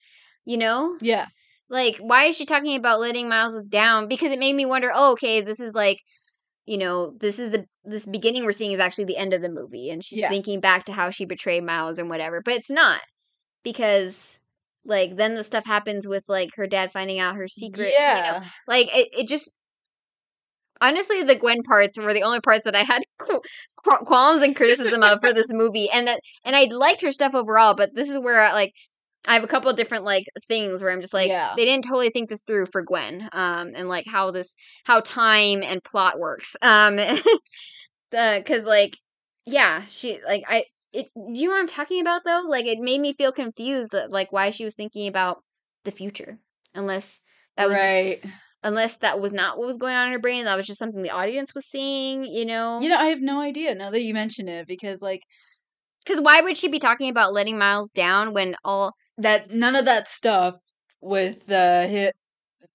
[0.44, 1.26] you know Yeah.
[1.68, 5.12] Like why is she talking about letting miles down because it made me wonder oh
[5.12, 5.98] okay this is like
[6.64, 9.48] you know this is the this beginning we're seeing is actually the end of the
[9.48, 10.28] movie and she's Yeah.
[10.28, 13.00] thinking back to how she betrayed miles and whatever but it's not
[13.64, 14.38] because
[14.84, 18.40] like then the stuff happens with like her dad finding out her secret yeah you
[18.40, 18.46] know?
[18.68, 19.56] Like it, it just
[20.80, 23.40] honestly the gwen parts were the only parts that i had qu-
[23.82, 27.34] qu- qualms and criticism of for this movie and that and i liked her stuff
[27.34, 28.72] overall but this is where like
[29.26, 31.54] i have a couple of different like things where i'm just like Yeah.
[31.56, 35.62] they didn't totally think this through for gwen um and like how this how time
[35.62, 36.96] and plot works um
[38.10, 38.96] the because like
[39.44, 42.78] yeah she like i it do you know what i'm talking about though like it
[42.78, 45.38] made me feel confused that like why she was thinking about
[45.84, 46.38] the future
[46.74, 47.20] unless
[47.56, 48.24] that was just right.
[48.62, 51.02] unless that was not what was going on in her brain that was just something
[51.02, 54.14] the audience was seeing you know You know, I have no idea now that you
[54.14, 55.20] mention it because like
[56.04, 59.84] because why would she be talking about letting miles down when all that none of
[59.86, 60.56] that stuff
[61.00, 62.14] with the hit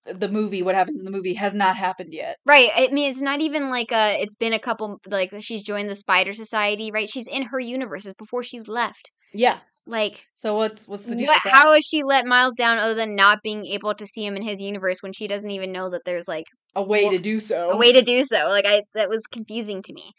[0.06, 2.38] the movie what happens in the movie has not happened yet.
[2.46, 5.90] right i mean it's not even like uh it's been a couple like she's joined
[5.90, 9.60] the spider society right she's in her universes before she's left Yeah.
[9.86, 11.54] like So what's what's the deal what, with that?
[11.54, 14.44] how has she let miles down other than not being able to see him in
[14.44, 16.46] his universe when she doesn't even know that there's like
[16.76, 17.72] a way wha- to do so.
[17.72, 20.12] a way to do so like i that was confusing to me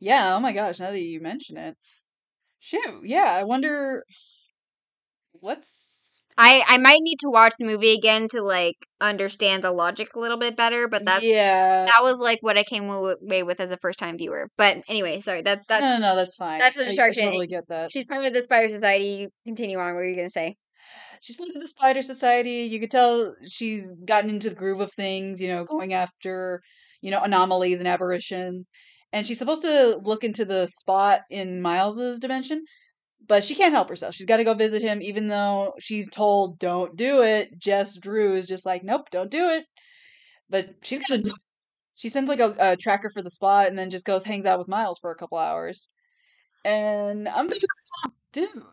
[0.00, 1.76] Yeah, oh my gosh, now that you mention it.
[2.60, 4.04] Shoot, yeah, I wonder
[5.40, 10.14] what's I I might need to watch the movie again to like understand the logic
[10.14, 11.86] a little bit better, but that's Yeah.
[11.86, 14.48] that was like what I came away with as a first time viewer.
[14.56, 15.42] But anyway, sorry.
[15.42, 16.60] That's that's no, no, no, that's fine.
[16.60, 17.24] that's a distraction.
[17.24, 17.90] i totally get that.
[17.92, 19.06] she's part of the Spider Society.
[19.06, 19.86] You continue on.
[19.86, 20.56] What were you gonna say?
[21.20, 24.92] she's part of the spider society you could tell she's gotten into the groove of
[24.92, 26.60] things you know going after
[27.00, 28.70] you know anomalies and aberrations
[29.12, 32.62] and she's supposed to look into the spot in miles's dimension
[33.28, 34.14] but she can't help herself.
[34.14, 37.58] She's got to go visit him even though she's told don't do it.
[37.58, 39.64] Jess drew is just like nope don't do it.
[40.50, 41.32] But she's do it.
[41.94, 44.58] She sends like a, a tracker for the spot and then just goes hangs out
[44.58, 45.90] with miles for a couple hours.
[46.64, 47.68] And i'm thinking
[48.32, 48.64] dude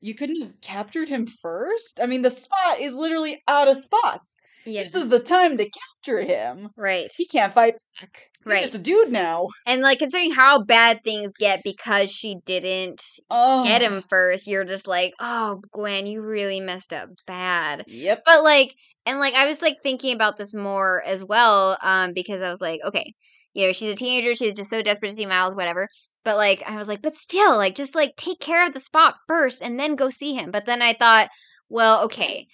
[0.00, 2.00] you couldn't have captured him first?
[2.02, 4.36] I mean, the spot is literally out of spots.
[4.66, 4.82] Yeah.
[4.82, 6.68] This is the time to capture him.
[6.76, 7.10] Right.
[7.16, 8.28] He can't fight back.
[8.44, 8.60] He's Right.
[8.62, 9.48] just a dude now.
[9.66, 13.62] And like considering how bad things get because she didn't Oh.
[13.64, 17.84] get him first, you're just like, oh, Gwen, you really messed up bad.
[17.86, 18.22] Yep.
[18.24, 18.74] But like,
[19.06, 22.60] and like, I was like thinking about this more as well, um, because I was
[22.60, 23.14] like, okay,
[23.54, 25.88] you know, she's a teenager, she's just so desperate to see Miles, whatever.
[26.24, 29.14] But like, I was like, but still, like, just like take care of the spot
[29.26, 30.50] first and then go see him.
[30.50, 31.28] But then I thought,
[31.70, 32.46] well, okay,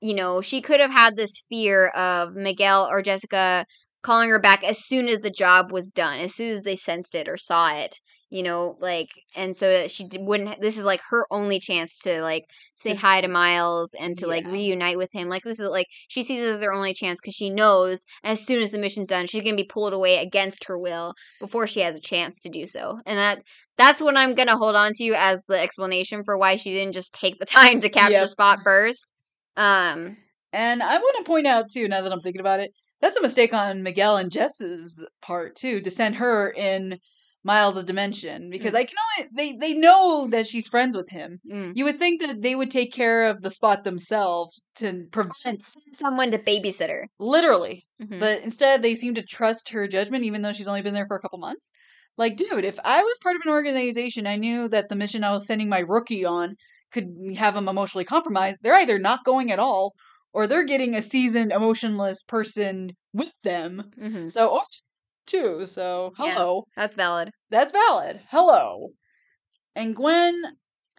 [0.00, 3.66] you know, she could have had this fear of Miguel or Jessica
[4.02, 7.14] calling her back as soon as the job was done, as soon as they sensed
[7.14, 7.96] it or saw it.
[8.32, 10.60] you know, like, and so she wouldn't.
[10.60, 12.44] This is like her only chance to like
[12.76, 15.28] say Just- hi to Miles and to like reunite with him.
[15.28, 18.46] Like, this is like she sees it as her only chance because she knows as
[18.46, 21.80] soon as the mission's done, she's gonna be pulled away against her will before she
[21.80, 23.00] has a chance to do so.
[23.04, 23.42] And that
[23.76, 27.12] that's what I'm gonna hold on to as the explanation for why she didn't just
[27.12, 28.28] take the time to capture Yep.
[28.28, 29.12] Spot first.
[29.56, 30.16] Um,
[30.52, 33.22] And I want to point out too, now that I'm thinking about it, that's a
[33.22, 36.98] mistake on Miguel and Jess's part too, to send her in
[37.42, 41.40] Miles' dimension because I can only they they know that she's friends with him.
[41.50, 41.72] mm.
[41.74, 45.62] You would think that they would take care of the spot themselves to prevent send
[45.92, 47.08] someone to babysit her.
[47.18, 48.20] literally, Mhm.
[48.20, 51.16] but instead they seem to trust her judgment, even though she's only been there for
[51.16, 51.70] a couple months.
[52.18, 55.32] Like, dude, if I was part of an organization, I knew that the mission I
[55.32, 56.56] was sending my rookie on
[56.92, 58.60] could have them emotionally compromised.
[58.62, 59.94] They're either not going at all,
[60.32, 63.90] or they're getting a seasoned, emotionless person with them.
[63.98, 64.30] Mhm.
[64.30, 64.62] So, or
[65.26, 65.66] too.
[65.66, 66.34] So, Yeah.
[66.34, 67.30] hello, That's valid.
[67.50, 68.20] that's valid.
[68.30, 68.90] Hello.
[69.74, 70.42] And Gwen,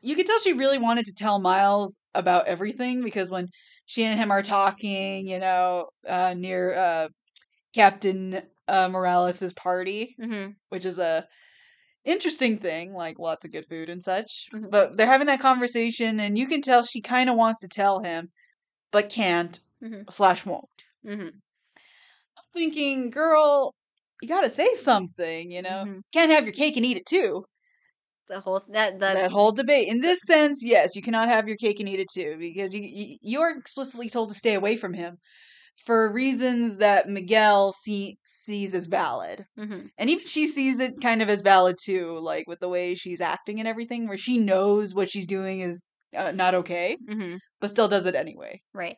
[0.02, 3.48] you could tell she really wanted to tell Miles about everything because when
[3.86, 7.10] she and him are talking, you know, uh, near uh,
[7.74, 11.28] Captain uh, Morales' party, hmm which is a
[12.06, 14.48] interesting thing, like lots of good food and such.
[14.54, 14.70] Mhm.
[14.70, 18.02] But they're having that conversation, and you can tell she kind of wants to tell
[18.04, 18.32] him,
[18.92, 20.08] but can't Mhm.
[20.12, 20.70] slash won't.
[21.04, 21.30] hmm
[22.38, 23.74] I'm thinking, girl,
[24.22, 25.86] you gotta say something, you know.
[25.86, 26.02] Mhm.
[26.14, 27.46] Can't have your cake and eat it too.
[28.28, 29.88] The whole that that, that whole debate.
[29.88, 32.82] In this sense, yes, you cannot have your cake and eat it too, because you
[32.82, 35.18] you, you are explicitly told to stay away from him
[35.86, 41.22] for reasons that Miguel see, sees as valid, hmm and even she sees it kind
[41.22, 44.94] of as valid too, like with the way she's acting and everything, where she knows
[44.94, 45.84] what she's doing is
[46.16, 48.62] uh, not okay, hmm but still does it anyway.
[48.74, 48.98] Right.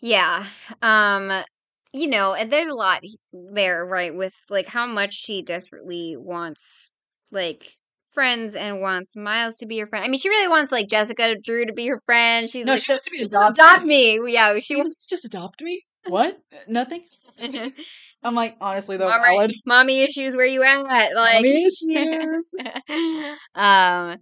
[0.00, 0.46] Yeah.
[0.82, 1.44] Um.
[1.92, 3.02] You know, and there's a lot
[3.32, 4.12] there, right?
[4.14, 6.92] With like how much she desperately wants,
[7.30, 7.72] like
[8.10, 10.04] friends, and wants Miles to be her friend.
[10.04, 12.50] I mean, she really wants like Jessica Drew to be her friend.
[12.50, 13.64] She's No, like, she wants to be adopted.
[13.64, 14.20] adopt me.
[14.32, 15.84] Yeah, she wants just adopt me.
[16.06, 16.38] What?
[16.68, 17.02] Nothing.
[18.22, 19.54] I'm like, honestly though, mommy, valid.
[19.66, 20.36] mommy issues.
[20.36, 21.14] Where you at?
[21.14, 22.54] Like, Mommy issues.
[23.54, 24.16] um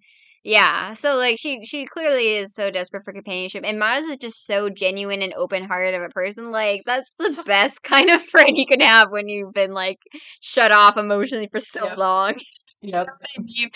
[0.45, 4.45] yeah so like she she clearly is so desperate for companionship and miles is just
[4.45, 8.67] so genuine and open-hearted of a person like that's the best kind of friend you
[8.67, 9.99] can have when you've been like
[10.41, 11.97] shut off emotionally for so Yep.
[11.97, 12.35] long
[12.81, 13.07] yep.
[13.23, 13.71] I mean,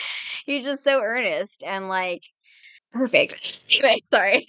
[0.44, 2.22] he's just so earnest and like
[2.96, 4.46] perfect anyway sorry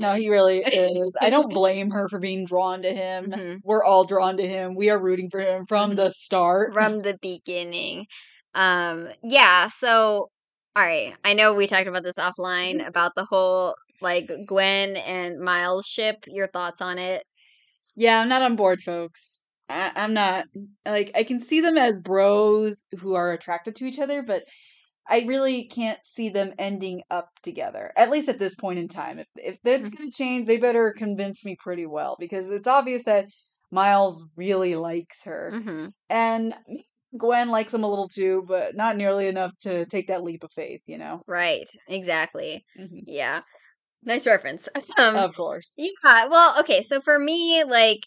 [0.00, 1.12] No, he really is.
[1.20, 3.30] I don't blame her for being drawn to him.
[3.30, 3.60] Mhm.
[3.64, 4.74] We're all drawn to him.
[4.74, 5.96] We are rooting for him from Mhm.
[5.96, 6.72] the start.
[6.74, 8.06] from the beginning.
[8.54, 10.30] Um, yeah, so
[10.76, 11.14] all right.
[11.24, 16.24] I know we talked about this offline about the whole like Gwen and Miles ship.
[16.26, 17.24] Your thoughts on it?
[17.96, 19.42] Yeah, I'm not on board, folks.
[19.68, 20.46] I'm not.
[20.84, 24.44] Like, I can see them as bros who are attracted to each other, but
[25.08, 27.92] I really can't see them ending up together.
[27.96, 29.18] At least at this point in time.
[29.18, 29.96] If if that's Mhm.
[29.98, 33.26] going to change, they better convince me pretty well because it's obvious that
[33.70, 35.50] Miles really likes her.
[35.54, 35.86] Mm-hmm.
[36.08, 36.54] And
[37.18, 40.50] Gwen likes him a little too, but not nearly enough to take that leap of
[40.52, 41.22] faith, you know?
[41.26, 41.68] Right.
[41.88, 42.64] Exactly.
[42.76, 43.42] hmm Yeah.
[44.02, 44.68] Nice reference.
[44.98, 45.74] Um, Of course.
[45.78, 48.00] Yeah, well, okay, so for me, like,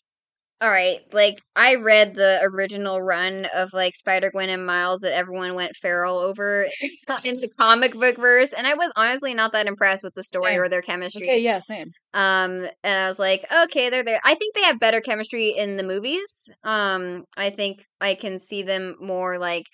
[0.60, 5.14] all right, like I read the original run of like Spider Gwen and Miles that
[5.14, 6.66] everyone went feral over
[7.24, 10.54] in the comic book verse, and I was honestly not that impressed with the story
[10.54, 10.62] Same.
[10.62, 11.28] or their chemistry.
[11.28, 11.92] Okay, yeah, same.
[12.14, 14.20] Um, and I was like, okay, they're there.
[14.24, 16.50] I think they have better chemistry in the movies.
[16.64, 19.66] Um, I think I can see them more like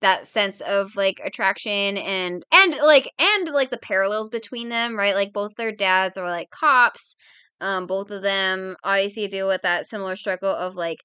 [0.00, 5.14] that sense of like attraction and and like and like the parallels between them, right?
[5.14, 7.14] Like both their dads are like cops.
[7.64, 10.98] Um, both of them obviously deal with that similar struggle of like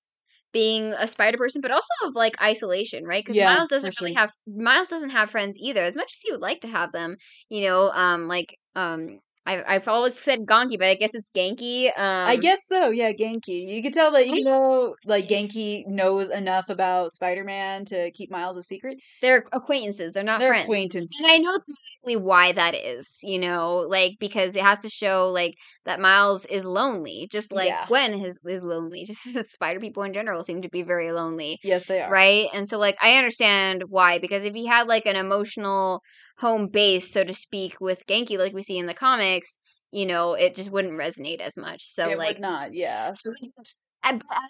[0.52, 3.24] being a spider person, but also of like isolation, right?
[3.24, 4.20] Because Yeah, Miles doesn't really sure.
[4.22, 7.16] have Miles doesn't have friends either, as much as he would like to have them.
[7.50, 11.88] You know, um, like um, I I've always said Gonki, but I guess it's Genki.
[11.98, 13.68] Um, I guess so, yeah, Genki.
[13.70, 18.58] You could tell that even though like Genki knows enough about Spider-Man to keep Miles
[18.58, 20.14] a secret, they're acquaintances.
[20.14, 20.66] They're not they're friends.
[20.66, 21.18] acquaintances.
[21.20, 21.60] And I know
[22.04, 25.56] why that is, you know, like because it has to show like
[25.86, 27.86] that Miles is lonely, just like Yeah.
[27.88, 29.04] Gwen is, is lonely.
[29.08, 31.60] Just as spider people in general seem to be very lonely.
[31.64, 32.12] Yes, they are.
[32.12, 32.48] right?
[32.54, 36.02] And so like I understand why because if he had like an emotional
[36.38, 39.60] home base, so to speak, with Genki like we see in the comics,
[39.92, 41.84] you know, it just wouldn't resonate as much.
[41.84, 43.14] So it like not, yeah.
[43.14, 44.50] So but as a fan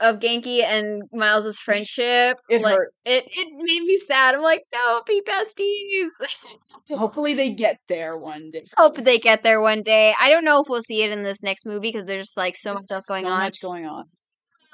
[0.00, 2.92] of Genki and Miles's friendship, It like, hurt.
[3.04, 4.34] It it made me sad.
[4.34, 6.10] I'm like, no, be besties.
[6.96, 8.64] hopefully they get there one day.
[8.76, 10.14] Hope they get there one day.
[10.18, 12.56] I don't know if we'll see it in this next movie because there's just like
[12.56, 13.38] so much else going so on.
[13.40, 14.04] much going on.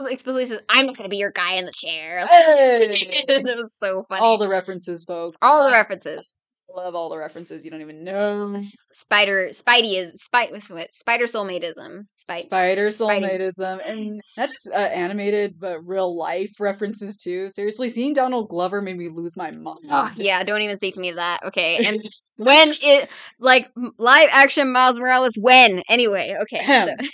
[0.00, 3.24] explicitly says, "I'm not gonna be your guy in the chair." Hey!
[3.28, 4.20] that was so funny.
[4.20, 5.38] all the references, folks.
[5.42, 6.36] all the references.
[6.74, 7.64] Love all the references.
[7.64, 8.60] You don't even know.
[8.92, 12.06] Spider Spidey is Spide what Spider soulmateism.
[12.16, 13.52] Spide Spider Spidey.
[13.58, 17.50] soulmateism, and not just uh, animated, but real life references too.
[17.50, 19.78] Seriously, seeing Donald Glover made me lose my mind.
[19.90, 21.40] Oh, yeah, don't even speak to me of that.
[21.44, 21.86] Okay.
[21.92, 23.08] And when it
[23.38, 25.82] like live action Miles Morales when?
[25.88, 26.64] Anyway, okay.
[26.66, 27.06] So.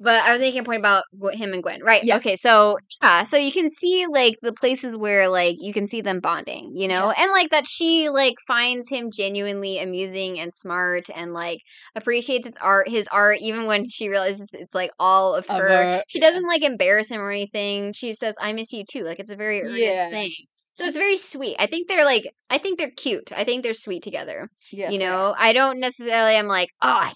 [0.00, 1.82] But I was making a point about him and Gwen.
[1.82, 2.04] Right.
[2.04, 2.16] Yeah.
[2.18, 2.36] Okay.
[2.36, 3.24] So, yeah.
[3.24, 6.86] So you can see like the places where like you can see them bonding, you
[6.86, 7.10] know?
[7.10, 11.58] And like that she like finds him genuinely amusing and smart and like
[11.96, 15.68] appreciates his art, his art, even when she realizes it's like all of Of her.
[15.68, 17.92] her, she doesn't like embarrass him or anything.
[17.92, 19.02] She says, I miss you too.
[19.02, 20.10] Like it's a very earnest Yeah.
[20.10, 20.32] thing.
[20.74, 21.56] So it's very sweet.
[21.58, 23.32] I think they're like, I think they're cute.
[23.36, 24.48] I think they're sweet together.
[24.70, 27.12] You know, I don't necessarily, I'm like, oh, I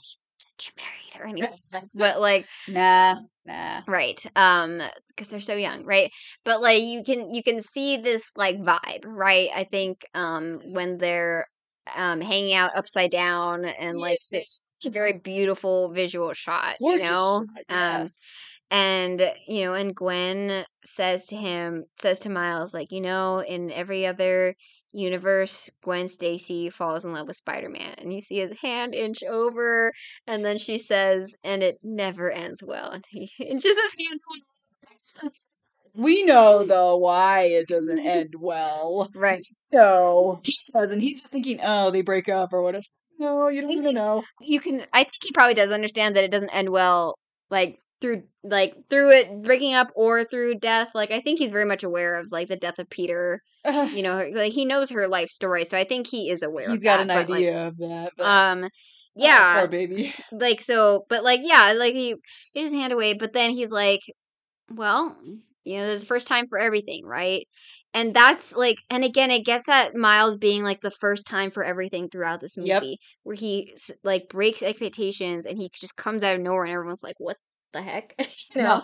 [0.64, 1.90] get married or anything.
[1.94, 2.46] but like.
[2.66, 3.80] Nah, nah.
[3.88, 6.12] right um because they're so young right
[6.44, 10.98] but like you can you can see this like vibe right i think um when
[10.98, 11.46] they're
[11.96, 14.60] um hanging out upside down and like Yes.
[14.76, 18.06] it's a very beautiful visual shot you know um
[18.70, 23.70] and you know and gwen says to him says to miles like you know in
[23.70, 24.54] every other
[24.92, 29.92] universe gwen stacy falls in love with spider-man and you see his hand inch over
[30.26, 34.20] and then she says and it never ends well and he inches his hand
[35.94, 39.10] We know though why it doesn't end well.
[39.14, 40.40] right No,
[40.74, 42.84] and he's just thinking, oh, they break up or whatever.
[43.18, 44.24] No, you don't even know.
[44.40, 47.16] you can i think he probably does understand that it doesn't end well
[47.50, 51.64] like through like through it breaking up or through death like i think he's very
[51.64, 55.30] much aware of like the death of peter you know like he knows her life
[55.30, 57.78] story so i think he is aware of got that, an but, like, idea of
[57.78, 58.12] that.
[58.18, 58.68] But, um oh,
[59.16, 60.14] yeah poor baby.
[60.32, 62.16] like so but like yeah like he
[62.52, 64.00] he just hand away but then he's like
[64.70, 65.16] well
[65.64, 67.46] you know there's a first time for everything right
[67.94, 71.62] and that's like and again it gets at miles being like the first time for
[71.64, 72.98] everything throughout this movie Yep.
[73.24, 77.16] where he like breaks expectations and he just comes out of nowhere and everyone's like
[77.18, 77.36] what
[77.72, 78.14] the heck
[78.54, 78.82] you know No.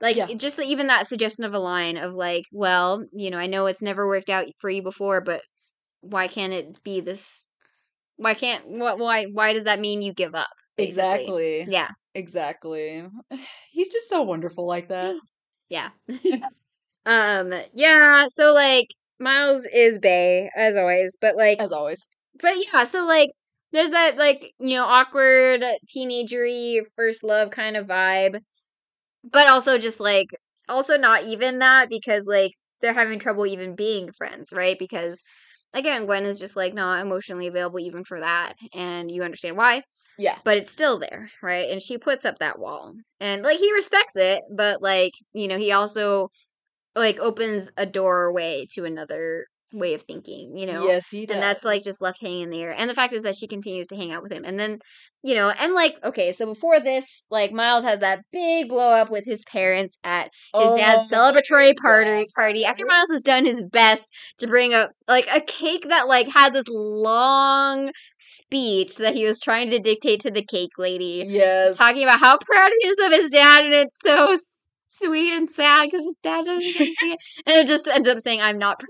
[0.00, 0.28] like Yeah.
[0.36, 3.82] just even that suggestion of a line of like well you know i know it's
[3.82, 5.42] never worked out for you before but
[6.00, 7.46] why can't it be this
[8.16, 10.88] why can't what why why does that mean you give up basically?
[10.88, 11.64] Exactly.
[11.68, 13.04] yeah Exactly.
[13.72, 15.16] He's just so wonderful like that.
[15.68, 15.88] Yeah.
[17.06, 18.88] um yeah, so like
[19.18, 22.10] Miles is Bay as always, but like As always.
[22.40, 23.30] but yeah, so like
[23.72, 25.62] there's that like, you know, awkward
[25.94, 28.40] teenagery first love kind of vibe.
[29.24, 30.28] But also just like
[30.68, 34.76] also not even that because like they're having trouble even being friends, right?
[34.78, 35.22] Because
[35.72, 39.82] again, Gwen is just like not emotionally available even for that and you understand why
[40.18, 40.38] Yeah.
[40.44, 41.70] but it's still there, right?
[41.70, 42.94] And she puts up that wall.
[43.20, 46.30] And like he respects it, but like, you know, he also
[46.94, 50.86] like opens a doorway to another way of thinking, you know?
[50.86, 51.34] Yes, he does.
[51.34, 52.74] And that's like just left hanging in the air.
[52.76, 54.44] And the fact is that she continues to hang out with him.
[54.44, 54.78] And then,
[55.22, 59.10] you know, and like, okay, so before this, like Miles had that big blow up
[59.10, 63.62] with his parents at his dad's Oh, celebratory party party after Miles has done his
[63.62, 69.24] best to bring up like a cake that like had this long speech that he
[69.24, 71.76] was trying to dictate to the cake lady Yes.
[71.76, 74.34] talking about how proud he is of his dad and it's so
[74.88, 78.08] sweet and sad because his dad doesn't get to see it and it just ends
[78.08, 78.88] up saying i'm not proud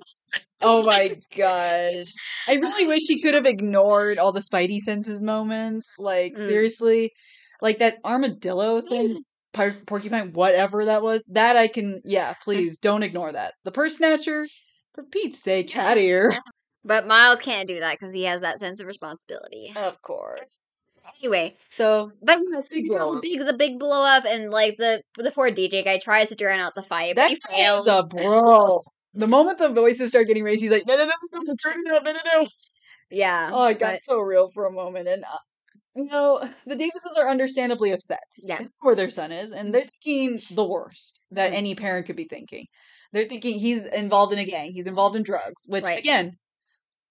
[0.63, 2.09] Oh my gosh.
[2.49, 5.95] I really wish he could have ignored all the Spidey senses moments.
[5.99, 6.47] Like, Mm.
[6.47, 7.13] seriously.
[7.61, 9.23] Like that armadillo thing,
[9.53, 11.25] por- porcupine, whatever that was.
[11.31, 13.55] That I can, yeah, please don't ignore that.
[13.65, 14.47] The purse snatcher,
[14.95, 16.37] for Pete's sake, cat ear.
[16.85, 20.61] but miles can't do that because he has that sense of responsibility Of course.
[21.21, 22.41] anyway So, but
[22.71, 22.89] Big
[23.23, 26.59] big the big blow up and like the the poor dj guy tries to drown
[26.59, 28.83] out the fight but he fails a bro.
[29.15, 31.93] The moment the voices start getting raised, he's like, no, no, no, no, turn it
[31.93, 32.49] up, no, no, no.
[33.11, 35.09] yeah Oh, it got but- so real for a moment.
[35.09, 35.39] And, uh,
[35.97, 38.23] you know, the Davises are understandably upset.
[38.39, 41.57] yeah where their son is, and they're thinking the worst that Mhm.
[41.57, 42.67] any parent could be thinking.
[43.13, 45.99] They're thinking he's involved in a gang, he's involved in drugs, which Right.
[45.99, 46.39] again,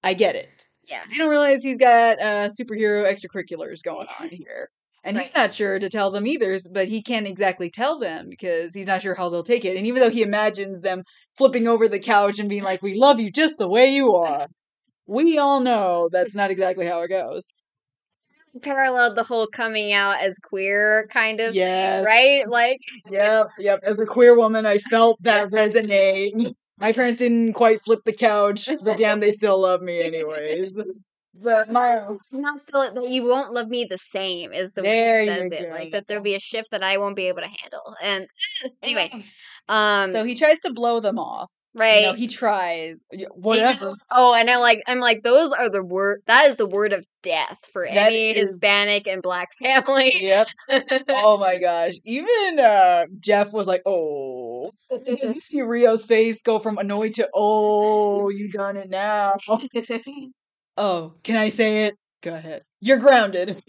[0.03, 0.65] I get it.
[0.83, 4.69] yeah They don't realize he's got uh, superhero extracurriculars going on here.
[5.03, 8.73] And he's not sure to tell them either, but he can't exactly tell them because
[8.75, 9.75] he's not sure how they'll take it.
[9.77, 11.03] And even though he imagines them
[11.37, 14.47] flipping over the couch and being like, We love you just the way you are,
[15.07, 17.51] we all know that's not exactly how it goes.
[18.61, 22.05] paralleled the whole coming out as queer kind of thing, Yes.
[22.05, 22.79] right like
[23.09, 23.79] Yep, yep.
[23.83, 26.53] As a queer woman, I felt that resonate.
[26.77, 30.79] My parents didn't quite flip the couch, but damn, they still love me anyways.
[31.33, 32.19] But Miles.
[32.31, 35.63] not still that you won't love me the same is the way you says it.
[35.63, 35.69] go.
[35.69, 37.95] Like that there'll be a shift that I won't be able to handle.
[38.01, 38.27] And
[38.83, 39.11] anyway,
[39.71, 41.49] um So he tries to blow them off.
[41.73, 42.01] right.
[42.01, 43.01] You know, he tries.
[43.35, 43.93] Whatever.
[44.11, 46.21] Oh, and I'm like, I'm like, those are the word.
[46.27, 50.11] That is the word of death for That any is- Hispanic and Black family.
[50.19, 50.47] Yep.
[51.09, 51.93] Oh my gosh.
[52.03, 54.71] Even uh, Jeff was like, oh.
[55.05, 59.37] Did you see Rio's face go from annoyed to, oh, you done it now.
[60.77, 61.95] Oh, can I say it?
[62.23, 62.63] Go ahead.
[62.79, 63.61] You're grounded.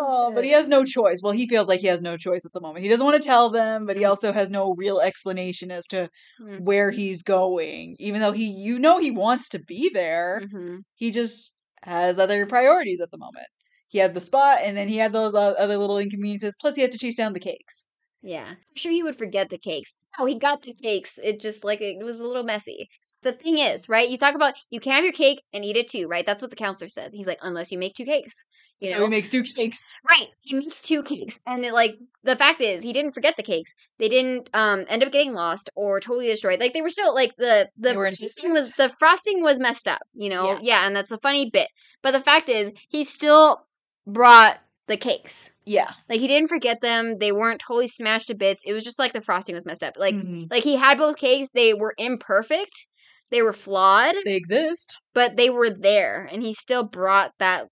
[0.00, 1.20] Oh, but he has no choice.
[1.22, 2.84] Well, he feels like he has no choice at the moment.
[2.84, 6.08] He doesn't want to tell them, but he also has no real explanation as to
[6.40, 6.60] Mm.
[6.62, 7.96] where he's going.
[7.98, 10.84] Even though he, you know, he wants to be there, Mhm.
[10.94, 13.46] he just has other priorities at the moment.
[13.88, 16.56] He had the spot, and then he had those other little inconveniences.
[16.60, 17.88] Plus, he had to chase down the cakes.
[18.22, 19.92] Yeah, I'm sure he would forget the cakes.
[20.18, 21.18] Oh, he got the cakes.
[21.22, 22.88] It just like it was a little messy.
[23.22, 24.08] The thing is, right?
[24.08, 26.26] You talk about you can have your cake and eat it too, right?
[26.26, 27.12] That's what the counselor says.
[27.12, 28.44] He's like, unless you make two cakes.
[28.80, 29.92] You so know, he makes two cakes.
[30.08, 30.28] right?
[30.40, 33.74] He makes two cakes, and it, like the fact is, he didn't forget the cakes.
[33.98, 36.60] They didn't um end up getting lost or totally destroyed.
[36.60, 40.00] Like they were still like the the frosting was the frosting was messed up.
[40.14, 40.58] You know, Yeah.
[40.62, 41.68] yeah, and that's a funny bit.
[42.02, 43.66] But the fact is, he still
[44.06, 45.50] brought the cakes.
[45.66, 45.90] Yeah.
[46.08, 47.18] Like he didn't forget them.
[47.18, 48.62] They weren't totally smashed to bits.
[48.64, 49.96] It was just like the frosting was messed up.
[49.98, 50.50] Like Mhm.
[50.50, 51.50] like he had both cakes.
[51.52, 52.86] They were imperfect.
[53.30, 54.96] They were flawed, they exist.
[55.12, 57.66] but they were there, and he still brought that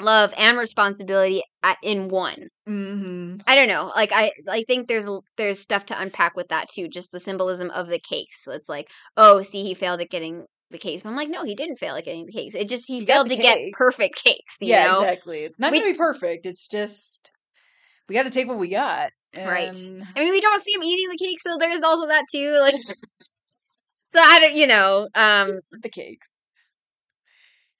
[0.00, 2.48] love and responsibility at, in one.
[2.66, 3.92] hmm I don't know.
[3.94, 6.88] Like I I think there's there's stuff to unpack with that too.
[6.88, 8.46] Just the symbolism of the cakes.
[8.46, 11.02] It's like, oh, see, he failed at getting the cakes.
[11.02, 12.54] But I'm like, no, he didn't fail at getting the cakes.
[12.54, 14.56] It just he, He failed to get perfect cakes.
[14.60, 15.00] You Yeah, know?
[15.02, 15.44] exactly.
[15.44, 16.46] It's not We- going to be perfect.
[16.46, 17.30] It's just
[18.08, 19.10] we got to take what we got.
[19.36, 19.70] Right.
[19.74, 22.58] I mean, we don't see him eating the cake, so there's also that too.
[22.60, 22.74] Like,
[24.14, 26.32] so I don't, you know, um, the cakes.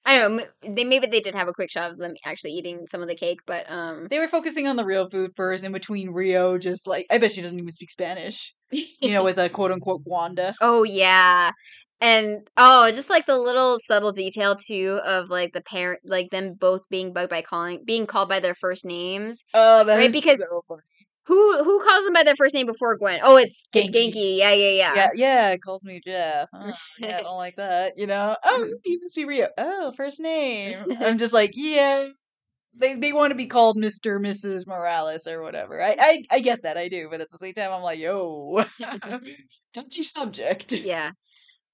[0.08, 0.44] I don't know.
[0.62, 3.14] They maybe they did have a quick shot of them actually eating some of the
[3.14, 6.86] cake, but um, They were focusing on the real food first, in between Rio, just
[6.86, 8.54] like I bet she doesn't even speak Spanish.
[8.70, 10.54] You know, with a quote unquote Wanda.
[10.62, 11.50] oh yeah,
[12.00, 16.54] and oh, just like the little subtle detail too of like the parent, like them
[16.58, 19.44] both being bugged by calling, being called by their first names.
[19.52, 20.64] Oh, Right, because- so.
[21.28, 23.20] Who who calls them by their first name before Gwen?
[23.22, 24.14] Oh, it's it's Ganke.
[24.14, 24.38] Ganke.
[24.38, 24.94] Yeah, yeah, yeah.
[24.94, 26.48] Yeah, yeah, calls me Jeff.
[26.54, 27.92] Oh, yeah, I don't like that.
[27.98, 29.48] You know, oh, he must be Rio.
[29.58, 30.76] Oh, first name.
[31.00, 32.08] I'm just like, yeah.
[32.74, 34.18] They they want to be called Mr.
[34.20, 34.66] Mrs.
[34.66, 35.82] Morales or whatever.
[35.82, 38.64] I, I I get that, I do, but at the same time, I'm like, yo,
[39.74, 40.72] touchy subject.
[40.72, 41.10] Yeah.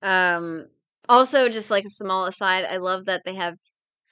[0.03, 0.67] Um
[1.09, 3.55] also just like a small aside, I love that they have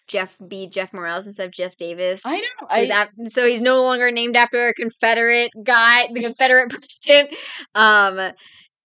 [0.08, 2.22] Jeff be Jeff Morales instead of Jeff Davis.
[2.24, 2.68] I know.
[2.76, 7.34] He's I, ap- so he's no longer named after a Confederate guy, the Confederate president.
[7.74, 8.32] Um,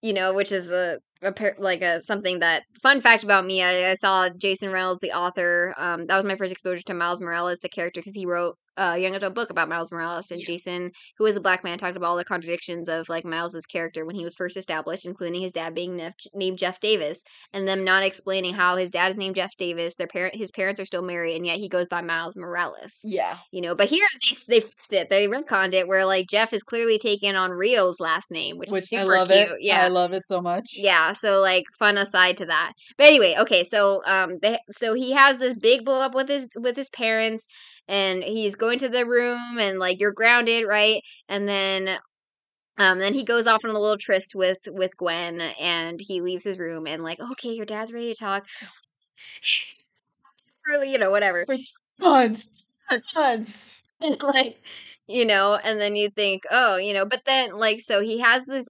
[0.02, 3.64] you know, which is a, a like a something that fun fact about me.
[3.64, 5.74] I, I saw Jason Reynolds, the author.
[5.78, 8.98] Um, that was my first exposure to Miles Morales, the character, because he wrote a
[8.98, 10.32] young adult book about Miles Morales.
[10.32, 10.46] And Yeah.
[10.48, 14.06] Jason, who is a black man, talked about all the contradictions of like Miles's character
[14.06, 17.22] when he was first established, including his dad being nef- named Jeff Davis,
[17.54, 19.96] and them not explaining how his dad is named Jeff Davis.
[19.96, 23.38] Their parent, his parents are still married, and yet he goes by Miles Morales yeah.
[23.52, 23.76] you know.
[23.76, 25.10] But here they they fixed it.
[25.10, 28.94] They retconned it where like Jeff is clearly taken on Rio's last name, which, Which
[28.94, 29.40] is I love cute.
[29.40, 29.50] it.
[29.62, 29.84] Yeah.
[29.84, 30.72] I love it so much.
[30.76, 32.74] yeah, so like fun aside to that.
[32.98, 36.48] But anyway, okay, so um they so he has this big blow up with his
[36.56, 37.48] with his parents
[37.88, 41.02] and he's going to the room and like you're grounded, right?
[41.30, 41.98] And then
[42.78, 46.44] um then he goes off on a little tryst with with Gwen and he leaves
[46.46, 48.46] his room and like, okay, your dad's ready to talk.
[50.68, 51.46] really, you know, whatever.
[52.00, 52.52] Tons.
[53.14, 53.76] Tons.
[54.00, 54.62] like
[55.08, 58.46] you know and then you think oh you know but then like so he has
[58.46, 58.68] this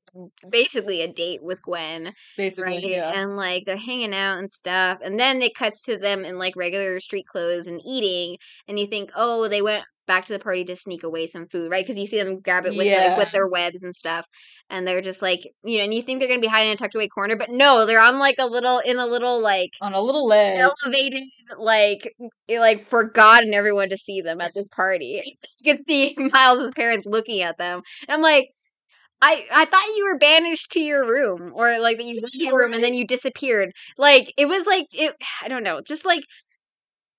[0.50, 3.12] basically a date with gwen Basically, right yeah.
[3.16, 6.56] and like they're hanging out and stuff and then it cuts to them in like
[6.56, 8.38] regular street clothes and eating
[8.68, 11.70] and you think oh they went back to the party to sneak away some food
[11.72, 12.98] right because you see them grab it with Yeah.
[13.10, 14.26] like with their webs and stuff
[14.70, 16.78] and they're just like you know and you think they're gonna be hiding in a
[16.78, 19.94] tucked away corner but no they're on like a little in a little like On
[19.94, 20.60] a little ledge.
[20.86, 21.24] elevated,
[21.60, 22.14] like,
[22.50, 25.38] like forgotten everyone to see them at this party.
[25.60, 27.82] You can see Miles' parents looking at them.
[28.08, 28.50] And I'm like,
[29.22, 32.46] I I thought you were banished to your room, or like that you went to
[32.46, 33.72] your room and then you disappeared.
[33.98, 35.16] Like it was like it.
[35.44, 36.24] I don't know, just like.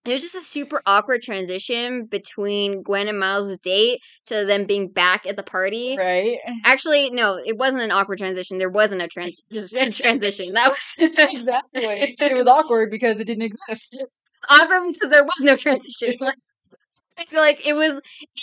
[0.04, 4.88] It was just a super awkward transition between Gwen and Miles' date to them being
[4.88, 5.96] back at the party.
[5.98, 6.38] Right?
[6.64, 8.58] Actually, no, it wasn't an awkward transition.
[8.58, 10.54] There wasn't a trans- a transition.
[10.54, 12.16] That was Exactly.
[12.18, 14.02] it was awkward because it didn't exist.
[14.02, 16.14] It's awkward because there was no transition.
[17.18, 18.00] I feel like it was,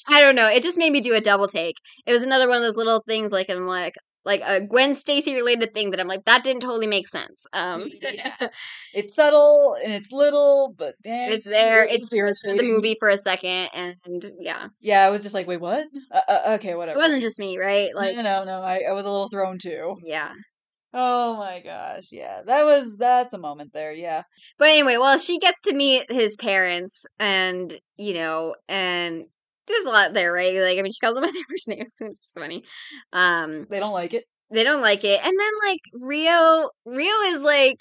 [0.09, 0.49] I don't know.
[0.49, 1.77] It just made me do a double take.
[2.05, 3.31] It was another one of those little things.
[3.31, 3.95] Like I'm like,
[4.25, 7.45] like a Gwen Stacy related thing that I'm like that didn't totally make sense.
[7.53, 7.89] Um,
[8.93, 11.83] It's subtle and it's little, but damn, it's there.
[11.83, 15.59] it It's the movie for a second, and yeah, Yeah, I was just like, wait,
[15.59, 15.85] what?
[16.11, 16.97] Uh, uh, okay, whatever.
[16.97, 17.93] it wasn't just me, right?
[17.93, 18.61] Like, no, no, no.
[18.61, 19.97] I, I was a little thrown too.
[20.01, 20.31] yeah.
[20.97, 23.91] Oh my gosh, yeah, that was that's a moment there.
[23.91, 24.23] Yeah,
[24.57, 29.25] But anyway, well, she gets to meet his parents, and you know, and
[29.67, 30.53] there's a lot there, right?
[30.55, 31.95] Like, I mean, she calls them by their first names.
[31.99, 32.63] It's funny.
[33.13, 34.25] Um, they don't like it.
[34.51, 37.77] they don't like it, and then like Rio, Rio is like,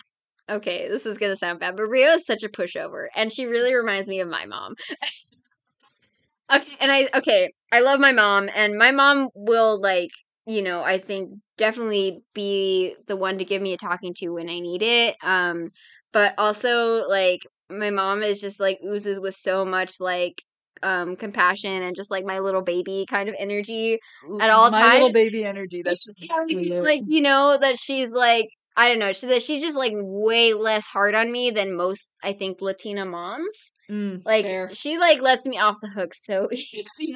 [0.51, 3.75] okay, this is gonna sound bad, but Rio is such a pushover, and she really
[3.75, 4.75] reminds me of my mom.
[6.53, 10.11] okay, and I okay, I love my mom, and my mom will like,
[10.47, 14.49] you know, I think definitely be the one to give me a talking to when
[14.49, 15.17] I need it.
[15.23, 15.71] Um,
[16.13, 17.41] but also like
[17.71, 20.43] my mom is just like oozes with so much like
[20.85, 23.99] um compassion and just like my little baby kind of energy
[24.41, 24.83] At all times.
[24.83, 25.83] my little baby energy.
[25.83, 26.09] That's
[26.83, 28.47] like you know that she's like
[28.77, 32.13] I don't know she, that she's just like way less hard on me than most
[32.23, 34.71] I think Latina moms Mm, like fair.
[34.73, 37.15] she like lets me off the hook so easy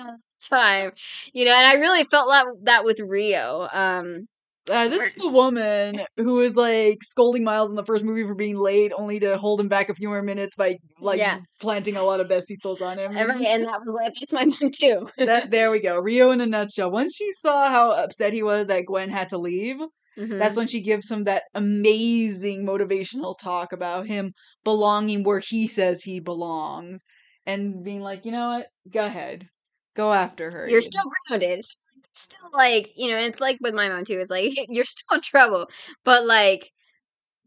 [0.50, 0.92] time
[1.32, 4.28] you know and I really felt that that with Rio um
[4.70, 8.34] Uh, this is the woman who was like scolding Miles in the first movie for
[8.34, 11.40] being late, only to hold him back a few more minutes by like Yeah.
[11.60, 13.16] planting a lot of besitos on him.
[13.16, 15.98] and, and that was like that's my mom too that there we go.
[15.98, 16.90] Rio in a nutshell.
[16.90, 19.76] Once she saw how upset he was that Gwen had to leave,
[20.18, 20.38] Mhm.
[20.38, 24.32] that's when she gives him that amazing motivational talk about him
[24.64, 27.04] belonging where he says he belongs
[27.46, 28.66] and being like, you know what?
[28.92, 29.48] Go ahead.
[29.94, 30.66] Go after her.
[30.68, 31.64] you're you still grounded
[32.12, 35.20] still like you know it's like with my mom too it's like you're still in
[35.22, 35.68] trouble
[36.04, 36.70] but like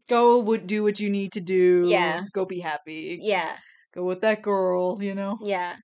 [0.08, 1.86] go would do what you need to do.
[1.88, 2.22] Yeah.
[2.32, 3.18] Go be happy.
[3.22, 3.56] yeah
[3.94, 5.38] Go with that girl, you know?
[5.42, 5.76] Yeah.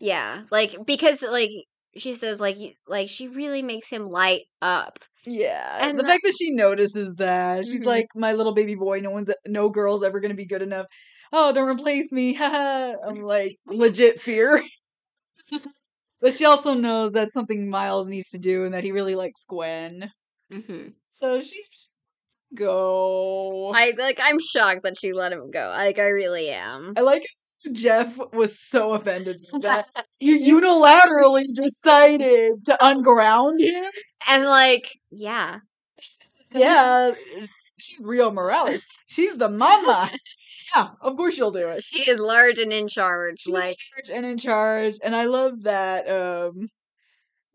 [0.00, 0.44] Yeah.
[0.50, 1.50] Like because like
[1.96, 4.98] she says like you like she really makes him light up.
[5.26, 5.78] Yeah.
[5.88, 7.64] And the fact that she notices that.
[7.66, 7.86] She's Mhm.
[7.86, 10.86] like, my little baby boy, no one's no girl's ever gonna be good enough.
[11.32, 12.36] Oh, don't replace me.
[12.40, 14.62] I'm like legit fear.
[16.20, 19.44] but she also knows that's something Miles needs to do and that he really likes
[19.44, 20.10] Gwen.
[20.52, 20.88] Mm-hmm.
[21.12, 21.62] So she
[22.54, 23.70] go.
[23.74, 25.68] I like I'm shocked that she let him go.
[25.68, 26.94] Like I really am.
[26.96, 27.24] I like
[27.72, 29.88] Jeff was so offended that.
[30.20, 33.90] You unilaterally decided to unground him.
[34.28, 35.58] And like, yeah.
[36.52, 37.12] Yeah,
[37.78, 38.84] she's Rio Morales.
[39.06, 40.10] She's the mama.
[40.76, 41.82] Yeah, of course she'll do it.
[41.82, 43.40] She is large and in charge.
[43.40, 46.06] She's like in charge and in charge, and I love that.
[46.10, 46.68] Um,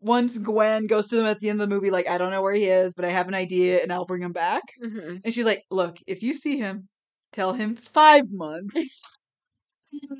[0.00, 2.42] once Gwen goes to them at the end of the movie, like I don't know
[2.42, 4.62] where he is, but I have an idea, and I'll bring him back.
[4.82, 5.20] mhm.
[5.24, 6.88] And she's like, "Look, if you see him,
[7.32, 9.00] tell him five months.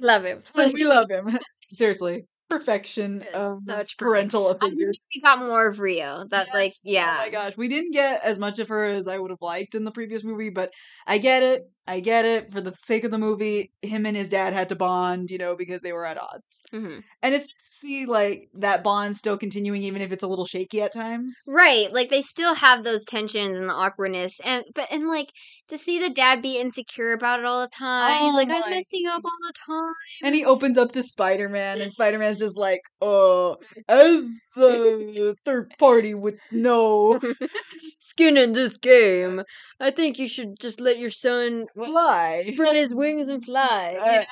[0.00, 0.42] love him.
[0.72, 1.36] we love him.
[1.72, 6.24] Seriously, perfection of such parental figures." we got more of Rio.
[6.30, 7.16] That like yeah.
[7.18, 9.74] Oh my gosh, we didn't get as much of her as I would have liked
[9.74, 10.70] in the previous movie, but
[11.06, 11.62] I get it.
[11.86, 12.50] I get it.
[12.50, 15.54] For the sake of the movie, him and his dad had to bond, you know,
[15.54, 16.62] because they were at odds.
[16.72, 17.02] Mhm.
[17.22, 20.80] And it's to see like that bond still continuing, even if it's a little shaky
[20.80, 21.36] at times.
[21.46, 25.28] Right, like they still have those tensions and the awkwardness, and but and like
[25.68, 28.24] to see the dad be insecure about it all the time.
[28.24, 29.92] He's Oh like, my I'm messing up all the time.
[30.22, 33.56] And he opens up to Spider Man, and Spider Man's just like, oh,
[33.88, 34.26] as
[34.58, 37.20] a third party with no
[38.00, 39.42] Skin in this game.
[39.84, 43.98] I think you should just let your son fly." spread his wings and fly.
[44.00, 44.24] Uh, you know?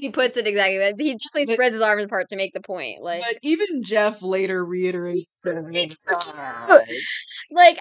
[0.00, 0.78] He puts it exactly.
[0.78, 3.02] but He definitely But- spreads his arms apart to make the point.
[3.02, 5.92] Like, But even Jeff later reiterates like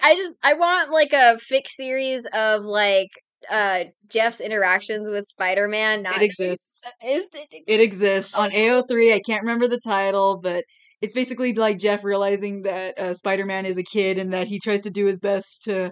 [0.01, 3.09] I just I want like a fic series of like
[3.49, 6.03] uh Jeff's interactions with Spider Man.
[6.03, 6.89] Not It exists.
[7.05, 9.13] Is it, It exists on AO3.
[9.13, 10.63] I can't remember the title, but
[11.01, 14.81] it's basically like Jeff realizing that uh, Spider-Man is a kid and that he tries
[14.81, 15.91] to do his best to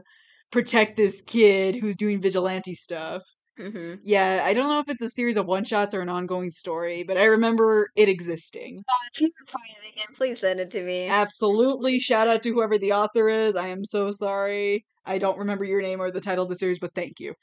[0.55, 3.21] protect this kid who's doing vigilante stuff.
[3.59, 3.99] Mhm.
[4.03, 7.17] Yeah, I don't know if it's a series of one-shots or an ongoing story, but
[7.17, 8.81] I remember it existing.
[9.11, 11.07] If you can find it again, please send it to me.
[11.07, 11.99] Absolutely.
[11.99, 13.57] Shout out to whoever the author is.
[13.57, 14.85] I am so sorry.
[15.05, 17.33] I don't remember your name or the title of the series, but thank you.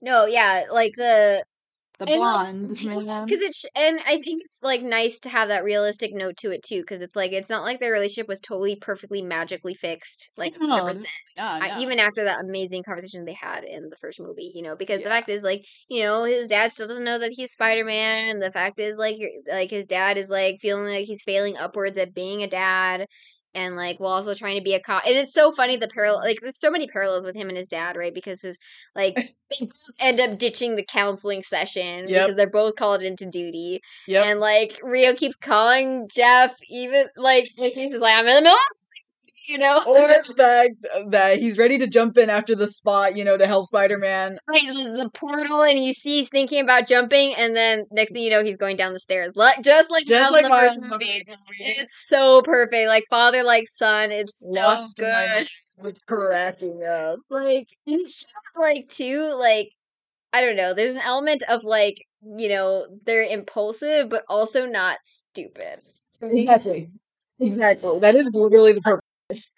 [0.00, 1.44] No, yeah, like the
[1.98, 2.78] The And, blonde
[3.26, 6.62] because it's and I think it's like nice to have that realistic note to it
[6.62, 10.56] too, because it's like it's not like their relationship was totally perfectly magically fixed, like
[10.58, 11.12] No, hundred percent.
[11.36, 14.76] Yeah, I- even after that amazing conversation they had in the first movie, you know,
[14.76, 17.84] because the fact is like, you know, his dad still doesn't know that he's Spider
[17.84, 19.16] Man, and the fact is like,
[19.48, 23.06] like his dad is like feeling like he's failing upwards at being a dad,
[23.58, 25.02] and like while also trying to be a cop.
[25.04, 27.68] And it's so funny the parallel, like there's so many parallels with him and his
[27.68, 28.14] dad, right?
[28.14, 28.56] Because his
[28.94, 29.14] like
[29.60, 32.08] they both end up ditching the counseling session Yep.
[32.08, 34.24] because they're both called into duty, Yep.
[34.26, 38.58] and like Rio keeps calling Jeff, even like like he's like I'm in the middle.
[39.48, 39.82] You know?
[39.86, 43.46] or the fact that he's ready to jump in after the spot, you know, to
[43.46, 44.38] help Spider-Man.
[44.48, 48.22] Right, the, the portal, and you see he's thinking about jumping, and then next thing
[48.22, 51.24] you know, he's going down the stairs, like just like Just like the first movie.
[51.26, 51.26] movie.
[51.60, 54.10] It's so perfect, like father, like son.
[54.12, 55.46] It's so Lost good.
[55.78, 57.18] was cracking up.
[57.30, 59.70] Like, and it's just, like too, like
[60.32, 60.74] I don't know.
[60.74, 65.80] There's an element of like you know they're impulsive, but also not stupid.
[66.20, 66.90] Exactly.
[67.40, 67.98] Exactly.
[68.00, 69.04] That is literally the purpose.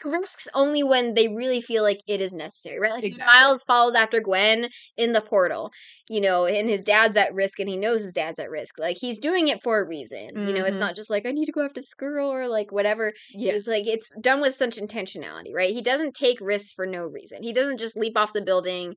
[0.04, 2.92] Risks only when they really feel like it is necessary, right?
[2.92, 3.40] Like Exactly.
[3.40, 5.70] Miles follows after Gwen in the portal,
[6.08, 8.78] you know, and his dad's at risk and he knows his dad's at risk.
[8.78, 10.46] Like he's doing it for a reason.
[10.46, 10.80] You know, it's Mhm.
[10.80, 13.12] not just like I need to go after this girl or like whatever.
[13.32, 13.52] Yeah.
[13.52, 15.72] It's like it's done with such intentionality, right?
[15.72, 17.42] He doesn't take risks for no reason.
[17.42, 18.94] He doesn't just leap off the building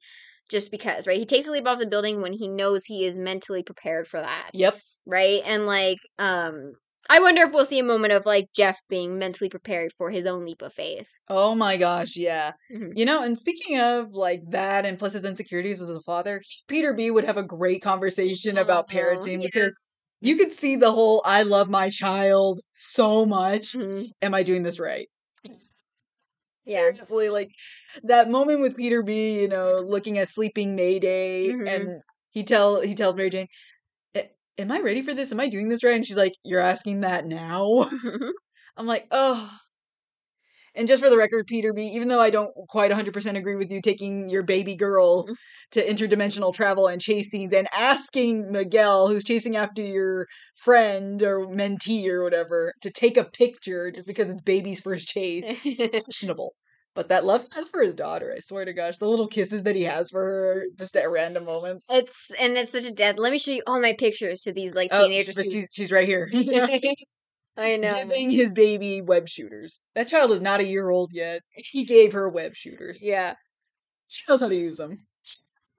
[0.49, 1.17] just because, right?
[1.19, 4.19] He takes a leap off the building when he knows he is mentally prepared for
[4.21, 4.79] that Yep.
[5.05, 5.41] right?
[5.45, 6.73] And like, um,
[7.09, 10.25] I wonder if we'll see a moment of like Jeff being mentally prepared for his
[10.25, 11.07] own leap of faith.
[11.29, 12.53] Oh my gosh, yeah.
[12.71, 12.97] Mhm.
[12.97, 16.63] You know, and speaking of like that and plus his insecurities as a father, he-
[16.67, 19.47] Peter B would have a great conversation about Uh-huh, parenting yeah.
[19.47, 19.75] because
[20.21, 23.73] you could see the whole I love my child so much.
[23.73, 24.09] Mhm.
[24.21, 25.09] Am I doing this right?
[26.65, 26.91] Yeah.
[26.91, 27.49] Seriously, like
[28.03, 31.67] that moment with Peter B, you know, looking at sleeping Mayday Mhm.
[31.67, 32.01] and
[32.31, 33.47] he tell he tells Mary Jane, "A-
[34.57, 35.31] Am I ready for this?
[35.31, 35.95] Am I doing this right?
[35.95, 37.89] And she's like, You're asking that now?
[38.77, 39.51] I'm like, oh.
[40.75, 43.69] And just for the record, Peter B, even though I don't quite 100% agree with
[43.71, 45.35] you taking your baby girl Mm.
[45.71, 51.45] to interdimensional travel and chase scenes and asking Miguel, who's chasing after your friend or
[51.47, 55.45] mentee or whatever, to take a picture just because it's baby's first chase,
[56.03, 56.55] questionable.
[56.95, 59.63] But that love he has for his daughter, I swear to gosh, the little kisses
[59.63, 61.87] that he has for her just at random moments.
[61.89, 63.17] it's and it's such a dead.
[63.17, 65.35] Let me show you all my pictures to these like Oh, teenagers.
[65.35, 66.29] but who- she's right here.
[67.57, 67.95] I know.
[68.03, 69.79] Giving his baby web shooters.
[69.95, 71.41] That child is not a year old yet.
[71.51, 72.99] He gave her web shooters.
[73.01, 73.35] Yeah,
[74.07, 75.05] She knows how to use them.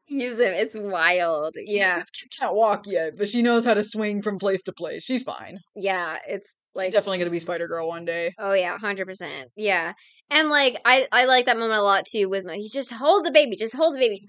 [0.08, 0.52] Use him.
[0.52, 1.54] It's wild.
[1.56, 4.72] Yeah, This kid can't walk yet, but she knows how to swing from place to
[4.72, 5.02] place.
[5.04, 5.58] She's fine.
[5.76, 6.18] yeah.
[6.28, 8.32] It's Like, She's definitely gonna be Spider Girl one day.
[8.38, 9.50] Oh yeah, hundred percent.
[9.56, 9.92] Yeah,
[10.30, 12.28] and like I I like that moment a lot too.
[12.28, 14.20] With my, he's just hold the baby, just hold the baby,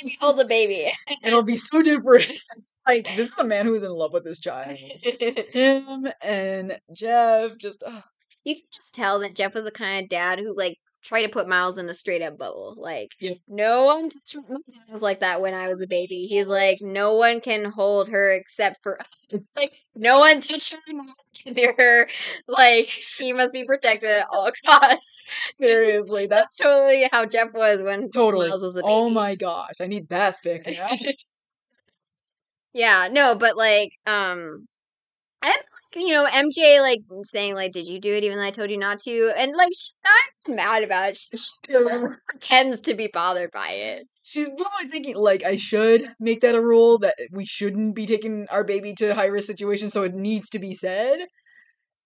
[0.00, 0.92] baby, hold the baby.
[1.24, 2.32] It'll be so different.
[2.86, 4.78] like this is a man who is in love with his child.
[5.52, 7.82] Him and Jeff just
[8.44, 11.28] you can just tell that Jeff was the kind of dad who like tried to
[11.28, 12.74] put Miles in a straight up bubble.
[12.76, 13.38] Like, Yep.
[13.48, 16.26] no one touched my dad was like that when I was a baby.
[16.26, 18.98] He's like, no one can hold her except for
[19.56, 22.08] like no one touch her, no one can near her.
[22.46, 25.24] Like she must be protected at all costs.
[25.60, 26.26] seriously.
[26.30, 28.48] That's totally how Jeff was when totally.
[28.48, 28.92] Miles was a baby.
[28.92, 30.78] Oh my gosh, I need that thick.
[32.72, 34.66] Yeah, no, but like, um,
[35.42, 35.56] I
[35.94, 38.78] you know, MJ like saying like, "Did you do it?" Even though I told you
[38.78, 41.18] not to, and like, she's not mad about it.
[41.18, 41.38] She
[42.28, 44.06] pretends to be bothered by it.
[44.22, 48.46] She's probably thinking like I should make that a rule that we shouldn't be taking
[48.50, 51.26] our baby to high risk situations, so it needs to be said.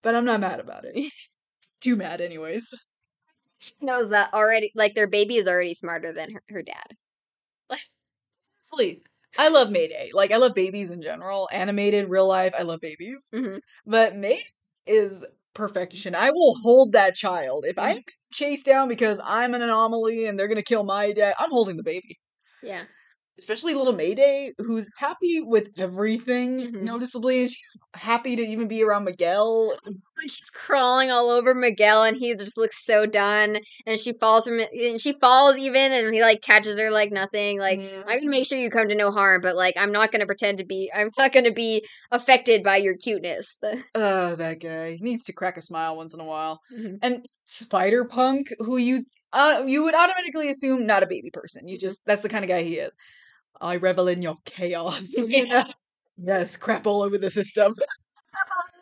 [0.03, 1.13] But I'm not mad about it.
[1.81, 2.69] Too mad, anyways.
[3.59, 4.73] She knows that already.
[4.75, 6.97] Like, their baby is already smarter than her, her dad.
[8.61, 9.09] Sleep.
[9.39, 10.11] I love Mayday.
[10.13, 11.49] Like I love babies in general.
[11.53, 12.55] Animated, real life.
[12.59, 13.33] I love babies.
[13.33, 13.61] Mhm.
[13.87, 14.43] But Mayday
[14.87, 16.15] is perfection.
[16.15, 17.65] I will hold that child.
[17.67, 17.97] If Mm-hmm.
[17.97, 18.03] I'm
[18.33, 21.83] chased down because I'm an anomaly and they're gonna kill my dad, I'm holding the
[21.83, 22.19] baby.
[22.63, 22.85] Yeah,
[23.43, 26.83] Especially little Mayday, who's happy with everything Mhm.
[26.83, 29.77] noticeably, and she's happy to even be around Miguel.
[30.15, 34.45] when she's crawling all over Miguel, and he just looks so done, and she falls
[34.45, 37.59] from it, and she falls even, and he like catches her like nothing.
[37.59, 38.05] Like, Mhm.
[38.07, 40.59] I'm gonna make sure you come to no harm, but like, I'm not gonna pretend
[40.59, 40.89] to be.
[40.95, 43.59] I'm not gonna be affected by your cuteness.
[43.63, 46.61] Uh, that guy he needs to crack a smile once in a while.
[46.73, 46.99] Mhm.
[47.03, 51.67] And Spider Punk, who you uh you would automatically assume not a baby person.
[51.67, 52.95] You just that's the kind of guy he is.
[53.63, 55.03] I revel in your chaos.
[55.09, 55.65] you know?
[56.19, 57.75] Yes, crap all over the system.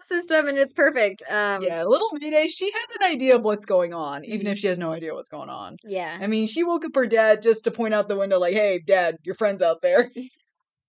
[0.02, 1.22] System and it's perfect.
[1.28, 4.52] Um, yeah, little Mayday, she has an idea of what's going on, even Mhm.
[4.52, 5.76] if she has no idea what's going on.
[5.84, 8.54] yeah, I mean, she woke up her dad just to point out the window, like,
[8.54, 10.10] "Hey, Dad, your friend's out there."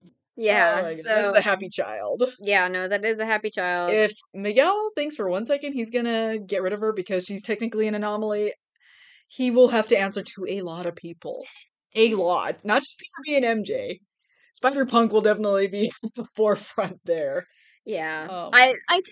[0.37, 0.83] yeah.
[0.85, 2.23] Oh so a happy child.
[2.39, 3.91] yeah, no, that is a happy child.
[3.93, 7.87] if Miguel thinks for one second he's gonna get rid of her because she's technically
[7.87, 8.53] an anomaly,
[9.27, 11.45] he will have to answer to a lot of people.
[11.95, 12.63] A lot.
[12.63, 13.99] Not just Peter B and MJ.
[14.53, 17.45] Spider Punk will definitely be at the forefront there.
[17.85, 19.11] yeah, Oh I I do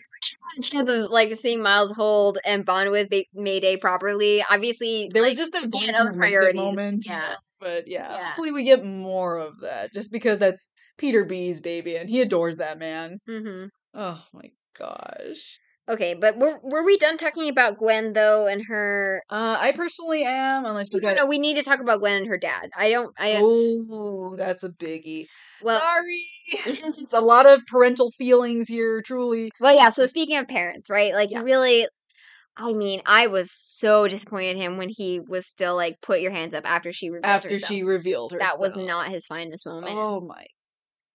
[0.56, 4.43] had a chance of like seeing Miles hold and bond with Ba- Mayday properly.
[4.49, 6.56] Obviously, There was just that again, of priorities.
[6.56, 7.06] moment.
[7.07, 7.35] Yeah.
[7.60, 8.26] But yeah, Yeah.
[8.27, 9.91] hopefully we get more of that.
[9.93, 13.19] Just because that's Peter B's baby and he adores that man.
[13.26, 15.60] hmm Oh my gosh.
[15.90, 19.24] Okay, but were were we done talking about Gwen though and her?
[19.28, 22.28] Uh, I personally am, unless you No, no, we need to talk about Gwen and
[22.28, 22.70] her dad.
[22.78, 23.14] I don't.
[23.18, 23.38] I.
[23.41, 25.26] Oh, that's a biggie.
[25.64, 26.26] Well, Sorry,
[26.66, 29.02] it's a lot of parental feelings here.
[29.02, 29.90] Truly, well, yeah.
[29.90, 31.14] So speaking of parents, right?
[31.14, 31.41] Like, Yeah.
[31.41, 31.88] really,
[32.56, 36.32] I mean, I was so disappointed in him when he was still like, "Put your
[36.32, 37.68] hands up" after she revealed after herself.
[37.68, 39.98] she revealed herself, that was not his finest moment.
[39.98, 40.45] Oh my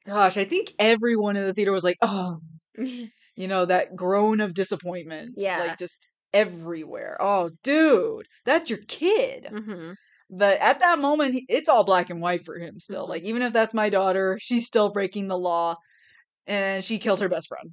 [0.05, 2.41] gosh, I think everyone in the theater was like, "Oh,"
[3.37, 5.35] you know, that groan of disappointment.
[5.37, 5.59] Yeah.
[5.61, 7.17] like just everywhere.
[7.21, 9.47] Oh, dude, that's your kid.
[9.51, 9.93] hmm
[10.31, 13.07] But at that moment, it's all black and white for him still.
[13.07, 13.09] Mhm.
[13.11, 15.77] Like, even if that's my daughter, she's still breaking the law
[16.47, 17.73] and she killed her best friend.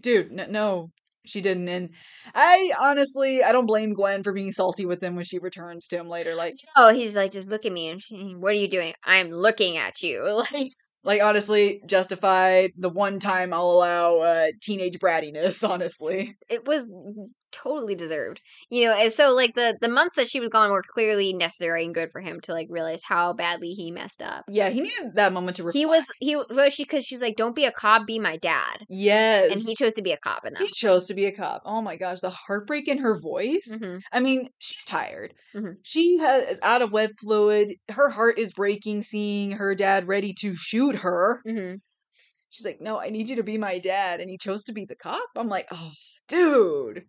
[0.00, 0.90] Dude, n- no,
[1.26, 1.68] she didn't.
[1.68, 1.90] And
[2.34, 5.96] I honestly, I don't blame Gwen for being salty with him when she returns to
[5.96, 6.34] him later.
[6.34, 8.94] Like, Oh, he's like, just look at me, and she, what are you doing?
[9.04, 10.42] I'm looking at you.
[10.52, 10.68] Like,
[11.06, 12.72] like honestly, justified.
[12.76, 16.36] The one time I'll allow uh, teenage brattiness, honestly.
[16.50, 16.92] it was
[17.62, 18.40] totally deserved.
[18.70, 21.84] You know, and so like the the months that she was gone were clearly necessary
[21.84, 24.44] and good for him to like realize how badly he messed up.
[24.48, 25.76] Yeah, he needed that moment to reflect.
[25.78, 28.84] He was he was she because she's like, don't be a cop, be my dad,
[28.88, 29.50] Yes.
[29.52, 30.62] and he chose to be a cop in that.
[30.62, 31.62] he chose to be a cop.
[31.64, 33.66] Oh my gosh, the heartbreak in her voice.
[33.80, 35.34] hmm I mean, she's tired.
[35.54, 35.76] Mhm.
[35.82, 37.74] She has is out of web fluid.
[37.88, 41.40] Her heart is breaking seeing her dad ready to shoot her.
[41.46, 41.74] hmm
[42.50, 44.84] She's like, "No, I need you to be my dad," and he chose to be
[44.84, 45.28] the cop.
[45.36, 45.92] I'm like, "Oh,
[46.28, 47.04] dude,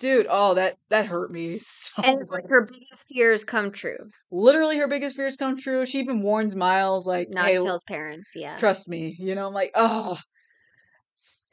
[0.00, 4.10] dude, oh that that hurt me so." And it's like her biggest fears come true.
[4.30, 5.86] Literally, her biggest fears come true.
[5.86, 8.32] She even warns Miles, like, Not "Hey, to tell his parents.
[8.34, 8.58] Yeah.
[8.58, 10.18] trust me." You know, I'm like, "Oh."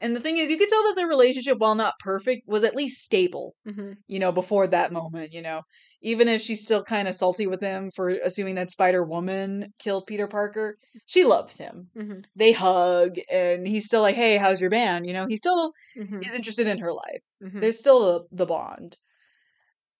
[0.00, 2.76] And the thing is, you could tell that their relationship, while not perfect, was at
[2.76, 3.54] least stable.
[3.64, 5.62] hmm you know, before that moment, you know.
[6.02, 10.06] Even if she's still kind of salty with him for assuming that Spider Woman killed
[10.06, 11.90] Peter Parker, she loves him.
[11.94, 15.72] hmm They hug, and he's still like, "Hey, how's your band?" You know, he's still
[15.96, 17.22] hmm is interested in her life.
[17.40, 18.96] hmm There's still the, the bond.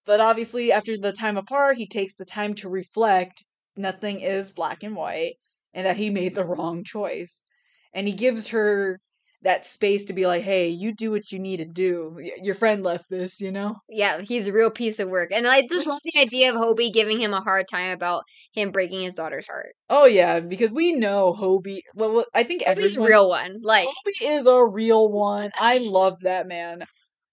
[0.05, 3.45] But obviously, after the time apart, he takes the time to reflect.
[3.77, 5.37] Nothing is black and white,
[5.73, 7.45] and that he made the wrong choice.
[7.93, 9.01] And he gives her
[9.43, 12.17] that space to be like, "Hey, you do what you need to do.
[12.43, 15.63] Your friend left this, you know." Yeah, he's a real piece of work, and I
[15.67, 19.15] just love the idea of Hobie giving him a hard time about him breaking his
[19.15, 19.75] daughter's heart.
[19.89, 21.81] Oh yeah, because we know Hobie.
[21.95, 23.61] Well, I think Hobie's a real one.
[23.63, 25.51] Like, Hobie is a real one.
[25.59, 26.85] I love that man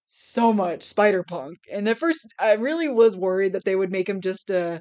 [0.06, 1.58] so much, Spider Punk.
[1.72, 4.80] And at first, I really was worried that they would make him just uh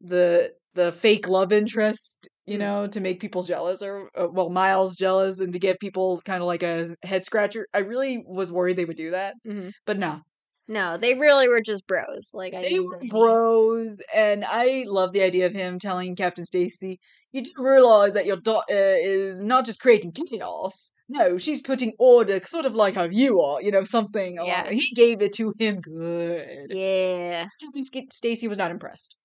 [0.00, 2.58] the the fake love interest, you Mm.
[2.58, 6.42] know, to make people jealous, or uh, well, Miles jealous, and to get people kind
[6.42, 7.66] of like a head scratcher.
[7.74, 9.72] I really was worried they would do that, mhm.
[9.86, 10.22] but no,
[10.68, 12.30] no, they really were just bros.
[12.34, 16.98] Like, I they were bros, and I love the idea of him telling Captain Stacy,
[17.32, 18.64] "You do realize that your daughter
[18.96, 20.92] is not just creating chaos.
[21.08, 23.62] No, she's putting order, sort of like how you are.
[23.62, 24.38] You know, something.
[24.42, 24.68] Yeah.
[24.70, 26.70] He gave it to him good.
[26.70, 27.46] Yeah.
[27.60, 29.16] Captain Stacy was not impressed,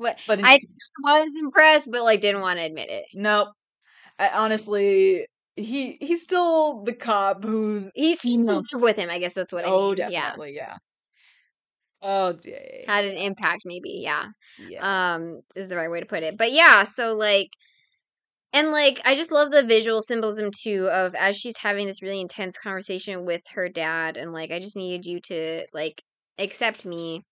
[0.00, 0.58] What but I
[1.04, 3.04] was impressed, but like didn't want to admit it.
[3.12, 3.48] nope.
[4.18, 9.10] I, honestly, he he's still the cop who's He's with him.
[9.10, 9.98] I guess that's what I oh mean.
[9.98, 10.76] Yeah, definitely yeah.
[12.00, 12.84] Oh day.
[12.86, 14.00] had an impact, maybe.
[14.02, 14.28] Yeah.
[14.58, 15.14] Yeah.
[15.16, 17.50] um is the right way to put it but yeah so like
[18.54, 22.20] and like i just love the visual symbolism too of as she's having this really
[22.20, 26.02] intense conversation with her dad and like i just needed you to like
[26.38, 27.22] accept me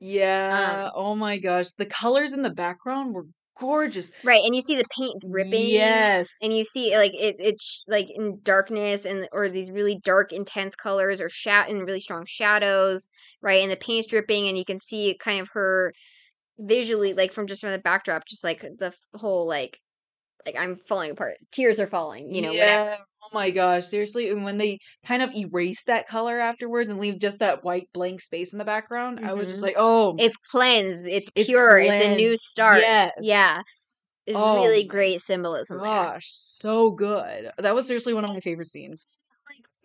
[0.00, 0.84] Yeah.
[0.86, 3.26] Um oh my gosh, the colors in the background were
[3.58, 4.12] gorgeous.
[4.22, 6.28] right and you see the paint dripping Yes.
[6.42, 10.74] and you see like it it's like in darkness and or these really dark intense
[10.74, 13.08] colors or shat and really strong shadows
[13.40, 15.94] right and the paint's dripping and you can see kind of her
[16.58, 19.78] visually like from just from the backdrop just like the whole like
[20.44, 22.96] like i'm falling apart tears are falling you know whatever yeah.
[23.26, 24.30] Oh my gosh, seriously.
[24.30, 28.20] And when they kind of erase that color afterwards and leave just that white blank
[28.22, 29.62] space in the background, I was just Mhm.
[29.62, 33.14] like, oh, it's cleansed it's It's pure it's a new start yes.
[33.18, 33.60] yeah
[34.26, 36.10] it's Oh really great symbolism there.
[36.14, 37.52] gosh, so good.
[37.58, 39.16] That was seriously one of my favorite scenes.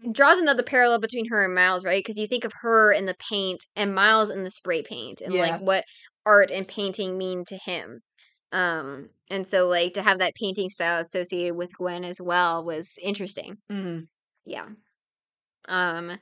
[0.04, 2.04] It draws another parallel between her and Miles, right?
[2.04, 5.34] Because you think of her in the paint and Miles in the spray paint, and
[5.34, 5.40] Yeah.
[5.40, 5.86] like what
[6.26, 8.02] art and painting mean to him.
[8.52, 12.98] Um, and so like to have that painting style associated with Gwen as well was
[13.02, 13.58] interesting.
[13.72, 14.08] Mhm.
[14.46, 14.68] Yeah.
[15.68, 16.20] Um,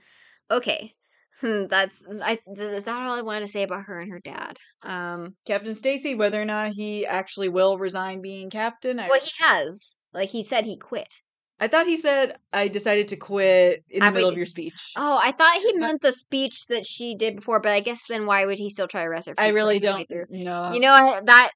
[0.51, 0.93] okay.
[1.41, 2.39] Hmm, that's I.
[2.47, 4.57] Is that all I wanted to say about her and her dad?
[4.83, 9.31] Um, Captain Stacy, whether or not he actually will resign being captain, I, well, he
[9.39, 9.97] has.
[10.13, 11.07] Like he said, he quit.
[11.61, 14.93] I thought he said, I decided to quit in the After middle of your speech.
[14.97, 18.25] Oh, I thought he meant the speech that she did before, but I guess then
[18.25, 19.35] why would he still try to arrest her?
[19.37, 20.25] I really don't through?
[20.29, 20.71] know.
[20.73, 21.51] You know that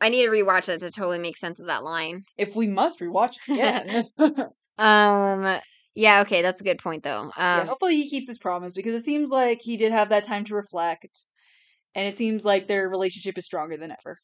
[0.00, 2.22] I need to rewatch that to totally make sense of that line.
[2.36, 4.04] if we must rewatch it again.
[4.78, 5.60] Um,
[5.94, 7.32] Yeah, okay, that's a good point though.
[7.36, 10.22] yeah, Um, hopefully he keeps his promise because it seems like he did have that
[10.24, 11.24] time to reflect,
[11.96, 14.18] and it seems like their relationship is stronger than ever.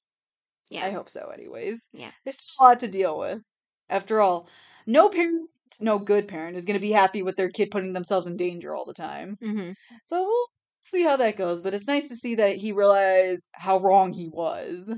[0.71, 0.87] yeah.
[0.87, 1.89] I hope so, anyways.
[1.93, 2.13] Yeah.
[2.25, 3.41] There's still a lot to deal with.
[3.89, 4.49] After all,
[4.87, 8.27] no parent, no good parent, is going to be happy with their kid putting themselves
[8.29, 9.37] in danger all the time.
[9.43, 9.73] hmm
[10.05, 10.47] So we'll
[10.85, 11.63] see how that goes.
[11.63, 14.93] But it's nice to see that he realized how wrong he was.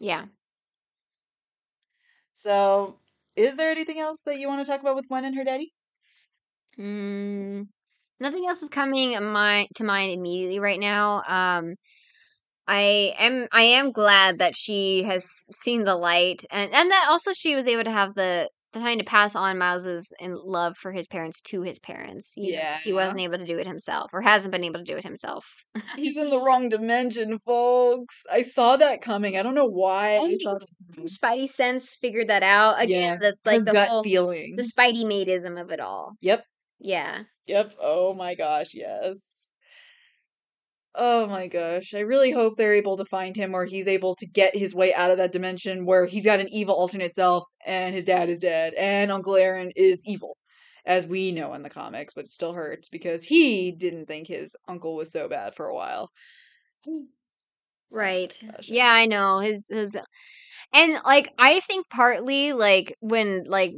[0.00, 0.26] Yeah.
[2.34, 2.98] So,
[3.36, 5.72] is there anything else that you want to talk about with Gwen and her daddy?
[6.78, 7.68] Mm,
[8.20, 11.22] nothing else is coming my to mind immediately right now.
[11.28, 11.74] Um,
[12.68, 17.32] I am I am glad that she has seen the light and and that also
[17.32, 20.92] she was able to have the the time to pass on Miles's in love for
[20.92, 22.34] his parents to his parents.
[22.36, 24.96] Know, 'cause he wasn't able to do it himself or hasn't been able to do
[24.96, 25.64] it himself.
[25.96, 28.24] He's in the wrong dimension, folks.
[28.30, 29.36] I saw that coming.
[29.36, 30.68] I don't know why I And saw that.
[31.06, 33.18] Spidey sense figured that out again.
[33.20, 34.56] Yeah, The like the gut whole feeling.
[34.56, 36.14] the Spidey madeism of it all.
[36.20, 36.44] Yep.
[36.78, 37.24] Yeah.
[37.46, 37.74] Yep.
[37.80, 39.49] Oh my gosh, yes.
[40.94, 41.94] Oh my gosh.
[41.94, 44.92] I really hope they're able to find him or he's able to get his way
[44.94, 48.38] out of that dimension where he's got an evil alternate self and his dad is
[48.40, 50.36] dead and Uncle Aaron is evil,
[50.84, 54.56] as we know in the comics, but it still hurts because he didn't think his
[54.68, 56.10] uncle was so bad for a while.
[57.90, 58.36] Right.
[58.46, 59.40] gosh, Yeah, I know.
[59.40, 59.96] His his
[60.74, 63.72] and like I think partly like when like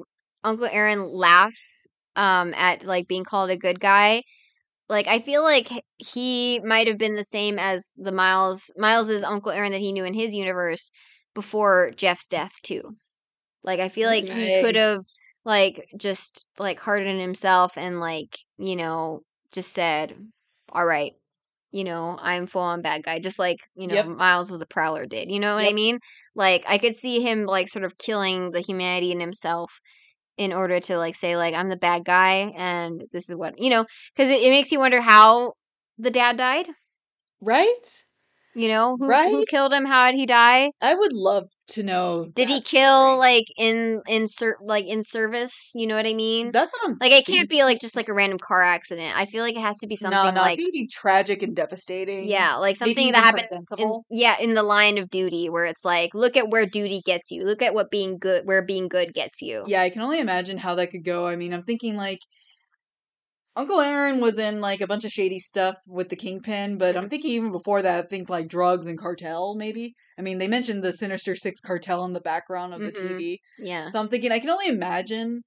[0.44, 1.86] Uncle Aaron laughs
[2.16, 4.22] um at like being called a good guy,
[4.88, 5.68] like I feel like
[5.98, 10.04] he might have been the same as the Miles Miles's Uncle Aaron that he knew
[10.04, 10.90] in his universe
[11.34, 12.96] before Jeff's death too.
[13.64, 15.00] Like I feel like he could have
[15.44, 19.22] like just like hardened himself and like, you know,
[19.52, 20.16] just said,
[20.70, 21.12] "All right,
[21.72, 24.06] you know, I'm full on bad guy," just like, you know, Yep.
[24.06, 25.30] Miles of the Prowler did.
[25.30, 25.98] You know what I mean?
[26.34, 29.72] Like I could see him like sort of killing the humanity in himself
[30.38, 33.70] in order to like say like I'm the bad guy and this is what, you
[33.70, 33.86] know,
[34.16, 35.54] cuz it, it makes you wonder how
[35.98, 36.68] the dad died,
[37.42, 38.04] Right?
[38.54, 38.96] You know?
[38.98, 39.84] Who who killed him?
[39.84, 40.70] How did he die?
[40.80, 42.26] I would love to know.
[42.34, 43.18] Did he kill story.
[43.18, 45.70] like in in ser- like in service?
[45.74, 46.50] You know what I mean?
[46.52, 49.16] That's what I'm Like it can't be like just like a random car accident.
[49.16, 51.56] I feel like it has to be something no, like it's gonna be tragic and
[51.56, 52.26] devastating.
[52.26, 53.48] yeah, like something that happened
[53.78, 57.30] in, yeah, in the line of duty where it's like look at where duty gets
[57.30, 57.44] you.
[57.44, 59.64] Look at what being good where being good gets you.
[59.66, 61.26] Yeah, I can only imagine how that could go.
[61.26, 62.20] I mean, I'm thinking like
[63.54, 67.10] Uncle Aaron was in like a bunch of shady stuff with the Kingpin, but I'm
[67.10, 69.92] thinking even before that, I think like drugs and cartel, maybe.
[70.18, 73.08] I mean, they mentioned the Sinister Six cartel in the background of the Mhm.
[73.18, 73.38] TV.
[73.58, 73.88] Yeah.
[73.88, 75.42] So I'm thinking I can only imagine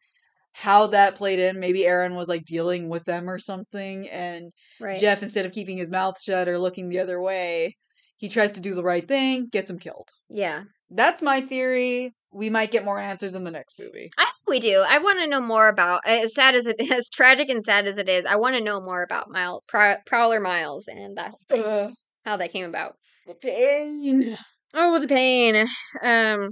[0.54, 1.60] how that played in.
[1.60, 5.00] Maybe Aaron was like dealing with them or something, and Right.
[5.00, 7.76] Jeff, instead of keeping his mouth shut or looking the other way,
[8.18, 10.10] he tries to do the right thing, gets him killed.
[10.30, 10.64] Yeah.
[10.92, 12.14] That's my theory.
[12.36, 14.12] We might get more answers in the next movie.
[14.18, 14.84] I hope we do.
[14.86, 17.98] I want to know more about as sad as it as tragic and sad as
[17.98, 18.26] it is.
[18.26, 21.92] I want to know more about Mile Prow- Prowler Miles and that Uh,
[22.26, 22.94] how that came about.
[23.26, 24.38] the pain.
[24.74, 25.66] Oh, the pain.
[26.04, 26.50] Um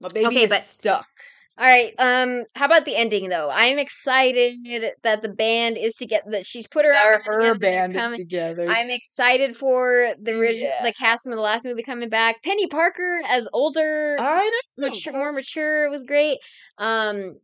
[0.00, 1.06] My baby Okay, is but- stuck.
[1.60, 1.92] All right.
[1.98, 3.50] Um, how about the ending though?
[3.52, 4.54] I'm excited
[5.04, 8.18] that the band is to get that she's put her out her band coming- is
[8.18, 8.66] together.
[8.66, 10.82] I'm excited for the Yeah.
[10.82, 12.42] the cast from the last movie coming back.
[12.42, 14.88] Peni Parker as older, I know.
[14.88, 16.38] mature, more mature was great.
[16.78, 17.38] Um,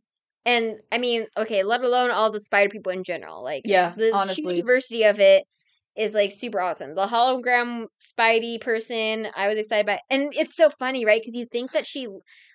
[0.45, 3.43] and I mean, okay, let alone all the Spider people in general.
[3.43, 4.61] Like, Yeah, the honestly.
[4.61, 5.45] diversity of it
[5.97, 6.95] is like super awesome.
[6.95, 11.21] The hologram Spidey person, I was excited by, and it's so funny, right?
[11.21, 12.07] Because you think that she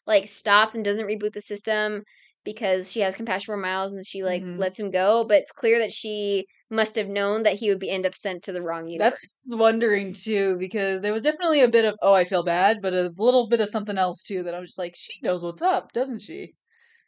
[0.06, 2.02] like stops and doesn't reboot the system
[2.44, 4.58] because she has compassion for Miles and she like Mhm.
[4.58, 7.90] lets him go, but it's clear that she must have known that he would be
[7.90, 9.18] end up sent to the wrong universe.
[9.20, 12.94] That's wondering too because there was definitely a bit of oh I feel bad, but
[12.94, 15.92] a little bit of something else too that I'm just like she knows what's up,
[15.92, 16.54] doesn't she?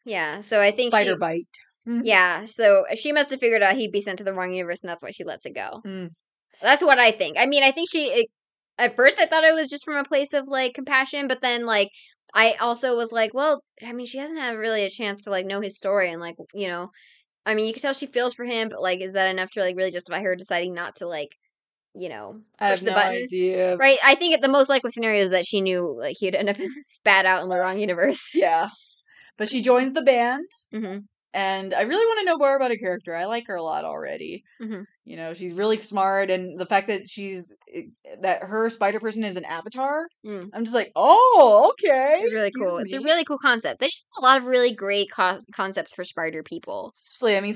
[0.05, 0.40] yeah.
[0.40, 1.48] So I think Spider she, bite.
[1.86, 2.01] Mhm.
[2.05, 4.89] Yeah, so she must have figured out he'd be sent to the wrong universe, and
[4.89, 5.82] that's why she lets it go.
[5.85, 6.11] Mm.
[6.62, 7.36] That's what I think.
[7.39, 8.06] I mean, I think she.
[8.06, 8.26] It,
[8.76, 11.64] at first, I thought it was just from a place of like compassion, but then
[11.64, 11.90] like
[12.35, 15.47] I also was like, well, I mean, she hasn't had really a chance to like
[15.47, 16.90] know his story, and like you know,
[17.47, 19.60] I mean, you can tell she feels for him, but like, is that enough to
[19.60, 21.31] like really justify her deciding not to like,
[21.94, 23.24] you know, push the no button?
[23.24, 23.76] idea.
[23.76, 23.98] Right.
[24.05, 27.26] I think the most likely scenario is that she knew like he'd end up spat
[27.26, 28.35] out in the wrong universe.
[28.35, 28.68] Yeah.
[29.36, 30.98] But she joins the band hmm
[31.35, 33.15] and I really want to know more about her character.
[33.15, 34.44] I like her a lot already.
[34.61, 34.85] Mhm.
[35.05, 37.82] You know, she's really smart and the fact that she's eh,
[38.23, 40.51] that her spider person is an avatar, Mm.
[40.55, 42.78] I'm just like, "Oh, okay." It's really excuse cool.
[42.78, 43.81] It's a really cool concept.
[43.81, 46.93] There's just a lot of really great cos- concepts for spider people.
[46.94, 47.55] Seriously, I mean,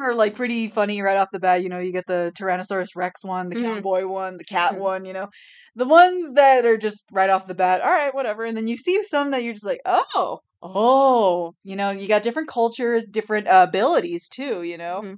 [0.00, 1.62] are like pretty funny right off the bat.
[1.62, 3.76] You know, you get the Tyrannosaurus Rex one, the Mhm.
[3.76, 4.78] cowboy one, the cat Mhm.
[4.78, 5.04] one.
[5.04, 5.28] You know,
[5.74, 7.80] the ones that are just right off the bat.
[7.80, 8.44] All right, whatever.
[8.44, 11.54] And then you see some that you're just like, oh, oh.
[11.64, 14.62] You know, you got different cultures, different uh, abilities too.
[14.62, 15.16] You know, Mhm.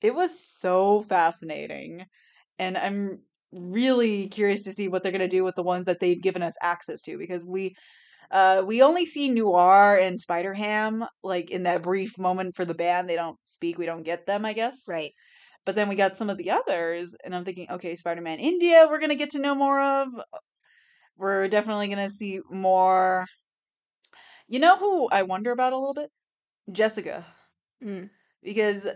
[0.00, 2.04] it was so fascinating,
[2.58, 3.20] and I'm
[3.52, 6.54] really curious to see what they're gonna do with the ones that they've given us
[6.62, 7.74] access to because we
[8.30, 12.74] uh, we only see Noir and Spider Ham like in that brief moment for the
[12.74, 13.08] band.
[13.08, 13.78] They don't speak.
[13.78, 14.84] We don't get them, I guess.
[14.88, 15.12] Right.
[15.64, 18.86] But then we got some of the others, and I'm thinking, okay, Spider Man India,
[18.88, 20.08] we're gonna get to know more of.
[21.16, 23.26] We're definitely gonna see more.
[24.48, 26.10] You know who I wonder about a little bit?
[26.70, 27.26] Jessica,
[27.82, 28.10] Mm.
[28.42, 28.86] because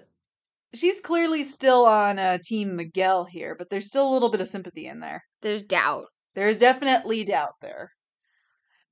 [0.74, 4.48] she's clearly still on uh, Team Miguel here, but there's still a little bit of
[4.48, 5.24] sympathy in there.
[5.42, 6.06] There's doubt.
[6.34, 7.92] There's definitely doubt there.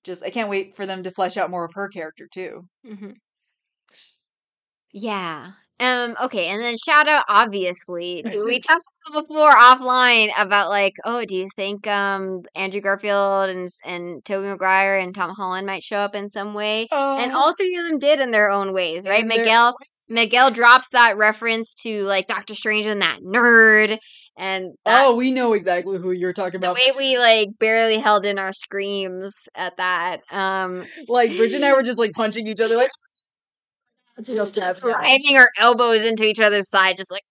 [0.08, 2.68] Just I can't wait for them to flesh out more of her character too.
[2.84, 3.12] hmm
[4.92, 5.52] Yeah.
[5.80, 6.16] Um.
[6.20, 6.46] Okay.
[6.48, 11.48] And then shout out, obviously, we talked about before offline about like, oh, do you
[11.56, 16.28] think um Andrew Garfield and and Tobey Maguire and Tom Holland might show up in
[16.28, 16.88] some way?
[17.16, 19.22] And all three of them did in their own ways, right?
[19.22, 19.74] In Miguel
[20.08, 23.98] Miguel drops that reference to like Doctor Strange and that nerd,
[24.36, 26.76] and that, Oh, we know exactly who you're talking about.
[26.76, 30.20] the way we like barely held in our screams at that.
[30.30, 32.90] Um, Like Bridgette and I were just like punching each other, like
[34.80, 37.22] driving our elbows into each other's side, just like.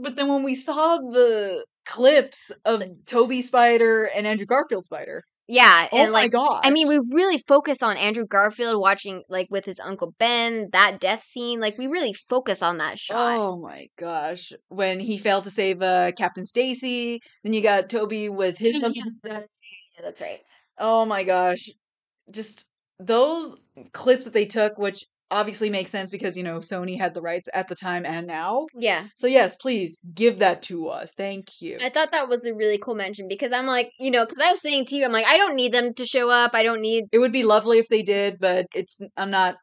[0.00, 5.88] But then when we saw the clips of Tobey Spider and Andrew Garfield Spider, Yeah,
[5.92, 6.60] oh and my like god!
[6.64, 11.00] I mean, we really focus on Andrew Garfield watching like with his uncle Ben that
[11.00, 11.60] death scene.
[11.60, 13.38] Like we really focus on that shot.
[13.38, 14.52] Oh my gosh!
[14.68, 18.82] When he failed to save uh, Captain Stacy, then you got Tobey with his.
[19.96, 20.40] Yeah, that's right.
[20.78, 21.70] Oh my gosh.
[22.30, 22.66] Just
[22.98, 23.56] those
[23.92, 27.48] clips that they took, which obviously makes sense because, you know, Sony had the rights
[27.52, 28.66] at the time and now.
[28.74, 31.12] Yeah, So, yes, please give that to us.
[31.16, 31.78] Thank you.
[31.82, 34.50] I thought that was a really cool mention because I'm like, you know, because I
[34.50, 36.52] was saying to you, I'm like, I don't need them to show up.
[36.54, 39.56] I don't need It would be lovely if they did, but it's, I'm not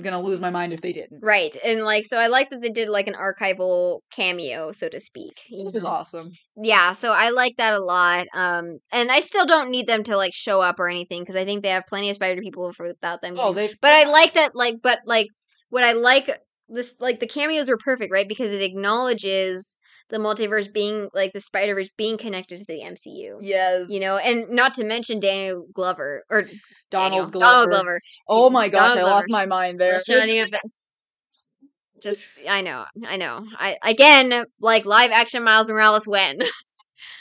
[0.00, 1.20] going to lose my mind if they didn't.
[1.22, 5.00] right, and like, so I like that they did like an archival cameo, so to
[5.00, 5.32] speak.
[5.50, 6.30] It was awesome.
[6.56, 8.26] Yeah, so I like that a lot.
[8.34, 11.44] Um, and I still don't need them to like show up or anything because I
[11.44, 13.34] think they have plenty of spider people for without them.
[13.38, 15.26] Oh, they, But I like that, like, but like,
[15.70, 16.30] what I like
[16.68, 18.28] this, like, the cameos were perfect, right?
[18.28, 19.76] Because it acknowledges
[20.10, 23.38] the multiverse being like the Spider Verse being connected to the MCU.
[23.40, 23.86] yes.
[23.88, 26.42] You know, and not to mention Daniel Glover or
[26.90, 27.44] Donald Daniel- Glover.
[27.46, 28.00] Donald Glover.
[28.28, 29.14] Oh my gosh, Donald I Glover.
[29.16, 29.94] lost my mind there.
[29.94, 30.60] Was shining up-
[32.02, 33.46] Just, I know, I know.
[33.58, 36.38] I again, like live action Miles Morales when.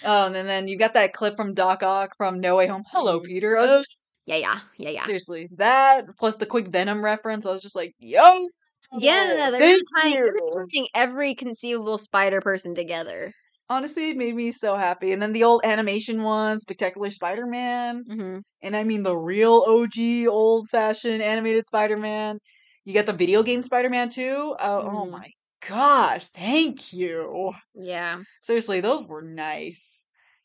[0.03, 2.83] Oh, and then, you got that clip from Doc Ock from No Way Home.
[2.91, 3.23] Hello, Mhm.
[3.25, 3.55] Peter.
[3.55, 3.85] Was-
[4.25, 5.05] yeah, yeah, yeah, yeah.
[5.05, 8.47] Seriously, that plus the quick Venom reference, I was just like, yo,
[8.93, 10.33] Yeah, they're thank tying, they're
[10.73, 13.33] tying every conceivable spider person together.
[13.69, 15.11] Honestly, it made me so happy.
[15.13, 20.27] And then the old animation one, Spectacular Spider-Man, hmm and I mean the real OG,
[20.27, 22.39] old-fashioned animated Spider-Man.
[22.85, 24.55] You got the video game Spider-Man too.
[24.59, 25.11] Oh, oh Mhm.
[25.11, 25.29] my
[25.67, 27.53] gosh, thank you.
[27.73, 28.23] Yeah.
[28.41, 30.00] Seriously, those were nice.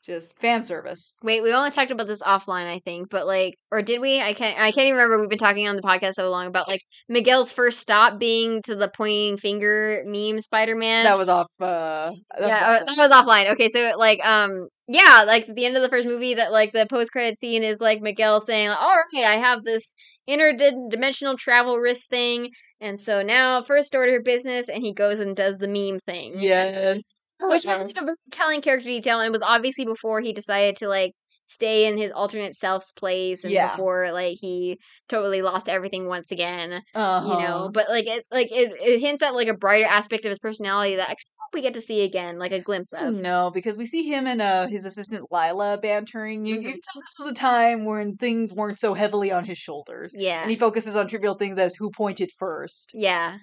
[0.07, 1.15] Just fan service.
[1.25, 4.21] Wait, we only talked about this offline, I think, but like, or did we?
[4.21, 4.57] I can't.
[4.57, 5.19] I can't even remember.
[5.21, 8.77] We've been talking on the podcast so long about like Miguel's first stop being to
[8.77, 11.03] the pointing finger meme Spider Man.
[11.05, 11.49] That was off.
[11.59, 13.51] Uh, that yeah, uh, off- that was offline.
[13.55, 16.87] Okay, so like, um, yeah, like the end of the first movie, that like the
[16.89, 19.93] post credit scene is like Miguel saying, like, "All right, I have this
[20.29, 22.51] interdimensional travel wrist thing,
[22.81, 26.35] and so now first order of business," and he goes and does the meme thing.
[26.39, 27.19] yes.
[27.41, 30.77] Which was like a very telling character detail, and it was obviously before he decided
[30.77, 31.13] to like
[31.47, 33.61] stay in his alternate self's place, and Yeah.
[33.61, 37.23] before like he totally lost everything once again, Uh-huh.
[37.25, 37.71] you know.
[37.73, 40.97] But like it, like it, it hints at like a brighter aspect of his personality
[40.97, 43.21] that I hope we get to see again, like a glimpse of.
[43.21, 46.45] No, because we see him and uh, his assistant Lyla bantering.
[46.47, 46.73] You, you Mhm.
[46.73, 50.15] can tell this was a time when things weren't so heavily on his shoulders.
[50.15, 52.95] Yeah, And he focuses on trivial things as who pointed first.
[52.95, 53.39] yeah,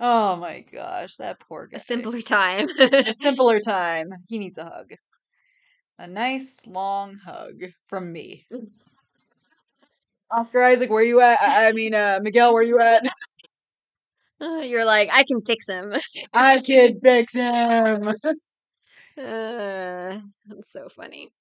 [0.00, 1.76] Oh my gosh, that poor guy.
[1.76, 2.68] a simpler time.
[2.78, 4.10] a simpler time.
[4.28, 4.92] He needs a hug.
[5.98, 8.46] A nice long hug from me.
[10.30, 11.40] Oscar Isaac, where you at?
[11.40, 13.02] I, I mean, uh, Miguel, where you at?
[14.40, 15.92] You're like, I can fix him.
[16.32, 18.08] I can fix him.
[18.08, 18.12] Uh,
[20.46, 21.32] that's so funny.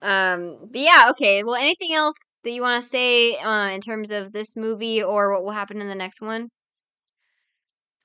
[0.00, 1.44] Um, but yeah, okay.
[1.44, 5.32] Well, anything else that you want to say uh, in terms of this movie or
[5.32, 6.48] what will happen in the next one?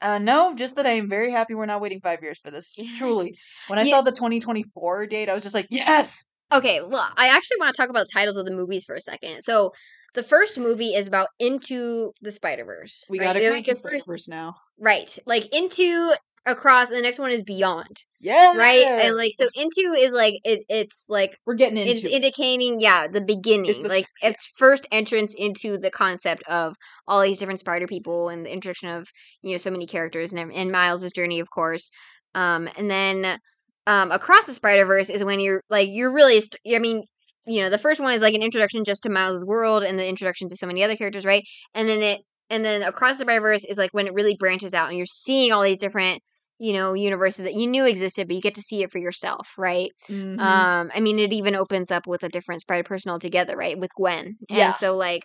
[0.06, 2.78] Uh, no, just that I am very happy we're not waiting five years for this.
[2.98, 3.36] Truly,
[3.68, 3.96] when I Yeah.
[3.96, 6.26] saw the 2024 date, I was just like, yes.
[6.54, 9.02] Okay, well, I actually want to talk about the titles of the movies for a
[9.02, 9.42] second.
[9.42, 9.72] So,
[10.14, 13.04] the first movie is about into the Spider Verse.
[13.10, 13.26] We right?
[13.26, 14.54] got It, to like, cross the the first- Spider-Verse now.
[14.80, 16.14] right, like into
[16.46, 18.56] across, and the next one is beyond, Yeah.
[18.56, 18.84] right?
[18.86, 22.16] And like so, into is like it, it's like we're getting it's into it.
[22.18, 24.30] indicating, yeah, the beginning, the like yeah.
[24.30, 26.76] its first entrance into the concept of
[27.08, 29.08] all these different spider people and the introduction of
[29.42, 31.90] you know so many characters and and Miles's journey, of course.
[32.36, 33.40] Um, and then
[33.88, 37.04] um, across the Spider Verse is when you're like you're really, st- I mean,
[37.46, 40.08] you know, the first one is like an introduction just to Miles' world and the
[40.08, 41.44] introduction to so many other characters, right?
[41.74, 44.74] And then it and then across the Spider Verse is like when it really branches
[44.74, 46.22] out and you're seeing all these different
[46.58, 49.48] you know universes that you knew existed but you get to see it for yourself
[49.58, 50.40] right Mhm.
[50.40, 53.78] um, I mean, it even opens up with a different Spider Person altogether, right?
[53.78, 54.38] With Gwen.
[54.50, 54.72] Yeah.
[54.74, 55.24] So like,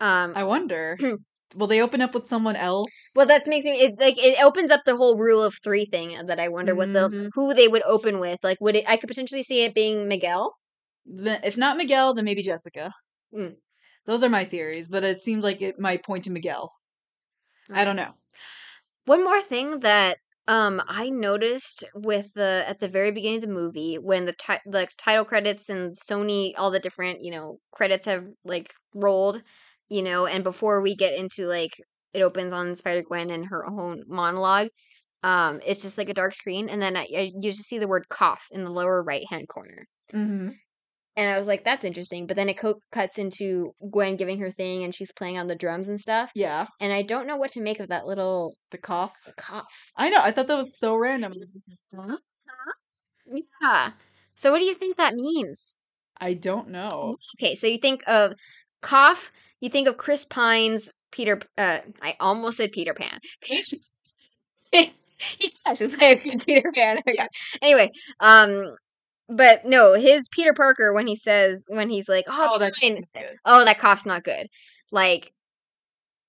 [0.00, 0.98] um, I wonder,
[1.56, 2.90] will they open up with someone else?
[3.14, 6.18] well, that makes me it like it opens up the whole rule of three thing
[6.26, 7.28] that I wonder what the Mhm.
[7.34, 8.38] who they would open with.
[8.42, 8.84] Like, would it?
[8.88, 10.54] I could potentially see it being Miguel.
[11.06, 12.90] Then- if not Miguel, then maybe Jessica.
[13.34, 13.56] Mm.
[14.06, 16.72] Those are my theories, but it seems like it might point to Miguel.
[17.70, 18.12] I don't know.
[19.06, 20.16] One more thing that
[20.46, 24.60] um I noticed with the at the very beginning of the movie when the ti-
[24.66, 29.42] the title credits and Sony all the different you know credits have like rolled,
[29.88, 31.72] you know, and before we get into like
[32.12, 34.68] it opens on Spider Gwen and her own monologue,
[35.22, 38.08] um, it's just like a dark screen, and then I, I just see the word
[38.08, 39.86] cough in the lower right hand corner.
[40.14, 40.50] Mm-hmm.
[41.16, 42.26] And I was like, that's interesting.
[42.26, 45.54] But then it co- cuts into Gwen giving her thing and she's playing on the
[45.54, 46.30] drums and stuff.
[46.34, 49.14] Yeah, And I don't know what to make of that little the cough.
[49.36, 49.90] cough.
[49.96, 50.20] I know.
[50.20, 51.34] I thought that was so random.
[51.94, 52.16] Huh?
[53.62, 53.92] Yeah.
[54.34, 55.76] So what do you think that means?
[56.20, 57.16] I don't know.
[57.38, 58.34] Okay, so you think of
[58.80, 59.30] cough,
[59.60, 63.18] you think of Chris Pine's Peter uh I almost said Peter Pan.
[64.72, 66.98] he actually play a good Peter Pan.
[66.98, 67.14] Okay.
[67.16, 67.26] Yeah.
[67.62, 68.74] Anyway, um
[69.28, 73.04] but no, his Peter Parker when he says when he's like, "Oh, Oh, fine.
[73.14, 73.36] good.
[73.44, 74.46] oh, that cough's not good."
[74.92, 75.32] Like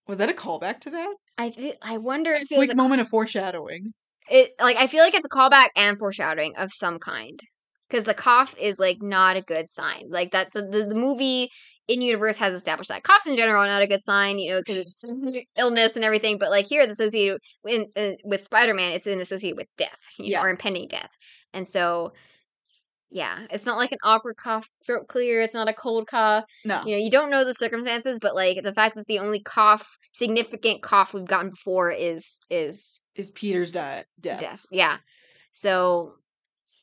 [0.07, 1.15] Was that a callback to that?
[1.38, 3.93] I fe- I wonder if it Quick a moment of foreshadowing.
[4.30, 7.39] it like I feel like it's a callback and foreshadowing of some kind
[7.89, 10.05] because the cough is like not a good sign.
[10.09, 11.49] Like that the, the, the movie
[11.88, 14.59] in universe has established that coughs in general are not a good sign, you know,
[14.61, 15.03] because it's
[15.57, 16.38] illness and everything.
[16.39, 18.93] But like here, it's associated in, uh, with Spider Man.
[18.93, 20.39] It's been associated with death, you Yeah.
[20.39, 21.11] know, or impending death,
[21.53, 22.13] and so.
[23.11, 25.41] Yeah, it's not like an awkward cough, throat clear.
[25.41, 26.44] It's not a cold cough.
[26.65, 26.84] No.
[26.86, 29.98] You know, you don't know the circumstances, but like the fact that the only cough,
[30.11, 34.41] significant cough we've gotten before is is Is Peter's diet death?
[34.41, 34.61] death.
[34.72, 34.98] Yeah.
[35.53, 36.15] So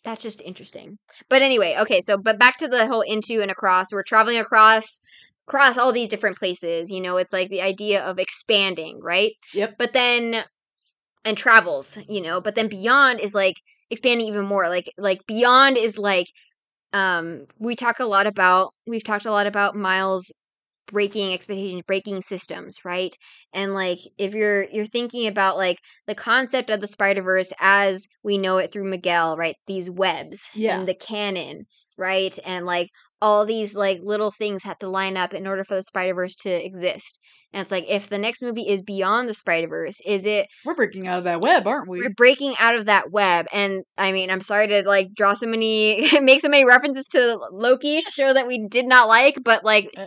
[0.05, 0.99] that's just interesting.
[1.28, 3.93] But anyway, okay, so but back to the whole into and across.
[3.93, 5.01] We're traveling across
[5.49, 6.90] across all these different places.
[6.90, 9.32] You know, it's like the idea of expanding, right?
[9.55, 9.74] Yep.
[9.78, 10.44] But then
[11.24, 13.57] and travels, you know, but then beyond is like
[13.93, 14.69] expanding even more.
[14.69, 16.27] Like like beyond is like
[16.93, 20.32] um we talk a lot about we've talked a lot about Miles
[20.86, 23.14] breaking expectations, breaking systems, right?
[23.52, 28.39] And like if you're you're thinking about like the concept of the Spider-Verse as we
[28.39, 29.56] know it through Miguel, right?
[29.66, 30.78] These webs Yeah.
[30.78, 31.66] and the canon,
[31.97, 32.39] right?
[32.44, 32.89] And like
[33.23, 36.51] all these like little things have to line up in order for the Spider-Verse to
[36.51, 37.19] exist.
[37.55, 41.07] And it's like if the next movie is beyond the Spider-Verse, is it We're breaking
[41.07, 42.01] out of that web, aren't we?
[42.01, 45.47] we're breaking out of that web and i mean i'm sorry to like draw so
[45.47, 49.65] many make so many references to loki a show that we did not like but
[49.65, 50.07] like Uh.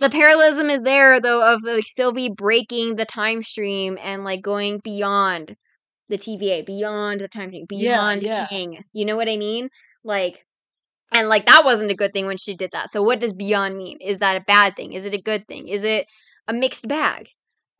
[0.00, 4.80] the parallelism is there though of like sylvie breaking the time stream and like going
[4.84, 5.54] beyond
[6.08, 8.46] the tva beyond the time stream Yeah, beyond yeah.
[8.48, 9.68] king you know what i mean
[10.04, 10.44] like
[11.14, 13.76] and like that wasn't a good thing when she did that so what does beyond
[13.76, 16.06] mean is that a bad thing is it a good thing is it
[16.48, 17.28] a mixed bag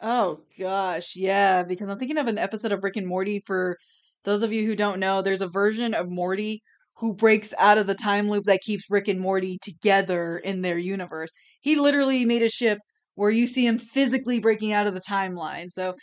[0.06, 3.78] Oh gosh, yeah, because I'm thinking of an episode of Rick and Morty for
[4.24, 6.62] those of you who don't know, there's a version of Morty
[6.98, 10.78] who breaks out of the time loop that keeps Rick and Morty together in their
[10.78, 11.30] universe.
[11.60, 12.78] He literally made a ship
[13.14, 15.70] where you see him physically breaking out of the timeline.
[15.70, 15.94] So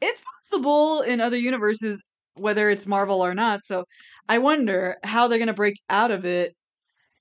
[0.00, 2.02] it's possible in other universes
[2.36, 3.60] whether it's Marvel or not.
[3.64, 3.84] So
[4.28, 6.54] I wonder how they're going to break out of it.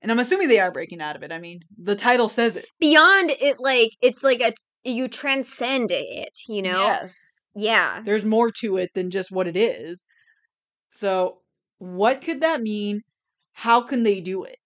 [0.04, 1.32] And I'm assuming they are breaking out of it.
[1.32, 2.66] I mean, the title says it.
[2.80, 4.54] beyond it like it's like a
[4.84, 7.16] you transcend it you know Yes.
[7.56, 10.04] yeah there's more to it than just what it is.
[10.92, 11.40] So,
[11.80, 13.02] what could that mean?
[13.54, 14.58] How can they do it?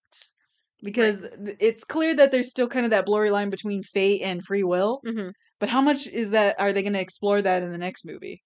[0.83, 4.43] Because th- it's clear that there's still kind of that blurry line between fate and
[4.43, 5.01] free will.
[5.05, 6.55] hmm But how much is that?
[6.59, 8.41] Are they going to explore that in the next movie?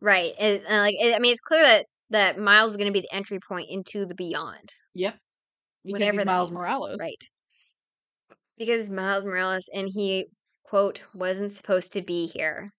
[0.00, 2.92] right it, and like it, i mean it's clear that that miles is going to
[2.92, 4.74] be the entry point into the beyond
[5.84, 6.50] Because Whatever Miles.
[6.50, 7.16] Morales, right
[8.58, 10.26] because miles morales and he
[10.64, 12.72] quote wasn't supposed to be here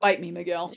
[0.00, 0.72] Bite me, Miguel.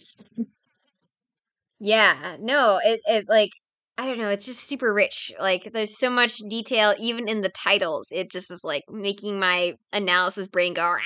[1.79, 3.51] yeah no it, it like
[3.97, 5.31] I don't know, it's just super rich.
[5.39, 8.09] Like there's so much detail even in the titles.
[8.11, 10.97] It just is like making my analysis brain go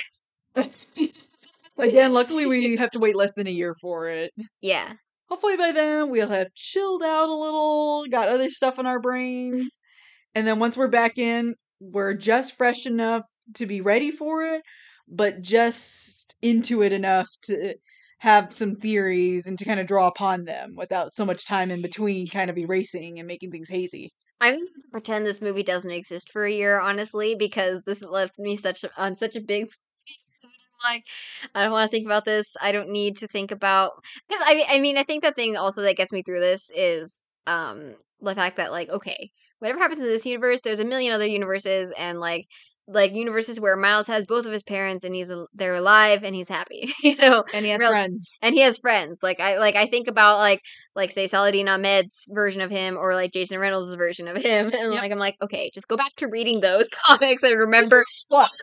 [1.77, 4.31] Again, luckily we have to wait less than a year for it.
[4.61, 4.93] yeah.
[5.27, 9.79] Hopefully by then we'll have chilled out a little, got other stuff in our brains,
[10.35, 13.23] and then once we're back in, we're just fresh enough
[13.55, 14.61] to be ready for it,
[15.07, 17.75] but just into it enough to
[18.19, 21.81] have some theories and to kind of draw upon them without so much time in
[21.81, 24.11] between kind of erasing and making things hazy.
[24.41, 28.55] I'm gonna pretend this movie doesn't exist for a year, honestly, because this left me
[28.57, 29.67] such a, on such a big
[30.83, 31.03] like
[31.55, 32.55] I don't want to think about this.
[32.61, 33.93] I don't need to think about
[34.29, 37.95] I I mean I think the thing also that gets me through this is um
[38.21, 41.91] the fact that like okay whatever happens in this universe there's a million other universes
[41.97, 42.45] and like
[42.91, 46.49] like universes where Miles has both of his parents and he's they're alive and he's
[46.49, 48.31] happy you know And he has Real- friends.
[48.41, 50.59] and he has friends like I like I think about like
[50.95, 54.91] like say Saladin Ahmed's version of him or like Jason Reynolds' version of him and
[54.93, 55.01] Yep.
[55.03, 58.03] like I'm like okay just go back to reading those comics and remember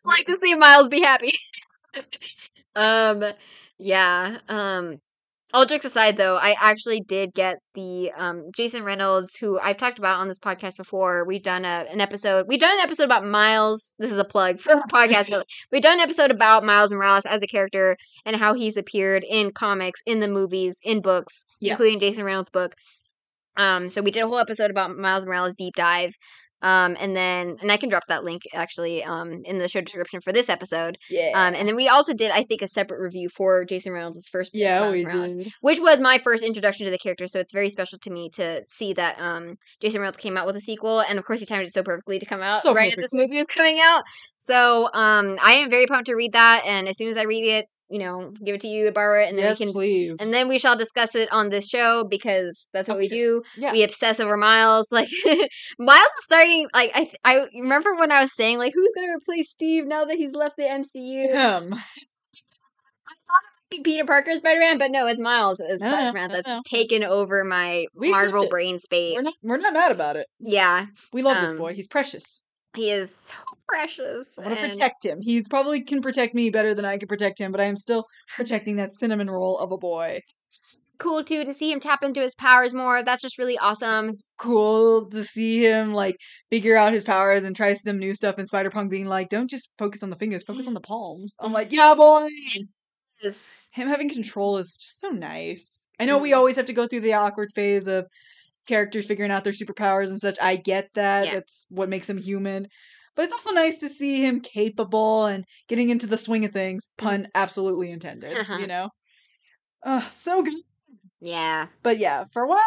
[0.05, 1.33] like to see Miles be happy.
[2.75, 3.25] um,
[3.79, 4.39] yeah.
[4.49, 4.99] Um,
[5.57, 9.99] all jokes aside, though, I actually did get the um Jason Reynolds, who I've talked
[9.99, 11.25] about on this podcast before.
[11.27, 12.45] We've done a, an episode.
[12.47, 13.95] We've done an episode about Miles.
[13.99, 15.31] This is a plug for the podcast.
[15.31, 17.97] but we've done an episode about Miles Morales as a character
[18.27, 21.73] and how he's appeared in comics, in the movies, in books, Yeah.
[21.73, 22.75] including Jason Reynolds' book.
[23.57, 26.15] Um, so we did a whole episode about Miles Morales deep dive.
[26.63, 30.21] Um, and then, and I can drop that link actually, um, in the show description
[30.21, 30.97] for this episode.
[31.11, 31.33] Yeah.
[31.35, 34.53] Um, and then we also did, I think, a separate review for Jason Reynolds' first,
[34.53, 35.53] book, yeah, we did.
[35.61, 37.27] which was my first introduction to the character.
[37.27, 40.57] So it's very special to me to see that um, Jason Reynolds came out with
[40.57, 42.93] a sequel, and of course, he timed it so perfectly to come out So right
[42.93, 44.03] as this movie was coming out.
[44.35, 47.47] So um, I am very pumped to read that, and as soon as I read
[47.47, 49.73] it, you know, give it to you, to borrow it, and then yes, we can.
[49.73, 50.17] please.
[50.21, 53.43] And then we shall discuss it on this show because that's what Oh, we do
[53.57, 53.73] yeah.
[53.73, 54.89] we obsess over Miles.
[54.93, 55.09] Like
[55.79, 56.67] Miles is starting.
[56.75, 60.17] Like I, I remember when I was saying like, who's gonna replace Steve now that
[60.17, 61.33] he's left the MCU?
[61.33, 61.75] Him.
[63.71, 66.35] P- Peter Parker Spider Man, but no, it's Miles as I know, Spider Man I
[66.35, 66.61] that's know.
[66.65, 69.15] taken over my we Marvel brain space.
[69.17, 70.27] We're not we're not mad about it.
[70.39, 71.75] yeah, We love Um, this boy.
[71.75, 72.41] He's precious.
[72.77, 73.35] He is so
[73.69, 74.39] precious.
[74.39, 75.21] I want to and- protect him.
[75.21, 78.05] He's probably can protect me better than I can protect him, but I am still
[78.37, 80.21] protecting that cinnamon roll of a boy.
[80.47, 83.03] it's cool too to see him tap into his powers more.
[83.03, 84.13] That's just really awesome.
[84.39, 86.17] Cool to see him like
[86.51, 88.37] figure out his powers and try some new stuff.
[88.39, 91.35] And Spider Punk being like, "Don't just focus on the fingers, focus on the palms."
[91.41, 92.29] I'm like, "Yeah, boy."
[93.21, 95.89] It's- Him having control is just so nice.
[95.99, 96.37] I know we Mhm.
[96.37, 98.07] always have to go through the awkward phase of
[98.67, 100.37] characters figuring out their superpowers and such.
[100.41, 101.27] I get that.
[101.27, 101.35] Yeah.
[101.35, 102.69] That's what makes him human.
[103.15, 106.89] But it's also nice to see him capable and getting into the swing of things.
[106.99, 108.37] Pun absolutely intended.
[108.37, 108.57] Uh-huh.
[108.61, 108.91] You know?
[109.83, 110.55] Uh, so good.
[111.21, 112.59] Yeah, But yeah, for a while,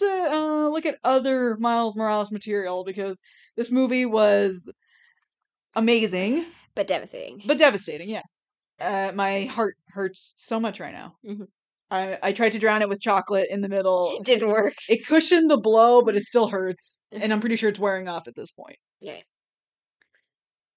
[0.00, 3.20] we're to uh, look at other Miles Morales material because
[3.56, 4.70] this movie was
[5.74, 6.44] amazing,
[6.74, 7.42] but devastating.
[7.46, 8.08] but devastating.
[8.08, 8.22] Yeah,
[8.80, 11.16] uh, my heart hurts so much right now.
[11.24, 11.46] Mhm.
[11.92, 14.16] I I tried to drown it with chocolate in the middle.
[14.18, 14.74] It didn't work.
[14.88, 18.26] It cushioned the blow, but it still hurts, and I'm pretty sure it's wearing off
[18.26, 18.78] at this point.
[19.00, 19.18] Yeah.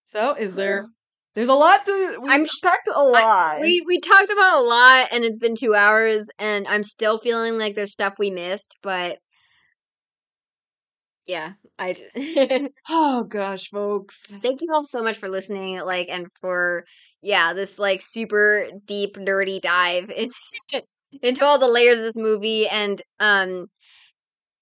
[0.04, 0.86] So, is there?
[1.34, 2.20] There's a lot to.
[2.22, 3.62] We I'm talked a lot.
[3.62, 7.58] We we talked about a lot, and it's been two hours, and I'm still feeling
[7.58, 9.20] like there's stuff we missed, but
[11.26, 11.96] yeah, I.
[12.90, 14.28] oh gosh, folks.
[14.42, 16.84] Thank you all so much for listening, like, and for
[17.22, 20.36] yeah, this like super deep nerdy dive into
[21.22, 23.68] into all the layers of this movie, and um,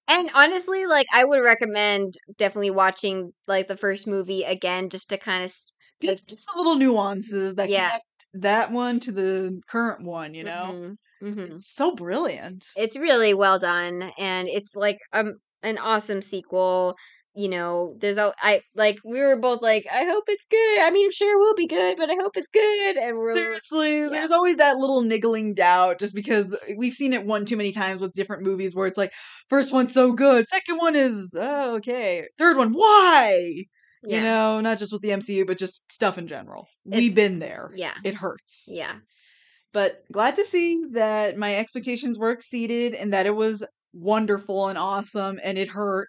[0.06, 5.18] and honestly, like, I would recommend definitely watching like the first movie again, just to
[5.18, 5.52] kind of
[6.00, 7.90] Just, just the little nuances that Yeah.
[7.90, 8.04] connect
[8.34, 10.34] that one to the current one.
[10.34, 10.78] You know,
[11.20, 12.66] hmm it's so brilliant.
[12.76, 16.96] it's really well done and it's like um an awesome sequel
[17.36, 20.90] you know there's a i like we were both like i hope it's good i
[20.90, 24.30] mean sure it will be good but i hope it's good and we're Seriously, there's
[24.30, 28.00] always that little niggling doubt just because uh, we've seen it one too many times
[28.00, 29.12] with different movies where it's like,
[29.50, 33.64] first one's so good, second one is oh, okay, third one, why?
[34.04, 36.66] yeah You know, not just with the MCU, but just stuff in general.
[36.86, 37.70] It's- We've been there.
[37.74, 38.68] yeah It hurts.
[38.70, 38.96] yeah
[39.72, 44.78] But glad to see that my expectations were exceeded and that it was wonderful and
[44.78, 46.08] awesome and it hurt.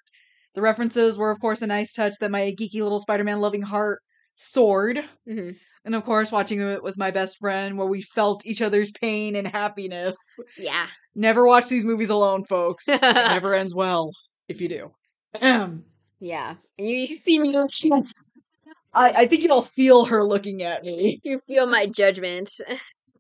[0.56, 3.62] The references were, of course, a nice touch that my geeky little Spider Man loving
[3.62, 4.02] heart
[4.36, 5.04] soared.
[5.28, 5.52] hmm
[5.84, 9.36] And of course, watching it with my best friend where we felt each other's pain
[9.36, 10.18] and happiness.
[10.58, 12.88] yeah Never watch these movies alone, folks.
[12.88, 14.12] it never ends well
[14.48, 14.92] if you do.
[15.36, 15.84] Ahem.
[16.20, 17.54] yeah and you, you see me
[18.94, 21.20] I, I think you'll feel her looking at me.
[21.24, 22.50] you feel my judgment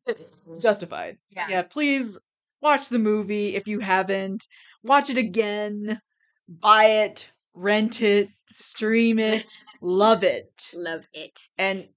[0.61, 1.17] Justified.
[1.35, 1.47] Yeah.
[1.49, 2.19] yeah, please
[2.61, 4.45] watch the movie if you haven't.
[4.83, 5.99] Watch it again.
[6.47, 9.51] Buy it, rent it, stream it,
[9.81, 11.39] love it, Love it.
[11.57, 11.87] and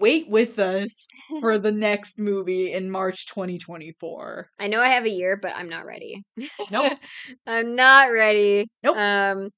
[0.00, 1.08] wait with us
[1.40, 4.48] for the next movie in March 2024.
[4.58, 6.22] I know I have a year, but I'm not ready.
[6.70, 6.94] Nope.
[7.46, 8.68] I'm not ready.
[8.82, 8.96] Nope.
[8.96, 9.50] Um,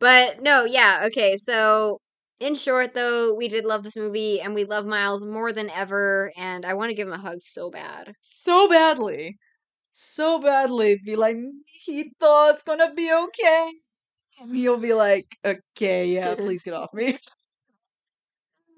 [0.00, 1.36] but no, yeah, okay.
[1.36, 2.00] So,
[2.40, 6.32] in short, though, we did love this movie, and we love Miles more than ever,
[6.36, 8.12] and I want to give him a hug so bad.
[8.20, 9.36] So badly.
[9.98, 11.00] So badly.
[11.02, 13.72] Be like, he thought it's gonna be okay.
[14.40, 17.18] And he'll be like, okay, yeah, please get off me.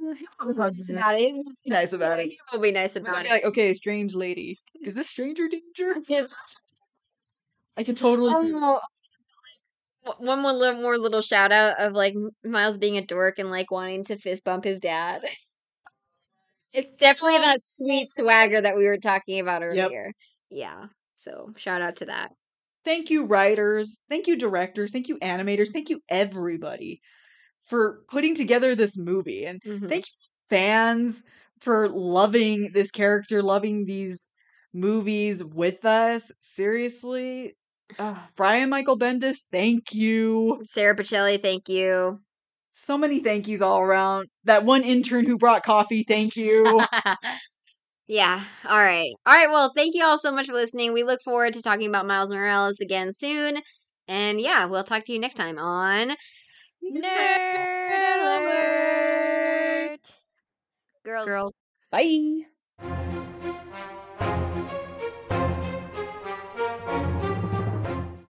[0.01, 0.19] Nice
[0.49, 0.75] about
[1.19, 1.45] it.
[1.65, 2.29] Be nice about it.
[2.29, 3.31] He will be nice about it.
[3.31, 4.61] like, okay, strange lady.
[4.81, 5.97] Is this stranger danger?
[6.09, 6.33] Yes.
[7.77, 8.33] I can totally.
[8.35, 8.81] Oh,
[10.19, 12.15] one more little, more little shout out of like
[12.45, 15.23] Miles being a dork and like wanting to fist bump his dad.
[16.73, 19.87] It's definitely um, that sweet swagger that we were talking about Yep.
[19.87, 20.13] earlier.
[20.51, 20.87] Yeah.
[21.19, 22.31] So shout out to that.
[22.85, 24.03] Thank you, writers.
[24.09, 24.93] Thank you, directors.
[24.93, 25.71] Thank you, animators.
[25.73, 27.01] Thank you, everybody,
[27.67, 29.45] for putting together this movie.
[29.45, 29.89] And Mhm.
[29.89, 30.13] thank you,
[30.49, 31.25] fans,
[31.61, 34.31] for loving this character, loving these
[34.73, 36.31] movies with us.
[36.39, 37.57] Seriously.
[37.99, 40.63] Uh, Brian Michael Bendis, thank you.
[40.69, 42.21] Sara Pichelli, thank you.
[42.71, 44.29] So many thank yous all around.
[44.45, 46.85] That one intern who brought coffee, thank you.
[48.09, 48.43] yeah.
[48.67, 49.13] All right.
[49.27, 49.51] All right.
[49.51, 50.93] Well, thank you all so much for listening.
[50.93, 53.59] We look forward to talking about Miles Morales again soon.
[54.09, 56.17] And yeah, we'll talk to you next time on
[56.83, 60.01] Nerd alert.
[61.05, 61.27] Girls.
[61.27, 61.53] Girls.
[61.91, 62.58] Bye.